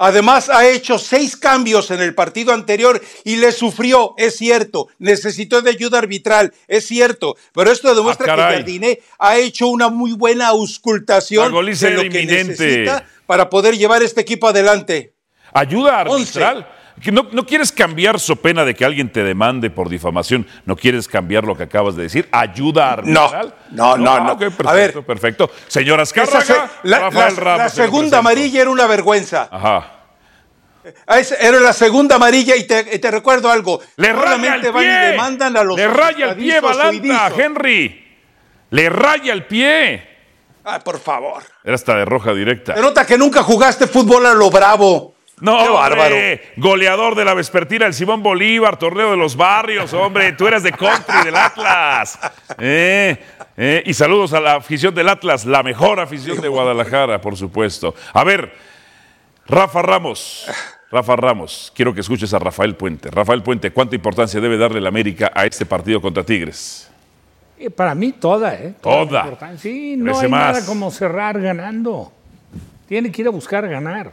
además 0.00 0.48
ha 0.48 0.66
hecho 0.66 0.98
seis 0.98 1.36
cambios 1.36 1.90
en 1.90 2.00
el 2.00 2.14
partido 2.14 2.52
anterior 2.54 3.00
y 3.22 3.36
le 3.36 3.52
sufrió, 3.52 4.14
es 4.16 4.36
cierto, 4.36 4.88
necesitó 4.98 5.60
de 5.60 5.70
ayuda 5.70 5.98
arbitral, 5.98 6.52
es 6.66 6.86
cierto, 6.86 7.36
pero 7.52 7.70
esto 7.70 7.94
demuestra 7.94 8.32
Ah, 8.32 8.36
que 8.36 8.40
caray. 8.40 8.56
Jardiné 8.56 9.00
ha 9.18 9.36
hecho 9.36 9.68
una 9.68 9.90
muy 9.90 10.12
buena 10.12 10.48
auscultación 10.48 11.52
de 11.52 11.90
lo 11.90 12.00
que 12.00 12.06
inminente. 12.06 12.44
necesita 12.44 13.06
para 13.26 13.50
poder 13.50 13.76
llevar 13.76 14.02
este 14.02 14.22
equipo 14.22 14.48
adelante. 14.48 15.12
Ayuda 15.52 16.00
arbitral. 16.00 16.66
No, 17.10 17.26
no 17.32 17.46
quieres 17.46 17.72
cambiar 17.72 18.20
so 18.20 18.36
pena 18.36 18.64
de 18.64 18.74
que 18.74 18.84
alguien 18.84 19.10
te 19.10 19.22
demande 19.24 19.70
por 19.70 19.88
difamación, 19.88 20.46
no 20.66 20.76
quieres 20.76 21.08
cambiar 21.08 21.44
lo 21.44 21.56
que 21.56 21.62
acabas 21.62 21.96
de 21.96 22.02
decir. 22.02 22.28
Ayuda 22.32 22.92
arbitral. 22.92 23.54
no, 23.70 23.96
no, 23.96 24.12
Ah, 24.12 24.20
no. 24.20 24.32
ok, 24.32 24.38
perfecto, 24.40 24.68
A 24.68 24.72
ver. 24.74 25.04
perfecto. 25.04 25.50
Señora 25.68 26.02
Azcárraga, 26.02 26.40
se- 26.42 26.54
la, 26.88 26.98
Rafael 27.00 27.34
la- 27.36 27.40
Ramos. 27.40 27.58
la 27.58 27.68
segunda 27.70 28.18
amarilla 28.18 28.60
era 28.62 28.70
una 28.70 28.86
vergüenza. 28.86 29.48
Ajá. 29.50 29.92
Esa 31.06 31.34
Era 31.36 31.60
la 31.60 31.72
segunda 31.74 32.16
amarilla 32.16 32.56
y 32.56 32.64
te, 32.66 33.10
recuerdo 33.10 33.50
algo. 33.50 33.80
Le 33.96 34.12
raya 34.12 34.54
el 34.54 34.72
van 34.72 34.82
y 34.82 34.86
pie. 34.86 34.98
demandan 35.10 35.56
a 35.56 35.62
los 35.62 35.76
Le 35.76 35.86
raya 35.88 36.30
el 36.30 36.36
pie, 36.36 36.60
Balanta. 36.60 37.30
Henry. 37.36 38.06
Le 38.70 38.88
raya 38.88 39.32
el 39.32 39.44
pie. 39.44 40.08
Ah, 40.64 40.78
por 40.80 40.98
favor. 40.98 41.42
Era 41.64 41.74
hasta 41.74 41.96
de 41.96 42.04
roja 42.04 42.32
directa. 42.32 42.74
Se 42.74 42.80
nota 42.80 43.06
que 43.06 43.18
nunca 43.18 43.42
jugaste 43.42 43.86
fútbol 43.86 44.24
a 44.26 44.32
lo 44.34 44.50
bravo. 44.50 45.14
No, 45.40 45.58
Qué 45.58 45.68
bárbaro. 45.70 46.02
hombre, 46.02 46.52
goleador 46.56 47.14
de 47.14 47.24
la 47.24 47.34
vespertina, 47.34 47.86
el 47.86 47.94
Simón 47.94 48.22
Bolívar, 48.22 48.76
torneo 48.78 49.10
de 49.10 49.16
los 49.16 49.36
barrios, 49.36 49.92
hombre, 49.94 50.32
tú 50.32 50.46
eras 50.46 50.62
de 50.62 50.72
country 50.72 51.24
del 51.24 51.34
Atlas. 51.36 52.18
Eh, 52.58 53.16
eh, 53.56 53.82
y 53.86 53.94
saludos 53.94 54.32
a 54.34 54.40
la 54.40 54.56
afición 54.56 54.94
del 54.94 55.08
Atlas, 55.08 55.46
la 55.46 55.62
mejor 55.62 55.98
afición 56.00 56.40
de 56.40 56.48
Guadalajara, 56.48 57.20
por 57.20 57.36
supuesto. 57.36 57.94
A 58.12 58.22
ver, 58.22 58.52
Rafa 59.46 59.80
Ramos, 59.82 60.46
Rafa 60.90 61.16
Ramos, 61.16 61.72
quiero 61.74 61.94
que 61.94 62.00
escuches 62.00 62.32
a 62.34 62.38
Rafael 62.38 62.74
Puente. 62.76 63.10
Rafael 63.10 63.42
Puente, 63.42 63.70
¿cuánta 63.70 63.94
importancia 63.94 64.40
debe 64.40 64.58
darle 64.58 64.78
el 64.78 64.86
América 64.86 65.30
a 65.34 65.46
este 65.46 65.64
partido 65.64 66.00
contra 66.02 66.22
Tigres? 66.22 66.90
Eh, 67.58 67.70
Para 67.70 67.94
mí 67.94 68.12
toda, 68.12 68.54
¿eh? 68.54 68.74
Toda. 68.80 69.26
la. 69.40 69.56
Sí, 69.58 69.94
no 69.96 70.18
hay 70.18 70.28
más. 70.28 70.54
nada 70.56 70.66
como 70.66 70.90
cerrar 70.90 71.40
ganando. 71.40 72.12
Tiene 72.88 73.10
que 73.12 73.22
ir 73.22 73.28
a 73.28 73.30
buscar 73.30 73.68
ganar. 73.68 74.10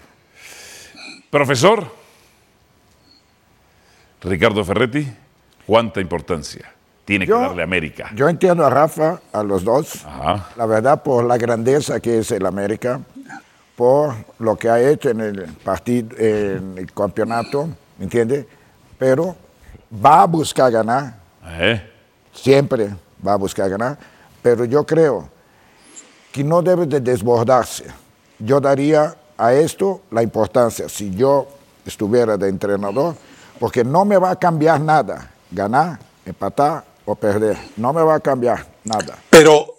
Profesor, 1.29 1.85
Ricardo 4.21 4.63
Ferretti, 4.63 5.05
¿cuánta 5.65 5.99
importancia 5.99 6.71
tiene 7.05 7.25
que 7.25 7.33
darle 7.33 7.63
América? 7.63 8.09
Yo 8.15 8.29
entiendo 8.29 8.65
a 8.65 8.69
Rafa, 8.69 9.19
a 9.33 9.43
los 9.43 9.63
dos, 9.63 10.05
Ajá. 10.05 10.49
la 10.55 10.65
verdad 10.65 11.03
por 11.03 11.25
la 11.25 11.37
grandeza 11.37 11.99
que 11.99 12.19
es 12.19 12.31
el 12.31 12.45
América, 12.45 13.01
por 13.75 14.15
lo 14.39 14.55
que 14.55 14.69
ha 14.69 14.79
hecho 14.79 15.09
en 15.09 15.19
el 15.21 15.43
partido, 15.63 16.15
en 16.17 16.77
el 16.77 16.91
campeonato, 16.93 17.67
¿me 17.97 18.05
entiende? 18.05 18.47
Pero 18.97 19.35
va 20.03 20.21
a 20.23 20.25
buscar 20.27 20.71
ganar, 20.71 21.13
¿Eh? 21.45 21.81
siempre 22.33 22.89
va 23.25 23.33
a 23.33 23.37
buscar 23.37 23.69
ganar, 23.69 23.97
pero 24.41 24.63
yo 24.65 24.85
creo 24.85 25.29
que 26.31 26.43
no 26.43 26.61
debe 26.61 26.85
de 26.85 26.99
desbordarse. 27.01 27.85
Yo 28.39 28.59
daría 28.59 29.15
a 29.37 29.53
esto 29.53 30.01
la 30.11 30.23
importancia, 30.23 30.89
si 30.89 31.13
yo 31.15 31.47
estuviera 31.85 32.37
de 32.37 32.49
entrenador, 32.49 33.15
porque 33.59 33.83
no 33.83 34.05
me 34.05 34.17
va 34.17 34.31
a 34.31 34.35
cambiar 34.35 34.79
nada, 34.81 35.31
ganar, 35.51 35.99
empatar 36.25 36.83
o 37.05 37.15
perder, 37.15 37.57
no 37.77 37.93
me 37.93 38.01
va 38.03 38.15
a 38.15 38.19
cambiar 38.19 38.65
nada. 38.83 39.17
Pero, 39.29 39.73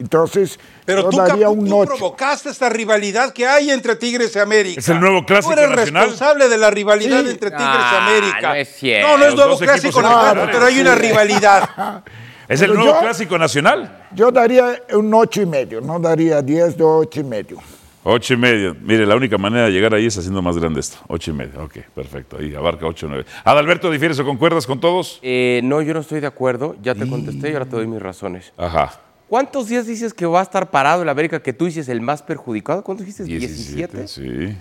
Entonces, 0.00 0.60
pero 0.84 1.02
yo 1.02 1.08
tú, 1.10 1.16
daría 1.16 1.48
un 1.48 1.66
tú 1.68 1.76
8. 1.78 1.88
provocaste 1.96 2.50
esta 2.50 2.68
rivalidad 2.68 3.32
que 3.32 3.46
hay 3.48 3.70
entre 3.70 3.96
Tigres 3.96 4.34
y 4.36 4.38
América. 4.38 4.78
Es 4.80 4.88
el 4.88 5.00
nuevo 5.00 5.26
clásico 5.26 5.52
Tú 5.54 5.58
eres 5.60 5.70
nacional. 5.74 6.02
responsable 6.04 6.48
de 6.48 6.56
la 6.58 6.70
rivalidad 6.70 7.22
Sí. 7.24 7.30
entre 7.30 7.50
Tigres 7.50 7.66
Ah, 7.68 7.90
y 7.92 8.10
América. 8.18 8.48
no 8.48 8.54
es 8.54 8.68
cierto. 8.76 9.08
No, 9.08 9.18
no 9.18 9.24
es 9.24 9.34
nuevo 9.34 9.58
clásico 9.58 10.00
nacional, 10.00 10.48
pero 10.52 10.66
hay 10.66 10.80
una 10.80 10.94
rivalidad. 10.94 12.04
¿Es 12.48 12.62
el 12.62 12.72
nuevo 12.74 12.92
yo- 12.94 13.00
clásico 13.00 13.36
nacional? 13.38 14.06
Yo 14.14 14.30
daría 14.30 14.80
un 14.94 15.12
8 15.12 15.42
y 15.42 15.46
medio, 15.46 15.80
no 15.80 15.98
daría 16.00 16.40
10 16.42 16.76
de 16.76 16.82
8 16.84 17.20
y 17.20 17.24
medio. 17.24 17.58
Ocho 18.04 18.34
y 18.34 18.36
medio. 18.38 18.74
Mire, 18.80 19.04
la 19.04 19.16
única 19.16 19.36
manera 19.36 19.66
de 19.66 19.70
llegar 19.72 19.92
ahí 19.92 20.06
es 20.06 20.16
haciendo 20.16 20.40
más 20.40 20.56
grande 20.56 20.80
esto. 20.80 20.96
Ocho 21.08 21.30
y 21.30 21.34
medio. 21.34 21.62
Ok, 21.62 21.78
perfecto. 21.94 22.38
Ahí 22.38 22.54
abarca 22.54 22.86
ocho 22.86 23.04
o 23.06 23.08
nueve. 23.10 23.26
Adalberto, 23.44 23.90
¿difieres 23.90 24.18
o 24.18 24.24
concuerdas 24.24 24.66
con 24.66 24.80
todos? 24.80 25.18
Eh, 25.20 25.60
no, 25.64 25.82
yo 25.82 25.92
no 25.92 26.00
estoy 26.00 26.20
de 26.20 26.26
acuerdo. 26.26 26.74
Ya 26.80 26.94
te 26.94 27.06
contesté 27.06 27.50
y 27.50 27.52
ahora 27.52 27.66
te 27.66 27.76
doy 27.76 27.86
mis 27.86 28.00
razones. 28.00 28.52
Ajá. 28.56 28.92
¿Cuántos 29.28 29.68
días 29.68 29.84
dices 29.86 30.14
que 30.14 30.24
va 30.24 30.40
a 30.40 30.42
estar 30.42 30.70
parado 30.70 31.02
el 31.02 31.08
América 31.10 31.42
que 31.42 31.52
tú 31.52 31.66
dices 31.66 31.86
el 31.90 32.00
más 32.00 32.22
perjudicado? 32.22 32.82
¿Cuántos 32.82 33.04
dijiste? 33.04 33.24
17. 33.24 33.98
17. 33.98 34.08
Sí. 34.08 34.56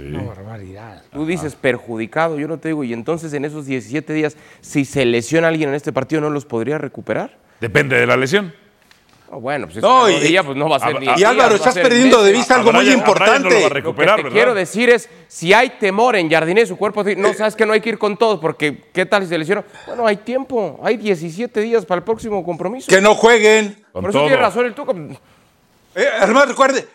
Sí. 0.00 0.14
Una 0.14 0.22
barbaridad. 0.22 1.02
Tú 1.12 1.26
dices 1.26 1.54
perjudicado, 1.54 2.38
yo 2.38 2.48
no 2.48 2.58
te 2.58 2.68
digo, 2.68 2.84
y 2.84 2.92
entonces 2.92 3.32
en 3.34 3.44
esos 3.44 3.66
17 3.66 4.12
días, 4.12 4.36
si 4.60 4.84
se 4.84 5.04
lesiona 5.04 5.48
alguien 5.48 5.68
en 5.70 5.74
este 5.74 5.92
partido, 5.92 6.20
¿no 6.20 6.30
los 6.30 6.44
podría 6.46 6.78
recuperar? 6.78 7.36
Depende 7.60 7.98
de 7.98 8.06
la 8.06 8.16
lesión. 8.16 8.54
Ah, 9.32 9.36
bueno, 9.36 9.66
pues, 9.66 9.76
es 9.76 9.82
No, 9.84 10.08
y- 10.10 10.14
rodilla, 10.14 10.42
pues 10.42 10.56
no 10.56 10.68
va 10.68 10.76
a 10.76 10.80
ser 10.80 10.96
a- 10.96 10.98
ni 11.00 11.06
Y 11.06 11.14
días, 11.14 11.30
Álvaro, 11.30 11.54
estás 11.54 11.74
perdiendo 11.74 12.20
de 12.24 12.32
vista 12.32 12.56
algo 12.56 12.72
muy 12.72 12.84
Brian- 12.84 13.04
Brian 13.04 13.04
no 13.04 13.14
lo 13.14 13.26
va 13.26 13.32
a 13.32 13.36
importante. 13.36 13.60
Lo 13.62 13.68
que 13.68 13.74
recuperar, 13.74 14.16
te 14.16 14.22
¿verdad? 14.24 14.34
quiero 14.36 14.54
decir 14.54 14.90
es, 14.90 15.08
si 15.28 15.52
hay 15.52 15.70
temor 15.78 16.16
en 16.16 16.28
Jardinés, 16.28 16.68
su 16.68 16.76
cuerpo, 16.76 17.04
no, 17.04 17.28
Eh, 17.28 17.34
sabes 17.34 17.54
que 17.54 17.64
no 17.64 17.72
hay 17.72 17.80
que 17.80 17.90
ir 17.90 17.98
con 17.98 18.16
todos, 18.16 18.40
porque 18.40 18.84
¿qué 18.92 19.06
tal 19.06 19.22
si 19.22 19.28
se 19.28 19.38
lesiona? 19.38 19.62
Bueno, 19.86 20.04
hay 20.04 20.16
tiempo, 20.16 20.80
hay 20.82 20.96
17 20.96 21.60
días 21.60 21.86
para 21.86 21.98
el 22.00 22.04
próximo 22.04 22.42
compromiso. 22.44 22.88
Que 22.88 23.00
no 23.00 23.14
jueguen. 23.14 23.76
Con 23.92 24.02
Por 24.02 24.10
eso 24.10 24.18
todo. 24.18 24.26
tiene 24.28 24.42
razón 24.42 24.66
el 24.66 24.74
Tuca. 24.74 24.92
Eh, 25.94 26.06
además, 26.20 26.48
recuerde, 26.48 26.88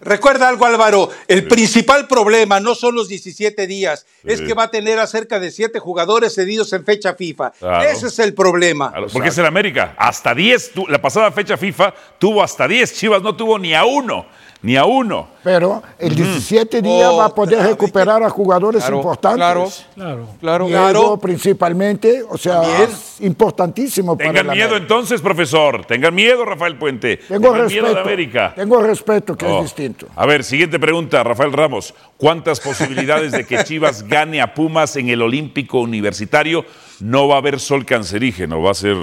recuerda 0.00 0.48
algo, 0.48 0.64
Álvaro. 0.66 1.10
El 1.26 1.46
principal 1.48 2.06
problema 2.06 2.60
no 2.60 2.74
son 2.74 2.94
los 2.94 3.08
17 3.08 3.66
días, 3.66 4.06
es 4.24 4.40
que 4.40 4.54
va 4.54 4.64
a 4.64 4.70
tener 4.70 4.98
a 4.98 5.06
cerca 5.06 5.38
de 5.40 5.50
7 5.50 5.78
jugadores 5.78 6.34
cedidos 6.34 6.72
en 6.72 6.84
fecha 6.84 7.14
FIFA. 7.14 7.52
Claro. 7.58 7.88
Ese 7.88 8.08
es 8.08 8.18
el 8.18 8.34
problema. 8.34 8.90
Claro, 8.90 9.06
Porque 9.12 9.28
es 9.28 9.38
el 9.38 9.46
América. 9.46 9.94
Hasta 9.98 10.34
10. 10.34 10.72
tu- 10.72 10.86
La 10.86 11.00
pasada 11.00 11.30
fecha 11.32 11.56
FIFA 11.56 11.94
tuvo 12.18 12.42
hasta 12.42 12.66
10. 12.68 12.94
Chivas 12.94 13.22
no 13.22 13.34
tuvo 13.36 13.58
ni 13.58 13.74
a 13.74 13.84
uno. 13.84 14.26
Ni 14.60 14.74
a 14.76 14.84
uno. 14.86 15.28
Pero 15.44 15.80
el 16.00 16.16
17 16.16 16.82
días 16.82 17.12
va 17.12 17.26
a 17.26 17.34
poder 17.34 17.58
Otra 17.58 17.68
recuperar 17.70 18.22
a 18.24 18.28
jugadores 18.28 18.82
Claro, 18.82 18.96
importantes. 18.96 19.36
claro. 19.38 19.68
Claro. 19.94 20.28
Claro. 20.40 20.66
Claro. 20.66 21.16
principalmente, 21.18 22.24
o 22.28 22.36
sea, 22.36 22.62
También. 22.62 22.82
es 22.90 23.20
importantísimo 23.20 24.18
para 24.18 24.30
Tengan 24.32 24.46
miedo 24.48 24.66
América. 24.70 24.82
entonces, 24.82 25.20
profesor. 25.20 25.84
Tengan 25.84 26.12
miedo, 26.12 26.44
Rafael 26.44 26.76
Puente. 26.76 27.18
Tengo 27.18 27.52
Tengan 27.52 27.66
miedo 27.68 27.82
de 27.82 27.88
respeto. 27.94 28.00
América. 28.08 28.52
Tengo 28.56 28.82
respeto, 28.82 29.36
que 29.36 29.46
Oh. 29.46 29.58
es 29.58 29.62
distinto. 29.62 30.08
A 30.16 30.26
ver, 30.26 30.42
siguiente 30.42 30.80
pregunta, 30.80 31.22
Rafael 31.22 31.52
Ramos. 31.52 31.94
¿Cuántas 32.16 32.58
posibilidades 32.58 33.30
de 33.30 33.46
que 33.46 33.62
Chivas 33.64 34.02
gane 34.08 34.40
a 34.40 34.54
Pumas 34.54 34.96
en 34.96 35.08
el 35.08 35.22
Olímpico 35.22 35.78
Universitario? 35.80 36.64
No 36.98 37.28
va 37.28 37.36
a 37.36 37.38
haber 37.38 37.60
sol 37.60 37.86
cancerígeno, 37.86 38.60
va 38.60 38.72
a 38.72 38.74
ser 38.74 38.96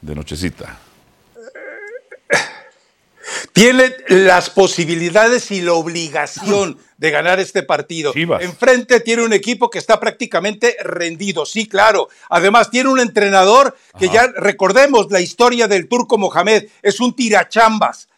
de 0.00 0.14
nochecita. 0.16 0.76
Tiene 3.52 3.94
las 4.08 4.50
posibilidades 4.50 5.50
y 5.50 5.60
la 5.60 5.72
obligación 5.72 6.78
de 6.96 7.10
ganar 7.10 7.40
este 7.40 7.62
partido. 7.62 8.12
Chivas. 8.12 8.42
Enfrente 8.42 9.00
tiene 9.00 9.22
un 9.22 9.32
equipo 9.32 9.70
que 9.70 9.78
está 9.78 9.98
prácticamente 9.98 10.76
rendido, 10.84 11.44
sí, 11.44 11.66
claro. 11.66 12.08
Además 12.30 12.70
tiene 12.70 12.90
un 12.90 13.00
entrenador 13.00 13.76
que 13.98 14.08
ya 14.08 14.28
recordemos 14.36 15.10
la 15.10 15.20
historia 15.20 15.66
del 15.66 15.88
turco 15.88 16.18
Mohamed, 16.18 16.68
es 16.82 17.00
un 17.00 17.14
tirachambas. 17.16 18.08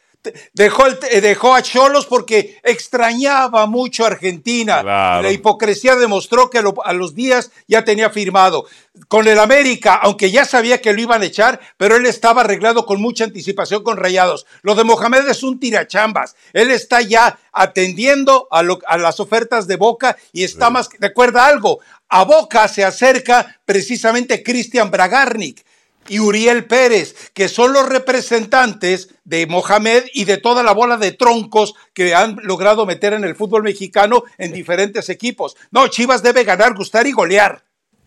Dejó, 0.53 0.87
el- 0.87 0.99
dejó 1.21 1.55
a 1.55 1.63
Cholos 1.63 2.07
porque 2.07 2.59
extrañaba 2.63 3.67
mucho 3.67 4.05
a 4.05 4.09
Argentina. 4.09 4.81
Claro. 4.83 5.23
La 5.23 5.33
hipocresía 5.33 5.97
demostró 5.97 6.51
que 6.51 6.59
a, 6.59 6.63
lo- 6.63 6.75
a 6.85 6.93
los 6.93 7.15
días 7.15 7.51
ya 7.69 7.85
tenía 7.85 8.11
firmado. 8.11 8.67
Con 9.09 9.27
el 9.27 9.39
América, 9.41 9.95
aunque 9.97 10.31
ya 10.31 10.45
sabía 10.45 10.81
que 10.81 10.93
lo 10.93 11.01
iban 11.01 11.23
a 11.23 11.25
echar, 11.25 11.61
pero 11.77 11.97
él 11.97 12.07
estaba 12.07 12.43
arreglado 12.43 12.87
con 12.87 13.01
mucha 13.03 13.25
anticipación 13.25 13.83
con 13.83 13.97
Rayados. 13.97 14.47
Lo 14.63 14.75
de 14.77 14.85
Mohamed 14.85 15.29
es 15.29 15.43
un 15.43 15.59
tirachambas. 15.59 16.37
Él 16.53 16.71
está 16.71 17.01
ya 17.01 17.39
atendiendo 17.53 18.47
a, 18.51 18.63
lo- 18.63 18.79
a 18.87 18.97
las 18.97 19.19
ofertas 19.21 19.67
de 19.67 19.77
Boca 19.77 20.17
y 20.33 20.45
está 20.45 20.71
más. 20.71 20.89
Recuerda 21.01 21.47
algo, 21.47 21.81
a 22.09 22.23
Boca 22.25 22.69
se 22.69 22.85
acerca 22.85 23.59
precisamente 23.65 24.43
Cristian 24.43 24.91
Bragarnik 24.91 25.65
y 26.09 26.19
Uriel 26.19 26.67
Pérez, 26.67 27.31
que 27.33 27.49
son 27.49 27.73
los 27.73 27.89
representantes 27.89 29.15
de 29.25 29.47
Mohamed 29.47 30.05
y 30.13 30.25
de 30.25 30.39
toda 30.39 30.63
la 30.63 30.73
bola 30.73 30.97
de 30.97 31.13
troncos 31.13 31.75
que 31.93 32.15
han 32.15 32.37
logrado 32.43 32.87
meter 32.87 33.13
en 33.13 33.25
el 33.25 33.37
fútbol 33.37 33.63
mexicano 33.63 34.25
en 34.39 34.53
diferentes 34.53 35.09
equipos. 35.09 35.57
No, 35.71 35.89
Chivas 35.89 36.23
debe 36.23 36.45
ganar, 36.45 36.75
gustar 36.75 37.07
y 37.07 37.13
golear. 37.13 37.65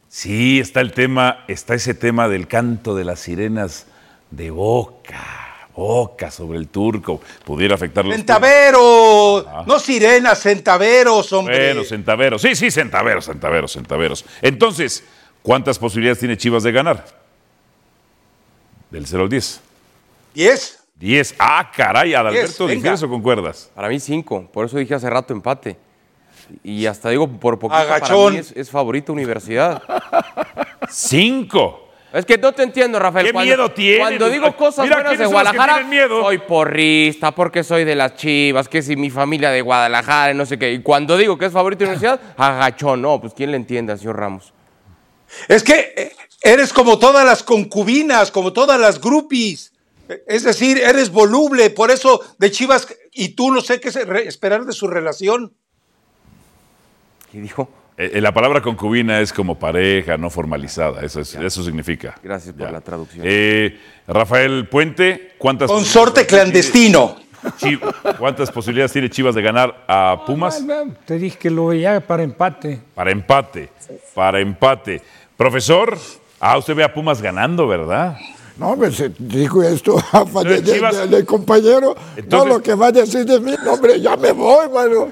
Sí, 0.09 0.59
está 0.59 0.81
el 0.81 0.93
tema, 0.93 1.43
está 1.47 1.75
ese 1.75 1.93
tema 1.93 2.29
del 2.29 2.47
canto 2.47 2.95
de 2.95 3.03
las 3.03 3.19
sirenas 3.19 3.87
de 4.31 4.51
Boca. 4.51 5.43
Boca 5.75 6.31
sobre 6.31 6.57
el 6.57 6.69
turco. 6.69 7.21
Pudiera 7.45 7.75
afectarlo. 7.75 8.11
Centaveros, 8.11 9.45
no 9.67 9.79
sirenas, 9.79 10.41
centaveros, 10.41 11.31
hombre. 11.33 11.73
Bueno, 11.73 11.83
centaveros. 11.83 12.41
Sí, 12.41 12.55
sí, 12.55 12.71
centaveros, 12.71 13.25
centaveros, 13.25 13.73
centaveros. 13.73 14.25
Entonces, 14.41 15.03
¿cuántas 15.43 15.77
posibilidades 15.77 16.17
tiene 16.17 16.35
Chivas 16.35 16.63
de 16.63 16.71
ganar? 16.71 17.05
Del 18.89 19.05
0 19.05 19.23
al 19.23 19.29
10. 19.29 19.61
¿Diez? 20.33 20.83
10. 20.95 21.35
Ah, 21.39 21.71
caray, 21.75 22.13
Adalberto. 22.13 22.67
¿difieres 22.67 23.03
o 23.03 23.09
concuerdas? 23.09 23.71
Para 23.75 23.89
mí 23.89 23.99
cinco, 23.99 24.49
por 24.51 24.65
eso 24.65 24.77
dije 24.77 24.95
hace 24.95 25.09
rato 25.09 25.33
empate. 25.33 25.77
Y 26.63 26.85
hasta 26.85 27.09
digo, 27.09 27.27
por 27.27 27.59
poquito 27.59 27.83
para 27.83 27.95
Agachón. 27.95 28.33
mí 28.33 28.39
es, 28.39 28.51
es 28.55 28.69
favorito 28.69 29.11
Universidad. 29.11 29.83
5. 30.89 31.87
Es 32.13 32.25
que 32.25 32.37
no 32.37 32.53
te 32.53 32.63
entiendo, 32.63 32.99
Rafael. 32.99 33.27
¿Qué 33.27 33.33
cuando, 33.33 33.47
miedo 33.47 33.71
tienen? 33.71 33.99
Cuando 33.99 34.29
digo 34.29 34.55
cosas 34.55 34.85
Mira 34.85 34.97
buenas 35.01 35.19
de 35.19 35.25
Guadalajara, 35.25 35.83
miedo. 35.83 36.21
soy 36.23 36.37
porrista, 36.37 37.31
porque 37.31 37.63
soy 37.63 37.83
de 37.83 37.95
las 37.95 38.15
chivas, 38.15 38.69
que 38.69 38.81
si 38.81 38.95
mi 38.95 39.09
familia 39.09 39.49
de 39.51 39.61
Guadalajara, 39.61 40.33
no 40.33 40.45
sé 40.45 40.57
qué. 40.57 40.71
Y 40.71 40.81
cuando 40.81 41.17
digo 41.17 41.37
que 41.37 41.45
es 41.45 41.51
favorito 41.51 41.79
de 41.79 41.91
Universidad, 41.91 42.19
agachón. 42.37 43.01
No, 43.01 43.19
pues 43.19 43.33
¿quién 43.33 43.51
le 43.51 43.57
entiende 43.57 43.91
al 43.91 43.99
señor 43.99 44.17
Ramos? 44.17 44.53
Es 45.49 45.63
que 45.63 45.93
eh, 45.97 46.11
eres 46.41 46.73
como 46.73 46.99
todas 46.99 47.25
las 47.25 47.43
concubinas, 47.43 48.31
como 48.31 48.53
todas 48.53 48.79
las 48.79 48.99
groupies. 49.01 49.73
Es 50.25 50.43
decir, 50.43 50.77
eres 50.77 51.11
voluble, 51.11 51.69
por 51.69 51.91
eso 51.91 52.21
de 52.37 52.49
Chivas, 52.51 52.87
y 53.11 53.29
tú 53.29 53.51
no 53.51 53.61
sé 53.61 53.79
qué 53.81 53.89
esperar 54.25 54.63
de 54.65 54.71
su 54.73 54.87
relación. 54.87 55.53
¿Qué 57.31 57.41
dijo? 57.41 57.69
Eh, 57.97 58.11
eh, 58.13 58.21
la 58.21 58.31
palabra 58.33 58.61
concubina 58.61 59.19
es 59.19 59.33
como 59.33 59.57
pareja, 59.57 60.17
no 60.17 60.29
formalizada. 60.29 61.01
Eso, 61.01 61.19
es- 61.19 61.33
eso 61.35 61.63
significa. 61.63 62.15
Gracias 62.23 62.53
por 62.55 62.71
la 62.71 62.79
traducción. 62.79 63.25
Eh, 63.27 63.77
Rafael 64.07 64.67
Puente, 64.69 65.33
¿cuántas 65.37 65.69
Consorte 65.69 66.25
clandestino. 66.25 67.17
¿Cuántas 68.19 68.51
posibilidades 68.51 68.91
tiene 68.91 69.09
Chivas 69.09 69.33
de 69.35 69.41
ganar 69.41 69.83
a 69.87 70.23
Pumas? 70.25 70.63
Te 71.05 71.17
dije 71.17 71.37
que 71.37 71.49
lo 71.49 71.67
veía 71.67 71.99
para 72.05 72.23
empate. 72.23 72.79
Para 72.93 73.11
empate. 73.11 73.69
Para 74.13 74.39
empate. 74.41 75.01
Profesor, 75.35 75.97
ah, 76.39 76.57
usted 76.57 76.75
ve 76.75 76.83
a 76.83 76.93
Pumas 76.93 77.21
ganando, 77.21 77.67
¿verdad? 77.67 78.17
No, 78.57 78.75
me 78.75 78.89
se 78.91 79.09
dijo 79.19 79.61
esto 79.61 79.97
Rafa, 80.11 80.41
de, 80.43 80.61
de- 80.61 80.73
Chivas- 80.79 80.95
de- 80.95 81.07
del 81.07 81.25
compañero. 81.27 81.95
Entonces- 82.15 82.47
no, 82.49 82.55
lo 82.57 82.63
que 82.63 82.73
va 82.73 82.87
a 82.87 82.91
decir 82.91 83.23
de 83.23 83.39
mí, 83.39 83.53
no, 83.63 83.73
hombre, 83.73 84.01
ya 84.01 84.17
me 84.17 84.31
voy, 84.31 84.67
mano. 84.69 85.09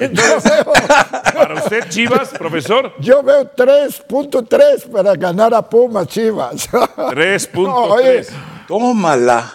yo, 0.00 0.40
veo, 0.42 0.72
Para 1.34 1.54
usted, 1.56 1.88
Chivas, 1.90 2.30
profesor, 2.30 2.92
yo 2.98 3.22
veo 3.22 3.44
3.3 3.54 4.90
para 4.90 5.14
ganar 5.14 5.52
a 5.54 5.62
Pumas, 5.62 6.06
Chivas. 6.08 6.68
3.3. 6.70 8.30
No, 8.30 8.66
Tómala. 8.66 9.52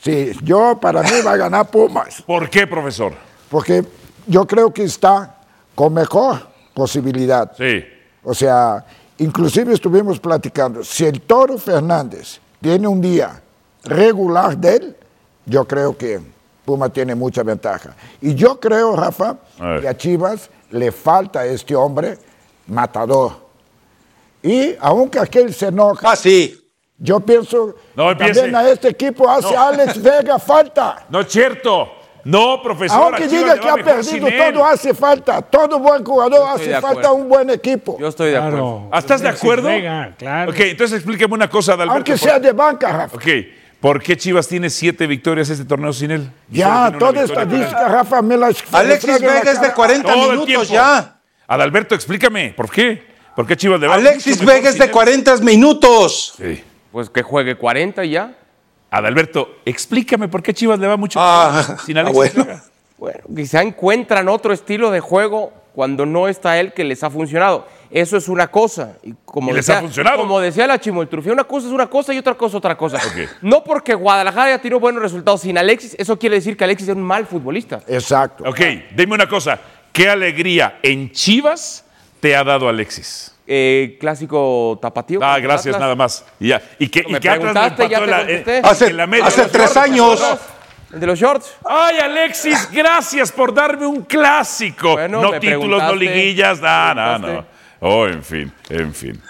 sí, 0.00 0.32
yo 0.42 0.78
para 0.80 1.02
mí 1.02 1.20
va 1.26 1.32
a 1.32 1.36
ganar 1.36 1.66
Pumas, 1.70 2.22
¿Por 2.22 2.48
qué, 2.48 2.66
profesor? 2.66 3.12
porque 3.50 3.84
yo 4.26 4.46
creo 4.46 4.72
que 4.72 4.84
está 4.84 5.36
con 5.74 5.92
mejor 5.92 6.38
posibilidad. 6.72 7.52
Sí. 7.58 7.84
O 8.22 8.32
sea, 8.32 8.84
inclusive 9.18 9.72
estuvimos 9.74 10.18
platicando, 10.20 10.82
si 10.84 11.04
el 11.04 11.20
Toro 11.22 11.58
Fernández 11.58 12.38
tiene 12.60 12.86
un 12.88 13.00
día 13.00 13.40
regular 13.84 14.56
de 14.56 14.76
él, 14.76 14.96
yo 15.46 15.64
creo 15.66 15.96
que 15.96 16.20
Puma 16.64 16.88
tiene 16.88 17.14
mucha 17.14 17.42
ventaja. 17.42 17.94
Y 18.20 18.34
yo 18.34 18.58
creo, 18.58 18.96
Rafa, 18.96 19.36
A 19.60 19.80
que 19.80 19.88
a 19.88 19.96
Chivas 19.96 20.48
le 20.70 20.90
falta 20.90 21.40
a 21.40 21.46
este 21.46 21.76
hombre 21.76 22.18
matador. 22.66 23.32
Y 24.42 24.74
aunque 24.80 25.18
aquel 25.18 25.52
se 25.54 25.66
enoja, 25.66 26.12
Ah, 26.12 26.16
sí. 26.16 26.58
yo 26.98 27.20
pienso 27.20 27.74
No 27.94 28.16
también 28.16 28.54
a 28.56 28.68
este 28.68 28.88
equipo 28.88 29.28
hace 29.28 29.52
No. 29.54 29.60
Alex 29.62 30.02
Vega 30.02 30.38
falta. 30.38 31.04
No 31.10 31.20
es 31.20 31.28
cierto. 31.30 31.88
No, 32.24 32.62
profesor. 32.62 33.02
Aunque 33.02 33.28
diga 33.28 33.58
que 33.58 33.68
ha 33.68 33.74
perdido, 33.74 34.28
todo 34.28 34.64
hace 34.64 34.94
falta. 34.94 35.42
Todo 35.42 35.78
buen 35.78 36.04
jugador 36.04 36.48
hace 36.54 36.70
de 36.70 36.80
falta 36.80 37.12
un 37.12 37.28
buen 37.28 37.50
equipo. 37.50 37.98
Yo 38.00 38.08
estoy 38.08 38.30
de 38.30 38.38
acuerdo. 38.38 38.88
Claro. 38.88 38.98
¿Estás 38.98 39.20
de 39.20 39.28
acuerdo? 39.28 39.68
Claro. 40.16 40.50
Ok, 40.50 40.60
entonces 40.60 40.96
explíqueme 40.96 41.34
una 41.34 41.48
cosa, 41.48 41.74
Adalberto. 41.74 41.94
Aunque 41.94 42.18
sea 42.18 42.38
de 42.38 42.52
banca, 42.52 42.90
Rafa. 42.92 43.16
Ok, 43.16 43.26
¿por 43.80 44.02
qué 44.02 44.16
Chivas 44.16 44.48
tiene 44.48 44.70
siete 44.70 45.06
victorias 45.06 45.50
este 45.50 45.64
torneo 45.64 45.92
sin 45.92 46.10
él? 46.10 46.30
Ya, 46.50 46.92
toda 46.98 47.22
estadística, 47.22 47.88
Rafa, 47.88 48.22
me 48.22 48.36
la 48.36 48.50
Alexis 48.72 49.20
Vega 49.20 49.40
es 49.40 49.60
de 49.60 49.66
cara. 49.68 49.74
40 49.74 50.12
Todo 50.12 50.32
el 50.32 50.38
minutos 50.40 50.68
ya. 50.68 51.16
Adalberto, 51.46 51.94
explícame, 51.94 52.54
¿por 52.56 52.70
qué? 52.70 53.14
¿Por 53.36 53.46
qué 53.46 53.56
Chivas 53.56 53.80
le 53.80 53.86
va 53.88 53.94
Alexis 53.94 54.42
Vega 54.44 54.70
es 54.70 54.78
de 54.78 54.84
él? 54.84 54.90
40 54.90 55.36
minutos. 55.38 56.34
Sí. 56.38 56.64
Pues 56.90 57.10
que 57.10 57.22
juegue 57.22 57.56
40 57.56 58.04
y 58.04 58.10
ya. 58.10 58.32
Adalberto, 58.98 59.56
explícame 59.64 60.28
por 60.28 60.42
qué 60.42 60.54
Chivas 60.54 60.78
le 60.78 60.86
va 60.86 60.96
mucho 60.96 61.18
Ah, 61.20 61.76
sin 61.84 61.98
Alexis 61.98 62.14
bueno. 62.34 62.44
Vega. 62.44 62.64
Bueno, 62.96 63.20
quizá 63.34 63.60
encuentran 63.62 64.28
otro 64.28 64.52
estilo 64.52 64.90
de 64.90 65.00
juego 65.00 65.52
cuando 65.74 66.06
no 66.06 66.28
está 66.28 66.58
él 66.60 66.72
que 66.72 66.84
les 66.84 67.02
ha 67.02 67.10
funcionado. 67.10 67.66
Eso 67.90 68.16
es 68.16 68.28
una 68.28 68.46
cosa. 68.48 68.92
Y, 69.02 69.14
como 69.24 69.50
¿Y 69.50 69.54
les 69.54 69.66
decía, 69.66 69.78
ha 69.78 69.82
funcionado? 69.82 70.18
Como 70.18 70.38
decía 70.38 70.66
la 70.68 70.78
chimoltrufia, 70.78 71.32
una 71.32 71.44
cosa 71.44 71.66
es 71.66 71.72
una 71.72 71.88
cosa 71.88 72.14
y 72.14 72.18
otra 72.18 72.34
cosa 72.34 72.56
otra 72.58 72.76
cosa. 72.76 73.00
No 73.42 73.64
porque 73.64 73.94
Guadalajara 73.94 74.44
haya 74.46 74.58
tenido 74.62 74.78
buenos 74.78 75.02
resultados 75.02 75.40
sin 75.40 75.58
Alexis, 75.58 75.96
eso 75.98 76.16
quiere 76.18 76.36
decir 76.36 76.56
que 76.56 76.64
Alexis 76.64 76.88
es 76.88 76.94
un 76.94 77.02
mal 77.02 77.26
futbolista. 77.26 77.80
Exacto. 77.88 78.44
Ok, 78.46 78.60
dime 78.94 79.14
una 79.14 79.28
cosa. 79.28 79.58
¿Qué 79.92 80.08
alegría 80.08 80.78
en 80.82 81.10
Chivas 81.10 81.84
te 82.20 82.36
ha 82.36 82.44
dado 82.44 82.68
Alexis? 82.68 83.33
Eh, 83.46 83.96
clásico 84.00 84.78
tapatío. 84.80 85.20
Ah, 85.22 85.38
gracias, 85.38 85.74
Atlas. 85.74 85.80
nada 85.80 85.94
más. 85.94 86.24
Y 86.40 86.48
ya. 86.48 86.62
¿Y 86.78 86.88
qué, 86.88 87.04
Me 87.08 87.18
y 87.18 87.20
preguntaste, 87.20 87.88
ya 87.88 87.98
te 88.00 88.06
la- 88.06 88.22
en- 88.22 88.64
Hace- 88.66 88.86
en 88.86 88.96
la 88.96 89.06
media? 89.06 89.26
hace 89.26 89.42
Los 89.42 89.52
tres 89.52 89.64
shorts, 89.74 89.76
años. 89.76 90.20
¿no? 90.20 90.38
¿El 90.94 91.00
de 91.00 91.06
los 91.06 91.18
shorts? 91.18 91.54
Ay, 91.64 91.98
Alexis, 91.98 92.68
gracias 92.72 93.32
por 93.32 93.52
darme 93.52 93.86
un 93.86 94.02
clásico. 94.02 94.92
Bueno, 94.92 95.20
no 95.20 95.38
títulos, 95.40 95.82
no 95.82 95.94
liguillas, 95.94 96.60
nada, 96.60 96.94
nada, 96.94 97.18
no. 97.18 97.24
preguntaste. 97.26 97.54
Oh, 97.80 98.06
en 98.06 98.22
fin, 98.24 98.50
en 98.70 98.94
fin. 98.94 99.20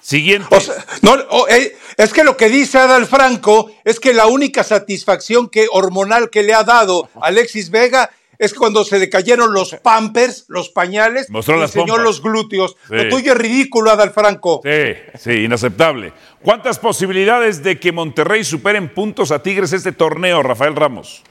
Siguiente. 0.00 0.54
O 0.56 0.60
sea, 0.60 0.74
no, 1.02 1.12
o, 1.30 1.46
eh, 1.48 1.76
es 1.96 2.12
que 2.14 2.24
lo 2.24 2.36
que 2.38 2.48
dice 2.48 2.78
Adal 2.78 3.04
Franco 3.06 3.70
es 3.84 4.00
que 4.00 4.14
la 4.14 4.26
única 4.26 4.64
satisfacción 4.64 5.48
que 5.50 5.66
hormonal 5.70 6.30
que 6.30 6.42
le 6.42 6.54
ha 6.54 6.62
dado 6.64 7.10
Alexis 7.20 7.68
Vega 7.70 8.08
es 8.38 8.54
cuando 8.54 8.84
se 8.84 8.98
le 8.98 9.08
cayeron 9.10 9.52
los 9.52 9.74
pampers, 9.82 10.44
los 10.48 10.68
pañales, 10.68 11.28
Mostró 11.30 11.56
y 11.56 11.60
las 11.60 11.70
enseñó 11.70 11.94
pompas. 11.94 12.04
los 12.04 12.22
glúteos. 12.22 12.76
Sí. 12.88 12.94
Lo 12.94 13.08
tuyo 13.08 13.32
es 13.32 13.38
ridículo, 13.38 13.90
Adal 13.90 14.10
Franco. 14.12 14.60
Sí, 14.64 14.94
sí, 15.18 15.32
inaceptable. 15.44 16.12
¿Cuántas 16.42 16.78
posibilidades 16.78 17.62
de 17.62 17.78
que 17.80 17.92
Monterrey 17.92 18.44
supere 18.44 18.78
en 18.78 18.88
puntos 18.88 19.32
a 19.32 19.42
Tigres 19.42 19.72
este 19.72 19.92
torneo, 19.92 20.42
Rafael 20.42 20.76
Ramos? 20.76 21.22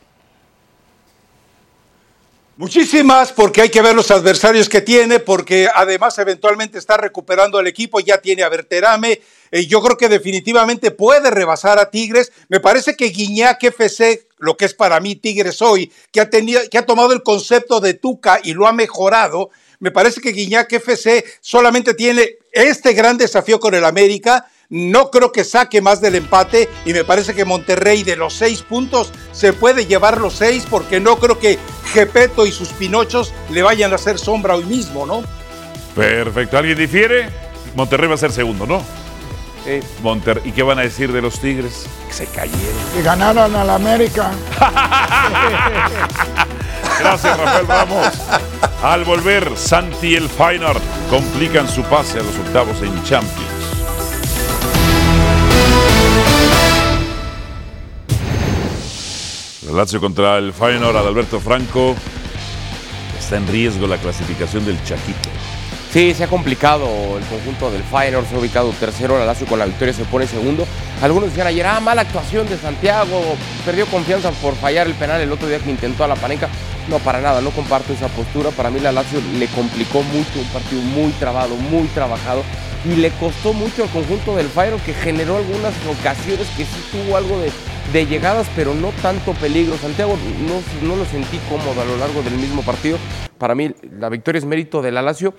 Muchísimas, 2.58 3.34
porque 3.34 3.62
hay 3.62 3.70
que 3.70 3.84
ver 3.84 3.94
los 3.94 4.10
adversarios 4.10 4.68
que 4.68 4.82
tiene, 4.82 5.20
porque 5.20 5.70
además 5.72 6.18
eventualmente 6.18 6.80
está 6.80 6.98
recuperando 6.98 7.60
el 7.60 7.68
equipo, 7.68 8.00
ya 8.00 8.18
tiene 8.20 8.42
a 8.42 8.50
Berterame. 8.50 9.22
eh, 9.52 9.68
yo 9.68 9.80
creo 9.80 9.96
que 9.96 10.10
definitivamente 10.10 10.90
puede 10.90 11.30
rebasar 11.30 11.78
a 11.78 11.92
Tigres. 11.92 12.32
Me 12.50 12.60
parece 12.60 12.96
que 12.96 13.10
Guiñac 13.10 13.64
FC, 13.64 14.28
lo 14.40 14.58
que 14.58 14.66
es 14.66 14.74
para 14.74 15.00
mí 15.00 15.16
Tigres 15.16 15.62
hoy, 15.62 15.92
que 16.12 16.20
ha, 16.20 16.32
tenido, 16.32 16.60
que 16.72 16.80
ha 16.80 16.86
tomado 16.86 17.14
el 17.14 17.22
concepto 17.22 17.80
de 17.80 17.94
Tuca 17.94 18.40
y 18.44 18.54
lo 18.54 18.66
ha 18.66 18.74
mejorado, 18.74 19.52
me 19.80 19.92
parece 19.92 20.20
que 20.20 20.32
Guiñac 20.32 20.74
FC 20.74 21.24
solamente 21.40 21.94
tiene 21.94 22.38
este 22.52 22.94
gran 22.94 23.20
desafío 23.20 23.60
con 23.60 23.76
el 23.76 23.86
América. 23.86 24.50
No 24.70 25.12
creo 25.12 25.32
que 25.32 25.46
saque 25.46 25.82
más 25.82 26.02
del 26.02 26.16
empate 26.16 26.68
y 26.84 26.92
me 26.92 27.06
parece 27.06 27.34
que 27.34 27.46
Monterrey 27.46 28.04
de 28.04 28.18
los 28.18 28.34
seis 28.34 28.62
puntos 28.62 29.14
se 29.32 29.54
puede 29.54 29.86
llevar 29.86 30.20
los 30.20 30.34
seis 30.34 30.66
porque 30.70 31.00
no 31.00 31.18
creo 31.20 31.40
que 31.40 31.58
Gepeto 31.94 32.46
y 32.46 32.52
sus 32.52 32.68
pinochos 32.70 33.34
le 33.50 33.64
vayan 33.64 33.94
a 33.94 33.96
hacer 33.96 34.20
sombra 34.20 34.56
hoy 34.56 34.66
mismo, 34.66 35.06
¿no? 35.06 35.24
Perfecto. 35.96 36.58
¿Alguien 36.58 36.78
difiere? 36.78 37.30
Monterrey 37.76 38.10
va 38.10 38.16
a 38.16 38.18
ser 38.18 38.34
segundo, 38.34 38.66
¿no? 38.66 38.84
Sí. 39.64 39.80
Monter 40.04 40.42
¿Y 40.44 40.52
qué 40.52 40.64
van 40.64 40.80
a 40.80 40.82
decir 40.82 41.14
de 41.14 41.22
los 41.22 41.40
Tigres? 41.40 41.88
Que 42.10 42.14
se 42.14 42.26
cayeron. 42.26 42.60
Y 43.00 43.04
ganaron 43.04 43.56
al 43.56 43.70
América. 43.70 44.32
Gracias, 47.00 47.38
Rafael 47.38 47.68
Ramos. 47.68 48.08
Al 48.84 49.06
volver, 49.06 49.50
Santi 49.56 50.08
y 50.08 50.16
el 50.16 50.28
Feyenoord 50.28 50.82
complican 51.10 51.70
su 51.70 51.84
pase 51.84 52.20
a 52.20 52.24
los 52.24 52.36
octavos 52.38 52.82
en 52.82 53.02
Champions. 53.04 53.57
La 59.68 59.80
Lazio 59.80 60.00
contra 60.00 60.38
el 60.38 60.54
Feyenoord, 60.54 60.96
Adalberto 60.96 61.42
Franco. 61.42 61.94
Está 63.20 63.36
en 63.36 63.48
riesgo 63.48 63.86
la 63.86 63.98
clasificación 63.98 64.66
del 64.66 64.82
Chaquito. 64.84 65.30
Sí, 65.92 66.14
se 66.14 66.24
ha 66.24 66.28
complicado 66.28 66.86
el 67.18 67.26
conjunto 67.26 67.70
del 67.72 67.84
Feyenoord, 67.84 68.28
se 68.28 68.36
ha 68.36 68.40
ubicado 68.40 68.70
tercero, 68.80 69.18
la 69.18 69.26
Lazio 69.26 69.46
con 69.46 69.60
la 69.60 69.66
victoria 69.66 69.94
se 69.94 70.06
pone 70.06 70.26
segundo. 70.26 70.66
Algunos 71.02 71.30
decían 71.30 71.48
ayer, 71.48 71.66
ah, 71.66 71.80
mala 71.82 72.02
actuación 72.02 72.48
de 72.48 72.58
Santiago, 72.58 73.36
perdió 73.66 73.86
confianza 73.88 74.32
por 74.32 74.56
fallar 74.56 74.88
el 74.88 74.94
penal 74.94 75.20
el 75.20 75.32
otro 75.32 75.48
día 75.48 75.60
que 75.60 75.70
intentó 75.70 76.06
a 76.06 76.08
la 76.08 76.16
paneca. 76.16 76.48
No, 76.88 77.00
para 77.00 77.20
nada, 77.20 77.42
no 77.42 77.50
comparto 77.52 77.92
esa 77.92 78.08
postura. 78.08 78.52
Para 78.52 78.70
mí 78.70 78.80
la 78.80 78.94
Lazio 78.94 79.20
le 79.38 79.48
complicó 79.48 80.02
mucho, 80.04 80.40
un 80.40 80.48
partido 80.48 80.82
muy 80.82 81.12
trabado, 81.14 81.56
muy 81.56 81.88
trabajado. 81.90 82.44
Y 82.86 82.96
le 82.96 83.12
costó 83.12 83.52
mucho 83.52 83.84
al 83.84 83.90
conjunto 83.90 84.36
del 84.36 84.48
Feyenoord 84.48 84.84
que 84.84 84.94
generó 84.94 85.38
algunas 85.38 85.74
ocasiones 85.90 86.48
que 86.56 86.64
sí 86.64 86.84
tuvo 86.92 87.18
algo 87.18 87.40
de, 87.40 87.52
de 87.94 88.06
llegadas, 88.06 88.48
pero 88.56 88.74
no 88.76 88.92
tanto 89.02 89.34
peligro. 89.34 89.78
Santiago 89.78 90.16
no, 90.48 90.88
no 90.88 90.96
lo 90.96 91.06
sentí 91.06 91.38
cómodo 91.50 91.82
a 91.82 91.86
lo 91.86 91.98
largo 91.98 92.22
del 92.22 92.36
mismo 92.36 92.62
partido. 92.64 92.98
Para 93.38 93.56
mí 93.56 93.72
la 94.00 94.10
victoria 94.10 94.40
es 94.40 94.46
mérito 94.46 94.82
de 94.82 94.92
la 94.92 95.02
Lazio. 95.02 95.34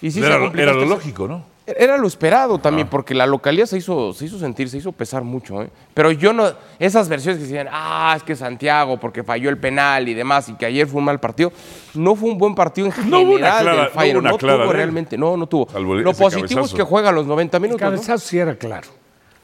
Y 0.00 0.10
sí 0.12 0.20
era, 0.20 0.36
era 0.36 0.72
lo 0.72 0.82
esta- 0.82 0.94
lógico, 0.94 1.26
¿no? 1.26 1.44
Era 1.66 1.98
lo 1.98 2.06
esperado 2.06 2.58
también, 2.58 2.88
porque 2.88 3.12
la 3.12 3.26
localidad 3.26 3.66
se 3.66 3.76
hizo, 3.76 4.14
se 4.14 4.24
hizo 4.24 4.38
sentir, 4.38 4.70
se 4.70 4.78
hizo 4.78 4.90
pesar 4.92 5.22
mucho. 5.22 5.60
¿eh? 5.62 5.68
Pero 5.92 6.10
yo 6.12 6.32
no, 6.32 6.50
esas 6.78 7.10
versiones 7.10 7.38
que 7.40 7.44
decían, 7.46 7.68
ah, 7.70 8.14
es 8.16 8.22
que 8.22 8.34
Santiago, 8.34 8.98
porque 8.98 9.22
falló 9.22 9.50
el 9.50 9.58
penal 9.58 10.08
y 10.08 10.14
demás, 10.14 10.48
y 10.48 10.54
que 10.54 10.64
ayer 10.64 10.86
fue 10.86 11.00
un 11.00 11.04
mal 11.04 11.20
partido, 11.20 11.52
no 11.92 12.14
fue 12.14 12.30
un 12.30 12.38
buen 12.38 12.54
partido 12.54 12.86
en 12.86 12.92
No 13.10 13.20
hubo 13.20 13.32
una 13.34 13.52
general 13.52 13.60
clara- 13.62 13.76
del 13.76 13.84
no 13.84 13.90
hubo 13.92 14.00
Feyenoord. 14.00 14.22
una 14.24 14.30
No, 14.30 14.38
clara 14.38 14.62
tuvo 14.62 14.72
realmente, 14.72 15.18
no, 15.18 15.36
no 15.36 15.46
tuvo. 15.46 15.68
Lo 15.78 16.14
positivo 16.14 16.64
es 16.64 16.72
que 16.72 16.82
juega 16.84 17.12
los 17.12 17.26
90 17.26 17.58
El 17.58 17.62
minutos. 17.64 17.82
¿no? 17.82 17.90
cabezazo 17.90 18.26
sí 18.26 18.38
era 18.38 18.54
claro. 18.56 18.88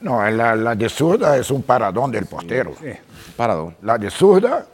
No, 0.01 0.29
la, 0.31 0.55
la 0.55 0.75
de 0.75 0.89
zurda 0.89 1.37
es 1.37 1.51
un 1.51 1.63
paradón 1.63 2.11
del 2.11 2.27
portero. 2.27 2.75
Parado. 3.37 3.75
La 3.83 3.97
de 3.99 4.11
zurda 4.11 4.67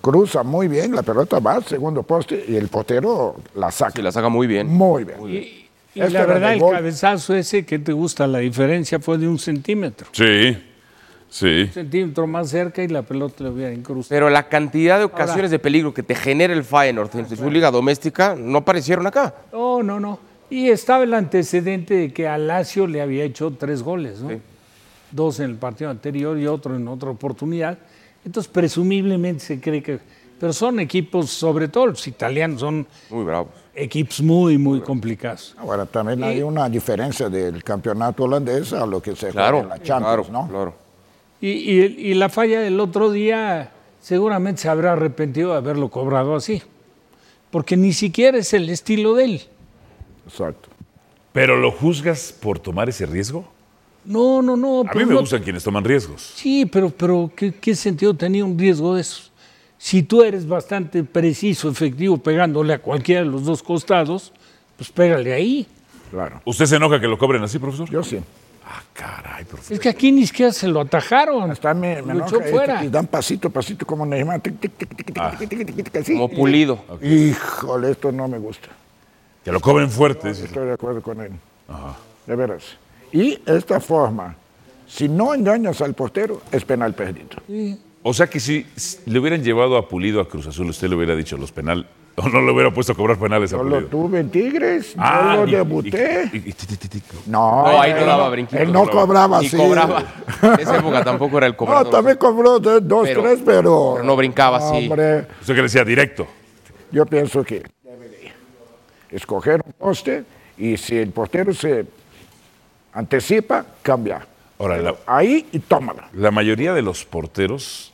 cruza 0.00 0.42
muy 0.42 0.68
bien, 0.68 0.94
la 0.94 1.02
pelota 1.02 1.38
va 1.38 1.54
al 1.54 1.64
segundo 1.64 2.02
poste 2.02 2.44
y 2.48 2.56
el 2.56 2.68
portero 2.68 3.36
la 3.54 3.70
saca. 3.70 3.92
Sí, 3.96 4.02
la 4.02 4.12
saca 4.12 4.28
muy 4.28 4.46
bien. 4.46 4.66
Muy 4.68 5.04
bien. 5.04 5.18
Y, 5.28 5.34
y 5.94 6.00
Este 6.00 6.10
la 6.10 6.26
verdad, 6.26 6.54
el 6.54 6.60
cabezazo 6.60 7.34
ese 7.34 7.64
que 7.64 7.78
te 7.78 7.92
gusta, 7.92 8.26
la 8.26 8.38
diferencia 8.38 8.98
fue 8.98 9.18
de 9.18 9.28
un 9.28 9.38
centímetro. 9.38 10.08
Sí, 10.12 10.58
sí. 11.28 11.62
Un 11.62 11.72
centímetro 11.72 12.26
más 12.26 12.48
cerca 12.50 12.82
y 12.82 12.88
la 12.88 13.02
pelota 13.02 13.44
le 13.44 13.50
hubiera 13.50 13.72
incrustado. 13.72 14.16
Pero 14.16 14.30
la 14.30 14.48
cantidad 14.48 14.98
de 14.98 15.04
ocasiones 15.04 15.50
de 15.50 15.58
peligro 15.58 15.94
que 15.94 16.02
te 16.02 16.14
genera 16.14 16.52
el 16.52 16.64
Feyenoord 16.64 17.14
en 17.16 17.36
su 17.36 17.50
liga 17.50 17.70
doméstica 17.70 18.34
no 18.36 18.58
aparecieron 18.58 19.06
acá. 19.06 19.34
No, 19.52 19.82
no, 19.82 20.00
no. 20.00 20.18
Y 20.50 20.68
estaba 20.70 21.04
el 21.04 21.12
antecedente 21.14 21.94
de 21.94 22.12
que 22.12 22.26
a 22.26 22.38
Lazio 22.38 22.86
le 22.86 23.00
había 23.02 23.24
hecho 23.24 23.52
tres 23.58 23.82
goles, 23.82 24.20
¿no? 24.20 24.30
Sí. 24.30 24.36
Dos 25.10 25.40
en 25.40 25.50
el 25.50 25.56
partido 25.56 25.90
anterior 25.90 26.38
y 26.38 26.46
otro 26.46 26.74
en 26.76 26.86
otra 26.88 27.10
oportunidad. 27.10 27.78
Entonces, 28.24 28.50
presumiblemente 28.50 29.44
se 29.44 29.60
cree 29.60 29.82
que... 29.82 29.98
Pero 30.40 30.52
son 30.52 30.78
equipos, 30.78 31.30
sobre 31.30 31.66
todo 31.68 31.88
los 31.88 32.06
italianos, 32.06 32.60
son 32.60 32.86
Muy 33.10 33.24
bravos. 33.24 33.50
equipos 33.74 34.20
muy, 34.22 34.56
muy 34.56 34.80
complicados. 34.80 35.54
Ahora 35.58 35.84
también 35.84 36.22
hay 36.22 36.42
una 36.42 36.68
diferencia 36.68 37.28
del 37.28 37.64
campeonato 37.64 38.22
holandés 38.24 38.72
a 38.72 38.86
lo 38.86 39.02
que 39.02 39.10
se 39.16 39.32
juega 39.32 39.32
Claro, 39.32 39.58
en 39.60 39.68
la 39.68 39.82
Champions, 39.82 40.28
claro, 40.28 40.44
¿no? 40.44 40.48
claro. 40.48 40.74
Y, 41.40 41.48
y- 41.48 42.10
y 42.10 42.14
la 42.14 42.28
falla 42.28 42.60
del 42.60 42.78
otro 42.78 43.10
día 43.10 43.70
seguramente 44.00 44.62
se 44.62 44.68
habrá 44.68 44.92
arrepentido 44.92 45.50
de 45.52 45.56
haberlo 45.58 45.88
cobrado 45.90 46.36
así. 46.36 46.62
Porque 47.50 47.76
ni 47.76 47.92
siquiera 47.92 48.38
es 48.38 48.52
el 48.54 48.70
estilo 48.70 49.14
de 49.14 49.24
él. 49.24 49.42
Exacto. 50.28 50.68
¿Pero 51.32 51.56
lo 51.56 51.70
juzgas 51.70 52.32
por 52.40 52.58
tomar 52.58 52.88
ese 52.88 53.06
riesgo? 53.06 53.44
No, 54.04 54.40
no, 54.42 54.56
no. 54.56 54.80
A 54.88 54.94
mí 54.94 55.04
me 55.04 55.14
no- 55.14 55.20
gustan 55.20 55.42
quienes 55.42 55.62
toman 55.64 55.84
riesgos. 55.84 56.22
Sí, 56.36 56.64
pero, 56.66 56.90
pero 56.90 57.30
¿qué, 57.34 57.52
qué 57.52 57.74
sentido 57.74 58.14
tenía 58.14 58.44
un 58.44 58.58
riesgo 58.58 58.94
de 58.94 59.02
eso? 59.02 59.22
Si 59.76 60.02
tú 60.02 60.22
eres 60.22 60.46
bastante 60.48 61.04
preciso, 61.04 61.68
efectivo, 61.68 62.16
pegándole 62.18 62.72
a 62.74 62.78
cualquiera 62.80 63.22
de 63.22 63.28
los 63.28 63.44
dos 63.44 63.62
costados, 63.62 64.32
pues 64.76 64.90
pégale 64.90 65.32
ahí. 65.32 65.66
Claro. 66.10 66.40
¿Usted 66.44 66.66
se 66.66 66.76
enoja 66.76 67.00
que 67.00 67.06
lo 67.06 67.18
cobren 67.18 67.42
así, 67.42 67.58
profesor? 67.58 67.88
Yo 67.90 68.02
sí. 68.02 68.18
Ah, 68.66 68.82
caray, 68.92 69.44
profesor. 69.44 69.74
Es 69.74 69.80
que 69.80 69.88
aquí 69.88 70.10
ni 70.10 70.26
siquiera 70.26 70.52
se 70.52 70.66
lo 70.68 70.80
atajaron. 70.80 71.50
Hasta 71.50 71.72
me, 71.74 72.02
me 72.02 72.14
lo 72.14 72.24
echó 72.26 72.36
enoja 72.36 72.50
fuera. 72.50 72.84
y 72.84 72.88
dan 72.88 73.06
pasito, 73.06 73.50
pasito 73.50 73.86
como 73.86 74.04
Neymar. 74.04 74.40
tic, 74.40 74.58
tic, 74.58 74.72
tic, 74.76 74.88
tic, 74.96 75.06
tic, 75.06 75.18
Ah. 75.20 75.34
tic, 75.38 75.48
tic, 75.48 75.66
tic, 75.66 75.84
tic, 75.84 75.96
así. 75.96 76.14
Como 76.14 76.28
pulido. 76.30 76.78
Híjole, 77.02 77.90
esto 77.92 78.10
no 78.10 78.26
me 78.26 78.38
gusta. 78.38 78.68
Que 79.48 79.52
lo 79.52 79.60
cobren 79.60 79.88
fuerte. 79.90 80.28
Estoy 80.28 80.66
de 80.66 80.72
acuerdo 80.74 81.00
con 81.00 81.22
él. 81.22 81.30
De 82.26 82.36
veras. 82.36 82.64
Y 83.12 83.38
esta 83.46 83.80
forma, 83.80 84.36
si 84.86 85.08
no 85.08 85.32
engañas 85.32 85.80
al 85.80 85.94
portero, 85.94 86.42
es 86.52 86.66
penal 86.66 86.94
perdido. 86.94 87.28
O 88.02 88.12
sea 88.12 88.26
que 88.26 88.40
si 88.40 88.66
le 89.06 89.18
hubieran 89.18 89.42
llevado 89.42 89.78
a 89.78 89.88
Pulido 89.88 90.20
a 90.20 90.28
Cruz 90.28 90.46
Azul, 90.46 90.68
usted 90.68 90.88
le 90.90 90.96
hubiera 90.96 91.16
dicho 91.16 91.38
los 91.38 91.50
penal, 91.50 91.88
o 92.16 92.28
no 92.28 92.42
le 92.42 92.52
hubiera 92.52 92.70
puesto 92.74 92.92
a 92.92 92.94
cobrar 92.94 93.16
penales 93.18 93.50
a 93.54 93.56
Yo 93.56 93.62
lo 93.62 93.70
Pulido. 93.76 93.88
tuve 93.88 94.20
en 94.20 94.30
Tigres, 94.30 94.92
Ah, 94.98 95.32
yo 95.36 95.42
lo 95.46 95.48
y- 95.48 95.52
debuté. 95.52 96.30
y- 96.34 96.36
y- 96.50 96.54
no, 97.26 97.62
No, 97.62 97.80
ahí 97.80 97.94
no 97.94 98.04
daba 98.04 98.28
brinquitos. 98.28 98.60
Él 98.60 98.70
no 98.70 98.86
cobraba 98.90 99.38
así. 99.38 99.56
cobraba. 99.56 100.04
En 100.42 100.60
esa 100.60 100.76
época 100.76 101.02
tampoco 101.04 101.38
era 101.38 101.46
el 101.46 101.52
No, 101.52 101.56
cobrador. 101.56 101.90
también 101.90 102.18
cobró 102.18 102.58
dos, 102.60 102.82
Pero- 103.08 103.22
tres, 103.22 103.40
pero... 103.46 103.92
pero 103.94 104.04
no 104.04 104.14
brincaba 104.14 104.58
así. 104.58 104.84
Hombre, 104.88 105.20
Usted 105.40 105.54
que 105.54 105.54
le 105.54 105.62
decía 105.62 105.84
directo. 105.84 106.26
yo 106.92 107.06
pienso 107.06 107.42
que 107.42 107.62
escoger 109.10 109.62
un 109.64 109.72
poste 109.72 110.24
y 110.56 110.76
si 110.76 110.96
el 110.96 111.10
portero 111.10 111.52
se 111.54 111.86
anticipa, 112.92 113.64
cambia. 113.82 114.26
Ahora, 114.58 114.78
la, 114.78 114.94
Ahí 115.06 115.46
y 115.52 115.58
tómala. 115.60 116.08
la 116.12 116.30
mayoría 116.30 116.74
de 116.74 116.82
los 116.82 117.04
porteros, 117.04 117.92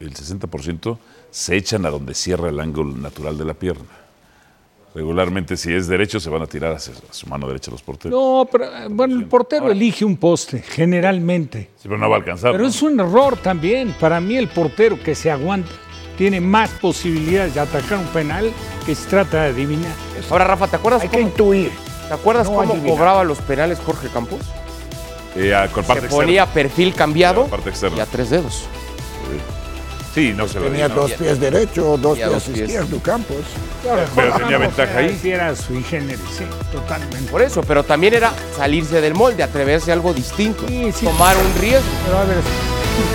el 0.00 0.14
60%, 0.14 0.98
se 1.30 1.56
echan 1.56 1.84
a 1.84 1.90
donde 1.90 2.14
cierra 2.14 2.48
el 2.48 2.58
ángulo 2.58 2.96
natural 2.96 3.36
de 3.36 3.44
la 3.44 3.54
pierna. 3.54 3.84
Regularmente, 4.94 5.58
si 5.58 5.74
es 5.74 5.88
derecho, 5.88 6.18
se 6.18 6.30
van 6.30 6.40
a 6.40 6.46
tirar 6.46 6.72
hacia 6.74 6.94
su 7.10 7.26
mano 7.26 7.46
derecha 7.46 7.70
los 7.70 7.82
porteros. 7.82 8.18
No, 8.18 8.48
pero 8.50 8.64
eh, 8.64 8.86
bueno, 8.88 9.14
el 9.16 9.26
portero 9.26 9.70
elige 9.70 10.06
un 10.06 10.16
poste, 10.16 10.62
generalmente. 10.62 11.68
Sí, 11.76 11.82
pero 11.82 11.98
no 11.98 12.08
va 12.08 12.16
a 12.16 12.18
alcanzar. 12.20 12.52
Pero 12.52 12.64
¿no? 12.64 12.70
es 12.70 12.80
un 12.80 12.98
error 12.98 13.36
también. 13.36 13.94
Para 14.00 14.22
mí 14.22 14.38
el 14.38 14.48
portero 14.48 14.98
que 15.02 15.14
se 15.14 15.30
aguanta 15.30 15.68
tiene 16.16 16.40
más 16.40 16.70
posibilidades 16.70 17.54
de 17.54 17.60
atacar 17.60 17.98
un 17.98 18.06
penal 18.06 18.52
que 18.84 18.94
se 18.94 19.06
trata 19.08 19.42
de 19.44 19.48
adivinar. 19.50 19.92
Ahora, 20.30 20.44
Rafa, 20.44 20.66
¿te 20.68 20.76
acuerdas 20.76 21.02
Hay 21.02 21.08
que 21.08 21.16
cómo, 21.18 21.28
intuir. 21.28 21.70
¿te 22.08 22.14
acuerdas 22.14 22.46
no 22.48 22.54
cómo 22.56 22.72
adivinar. 22.72 22.96
cobraba 22.96 23.24
los 23.24 23.38
penales 23.38 23.78
Jorge 23.84 24.08
Campos? 24.08 24.40
Eh, 25.36 25.50
con 25.72 25.84
parte 25.84 26.00
Se 26.00 26.06
externa. 26.06 26.16
ponía 26.24 26.46
perfil 26.46 26.94
cambiado 26.94 27.48
y 27.96 28.00
a 28.00 28.06
tres 28.06 28.30
dedos. 28.30 28.64
Sí, 30.14 30.32
no 30.34 30.48
se 30.48 30.58
lo 30.58 30.68
Tenía 30.70 30.88
dos 30.88 31.12
pies 31.12 31.38
derechos, 31.38 32.00
dos 32.00 32.16
pies 32.16 32.42
pies. 32.44 32.58
izquierdos, 32.60 33.02
Campos. 33.02 33.36
Pero 34.14 34.32
tenía 34.38 34.56
ventaja 34.56 34.98
ahí. 34.98 35.20
Era 35.22 35.54
sui 35.54 35.82
generis, 35.82 36.24
sí, 36.38 36.44
totalmente. 36.72 37.30
Por 37.30 37.42
eso, 37.42 37.60
pero 37.62 37.84
también 37.84 38.14
era 38.14 38.32
salirse 38.56 39.02
del 39.02 39.12
molde, 39.14 39.42
atreverse 39.42 39.90
a 39.90 39.94
algo 39.94 40.14
distinto, 40.14 40.66
Sí, 40.68 40.90
sí. 40.90 41.04
tomar 41.04 41.36
un 41.36 41.60
riesgo, 41.60 41.84
Pero 42.06 42.18
a 42.18 42.24
ver, 42.24 42.38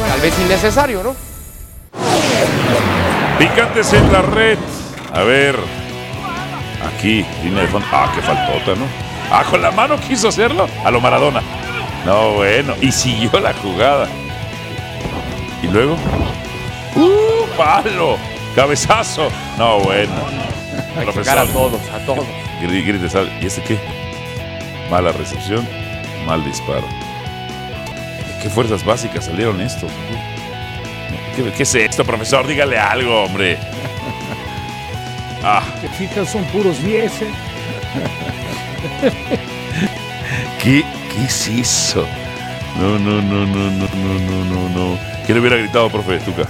tal 0.10 0.22
vez 0.22 0.34
innecesario, 0.46 1.02
¿no? 1.02 1.16
Picantes 3.42 3.92
en 3.94 4.14
la 4.14 4.22
red. 4.22 4.60
A 5.16 5.24
ver. 5.24 5.56
Aquí, 6.86 7.26
línea 7.44 7.64
de 7.64 7.68
fondo. 7.70 7.88
Ah, 7.92 8.12
qué 8.14 8.22
faltota, 8.22 8.80
¿no? 8.80 8.86
Ah, 9.32 9.44
con 9.50 9.60
la 9.64 9.72
mano 9.72 10.00
quiso 10.00 10.28
hacerlo. 10.28 10.70
A 10.86 10.92
lo 10.92 11.02
Maradona. 11.02 11.42
No, 12.06 12.34
bueno. 12.34 12.76
Y 12.82 12.92
siguió 12.92 13.40
la 13.40 13.52
jugada. 13.56 14.08
Y 15.64 15.68
luego. 15.70 15.98
¡Uh! 16.96 17.48
¡Palo! 17.58 18.20
¡Cabezazo! 18.56 19.32
No, 19.58 19.80
bueno. 19.80 20.14
Sacar 21.12 21.40
a 21.40 21.46
todos, 21.46 21.82
a 21.90 21.98
todos. 22.06 22.26
¿Y 22.62 23.46
este 23.48 23.64
qué? 23.64 23.80
Mala 24.92 25.14
recepción, 25.14 25.68
mal 26.28 26.46
disparo. 26.46 26.86
¿De 26.86 28.44
qué 28.44 28.50
fuerzas 28.52 28.86
básicas 28.86 29.26
salieron 29.26 29.60
estos? 29.62 29.92
¿Qué, 31.36 31.52
qué 31.56 31.64
es 31.64 31.76
esto, 31.76 32.04
profesor? 32.04 32.48
Dígale 32.48 32.78
algo, 32.78 33.24
hombre. 33.24 33.58
Ah, 35.44 35.64
te 35.82 35.88
fijas, 35.90 36.30
son 36.32 36.44
puros 36.46 36.82
10. 36.84 37.22
¿eh? 37.24 37.28
¿qué, 40.64 40.84
qué 41.14 41.26
es 41.26 41.48
eso? 41.48 42.06
No, 42.80 42.98
no, 43.00 43.22
no, 43.22 43.46
no, 43.46 43.72
no, 43.72 43.88
no, 43.88 44.20
no, 44.20 44.46
no, 44.46 44.70
no. 44.70 44.98
¿Quién 45.26 45.40
hubiera 45.40 45.58
gritado, 45.58 45.90
profe 45.90 46.20
Tuca? 46.20 46.44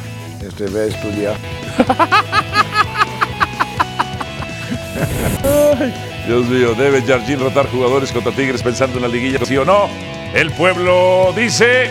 Este 0.46 0.68
va 0.68 0.82
a 0.82 0.86
estudiar. 0.86 1.36
Dios 6.28 6.46
mío, 6.46 6.76
¿debe 6.76 7.02
Jardín 7.02 7.40
rotar 7.40 7.68
jugadores 7.70 8.12
contra 8.12 8.32
Tigres 8.32 8.62
pensando 8.62 8.98
en 8.98 9.04
la 9.04 9.08
liguilla, 9.08 9.44
sí 9.46 9.58
o 9.58 9.66
no? 9.66 9.90
El 10.34 10.52
pueblo 10.52 11.34
dice 11.36 11.90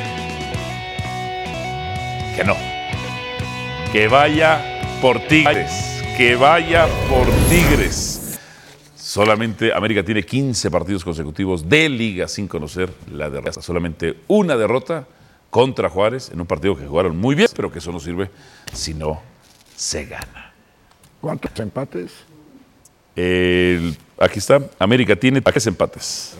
Que 3.93 4.07
vaya 4.07 4.80
por 5.03 5.18
Tigres. 5.18 6.01
Que 6.16 6.36
vaya 6.36 6.86
por 7.09 7.26
Tigres. 7.49 8.38
Solamente 8.95 9.74
América 9.74 10.05
tiene 10.05 10.22
15 10.22 10.70
partidos 10.70 11.03
consecutivos 11.03 11.68
de 11.68 11.88
liga 11.88 12.28
sin 12.28 12.47
conocer 12.47 12.88
la 13.11 13.28
derrota. 13.28 13.61
Solamente 13.61 14.18
una 14.28 14.57
derrota 14.57 15.09
contra 15.51 15.91
Juárez 15.91 16.30
en 16.30 16.41
un 16.41 16.47
partido 16.47 16.76
que 16.76 16.86
jugaron 16.86 17.16
muy 17.16 17.34
bien, 17.34 17.49
pero 17.57 17.72
que 17.72 17.80
eso 17.80 17.91
no 17.91 17.99
sirve 17.99 18.30
si 18.72 18.95
no 18.95 19.20
se 19.74 20.05
gana. 20.05 20.53
¿Cuántos 21.20 21.59
empates? 21.59 22.12
El- 23.17 23.97
aquí 24.19 24.39
está, 24.39 24.61
América 24.79 25.17
tiene 25.17 25.41
tres 25.41 25.67
empates. 25.67 26.35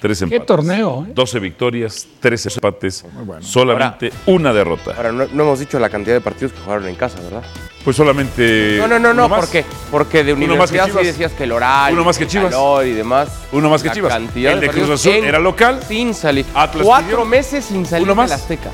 Tres 0.00 0.20
empates. 0.22 0.40
¿Qué 0.40 0.46
torneo? 0.46 1.06
eh? 1.08 1.12
12 1.14 1.38
victorias, 1.40 2.06
13 2.20 2.48
empates, 2.54 3.04
bueno. 3.24 3.42
solamente 3.44 4.12
una 4.26 4.52
derrota. 4.52 4.92
Ahora, 4.96 5.12
no, 5.12 5.26
no 5.32 5.42
hemos 5.44 5.58
dicho 5.58 5.78
la 5.78 5.88
cantidad 5.88 6.14
de 6.16 6.20
partidos 6.20 6.52
que 6.52 6.60
jugaron 6.60 6.86
en 6.88 6.94
casa, 6.96 7.18
¿verdad? 7.20 7.42
Pues 7.84 7.96
solamente. 7.96 8.76
No, 8.78 8.86
no, 8.86 8.98
no, 8.98 9.14
no, 9.14 9.24
uno 9.24 9.28
más. 9.28 9.40
¿por 9.40 9.50
qué? 9.50 9.64
Porque 9.90 10.18
de 10.22 10.34
que 10.36 10.44
universidad 10.44 10.86
sí 10.86 11.04
decías 11.04 11.32
que 11.32 11.44
el 11.44 11.52
horario, 11.52 11.94
Uno 11.96 12.04
más 12.04 12.18
que 12.18 12.26
Chivas. 12.26 12.50
calor 12.50 12.86
y 12.86 12.92
demás. 12.92 13.28
Uno 13.52 13.70
más 13.70 13.82
que 13.82 13.88
La 13.88 13.94
Chivas. 13.94 14.12
cantidad 14.12 14.52
El 14.52 14.60
de 14.60 14.68
Cruz 14.68 14.90
Azul 14.90 15.12
era 15.12 15.38
local. 15.40 15.80
Sin 15.88 16.14
salir. 16.14 16.44
Atlas 16.54 16.84
Cuatro 16.84 17.08
pidió. 17.08 17.24
meses 17.24 17.64
sin 17.64 17.84
salir 17.86 18.04
Uno 18.04 18.14
más. 18.14 18.30
del 18.30 18.38
Azteca. 18.38 18.70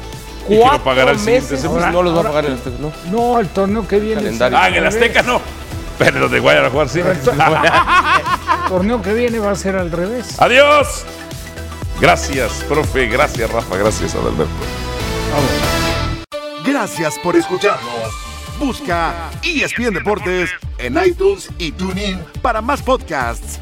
Y 0.46 0.48
que 0.50 0.54
lo 0.56 0.60
Cuatro 0.62 0.84
pagará 0.84 1.10
el 1.12 1.18
siguiente 1.18 1.52
meses 1.52 1.64
no 1.92 2.02
los 2.02 2.14
va 2.16 2.20
a 2.20 2.22
pagar 2.24 2.44
el 2.46 2.52
Azteca, 2.54 2.76
no. 2.80 2.92
No, 3.10 3.38
el 3.40 3.48
torneo 3.48 3.86
que 3.88 3.98
viene. 4.00 4.20
Ah, 4.52 4.68
en 4.68 4.74
el. 4.74 4.86
Azteca 4.86 5.22
no. 5.22 5.40
Pero 5.98 6.20
los 6.20 6.30
de 6.30 6.38
Guayana 6.38 6.68
a 6.68 6.70
jugar 6.70 6.88
sí. 6.88 7.00
El 8.64 8.68
torneo 8.68 9.02
que 9.02 9.14
viene 9.14 9.38
va 9.38 9.50
a 9.50 9.56
ser 9.56 9.76
al 9.76 9.90
revés. 9.90 10.40
Adiós. 10.40 11.04
Gracias, 12.00 12.64
profe. 12.68 13.06
Gracias, 13.06 13.50
Rafa. 13.50 13.76
Gracias, 13.76 14.14
Adalberto. 14.14 14.52
Gracias 16.64 17.18
por 17.18 17.34
escucharnos. 17.36 18.28
Busca 18.58 19.30
ESPN 19.42 19.94
Deportes 19.94 20.50
en 20.78 20.98
iTunes 21.04 21.48
y 21.58 21.72
TuneIn 21.72 22.20
para 22.42 22.60
más 22.60 22.82
podcasts. 22.82 23.58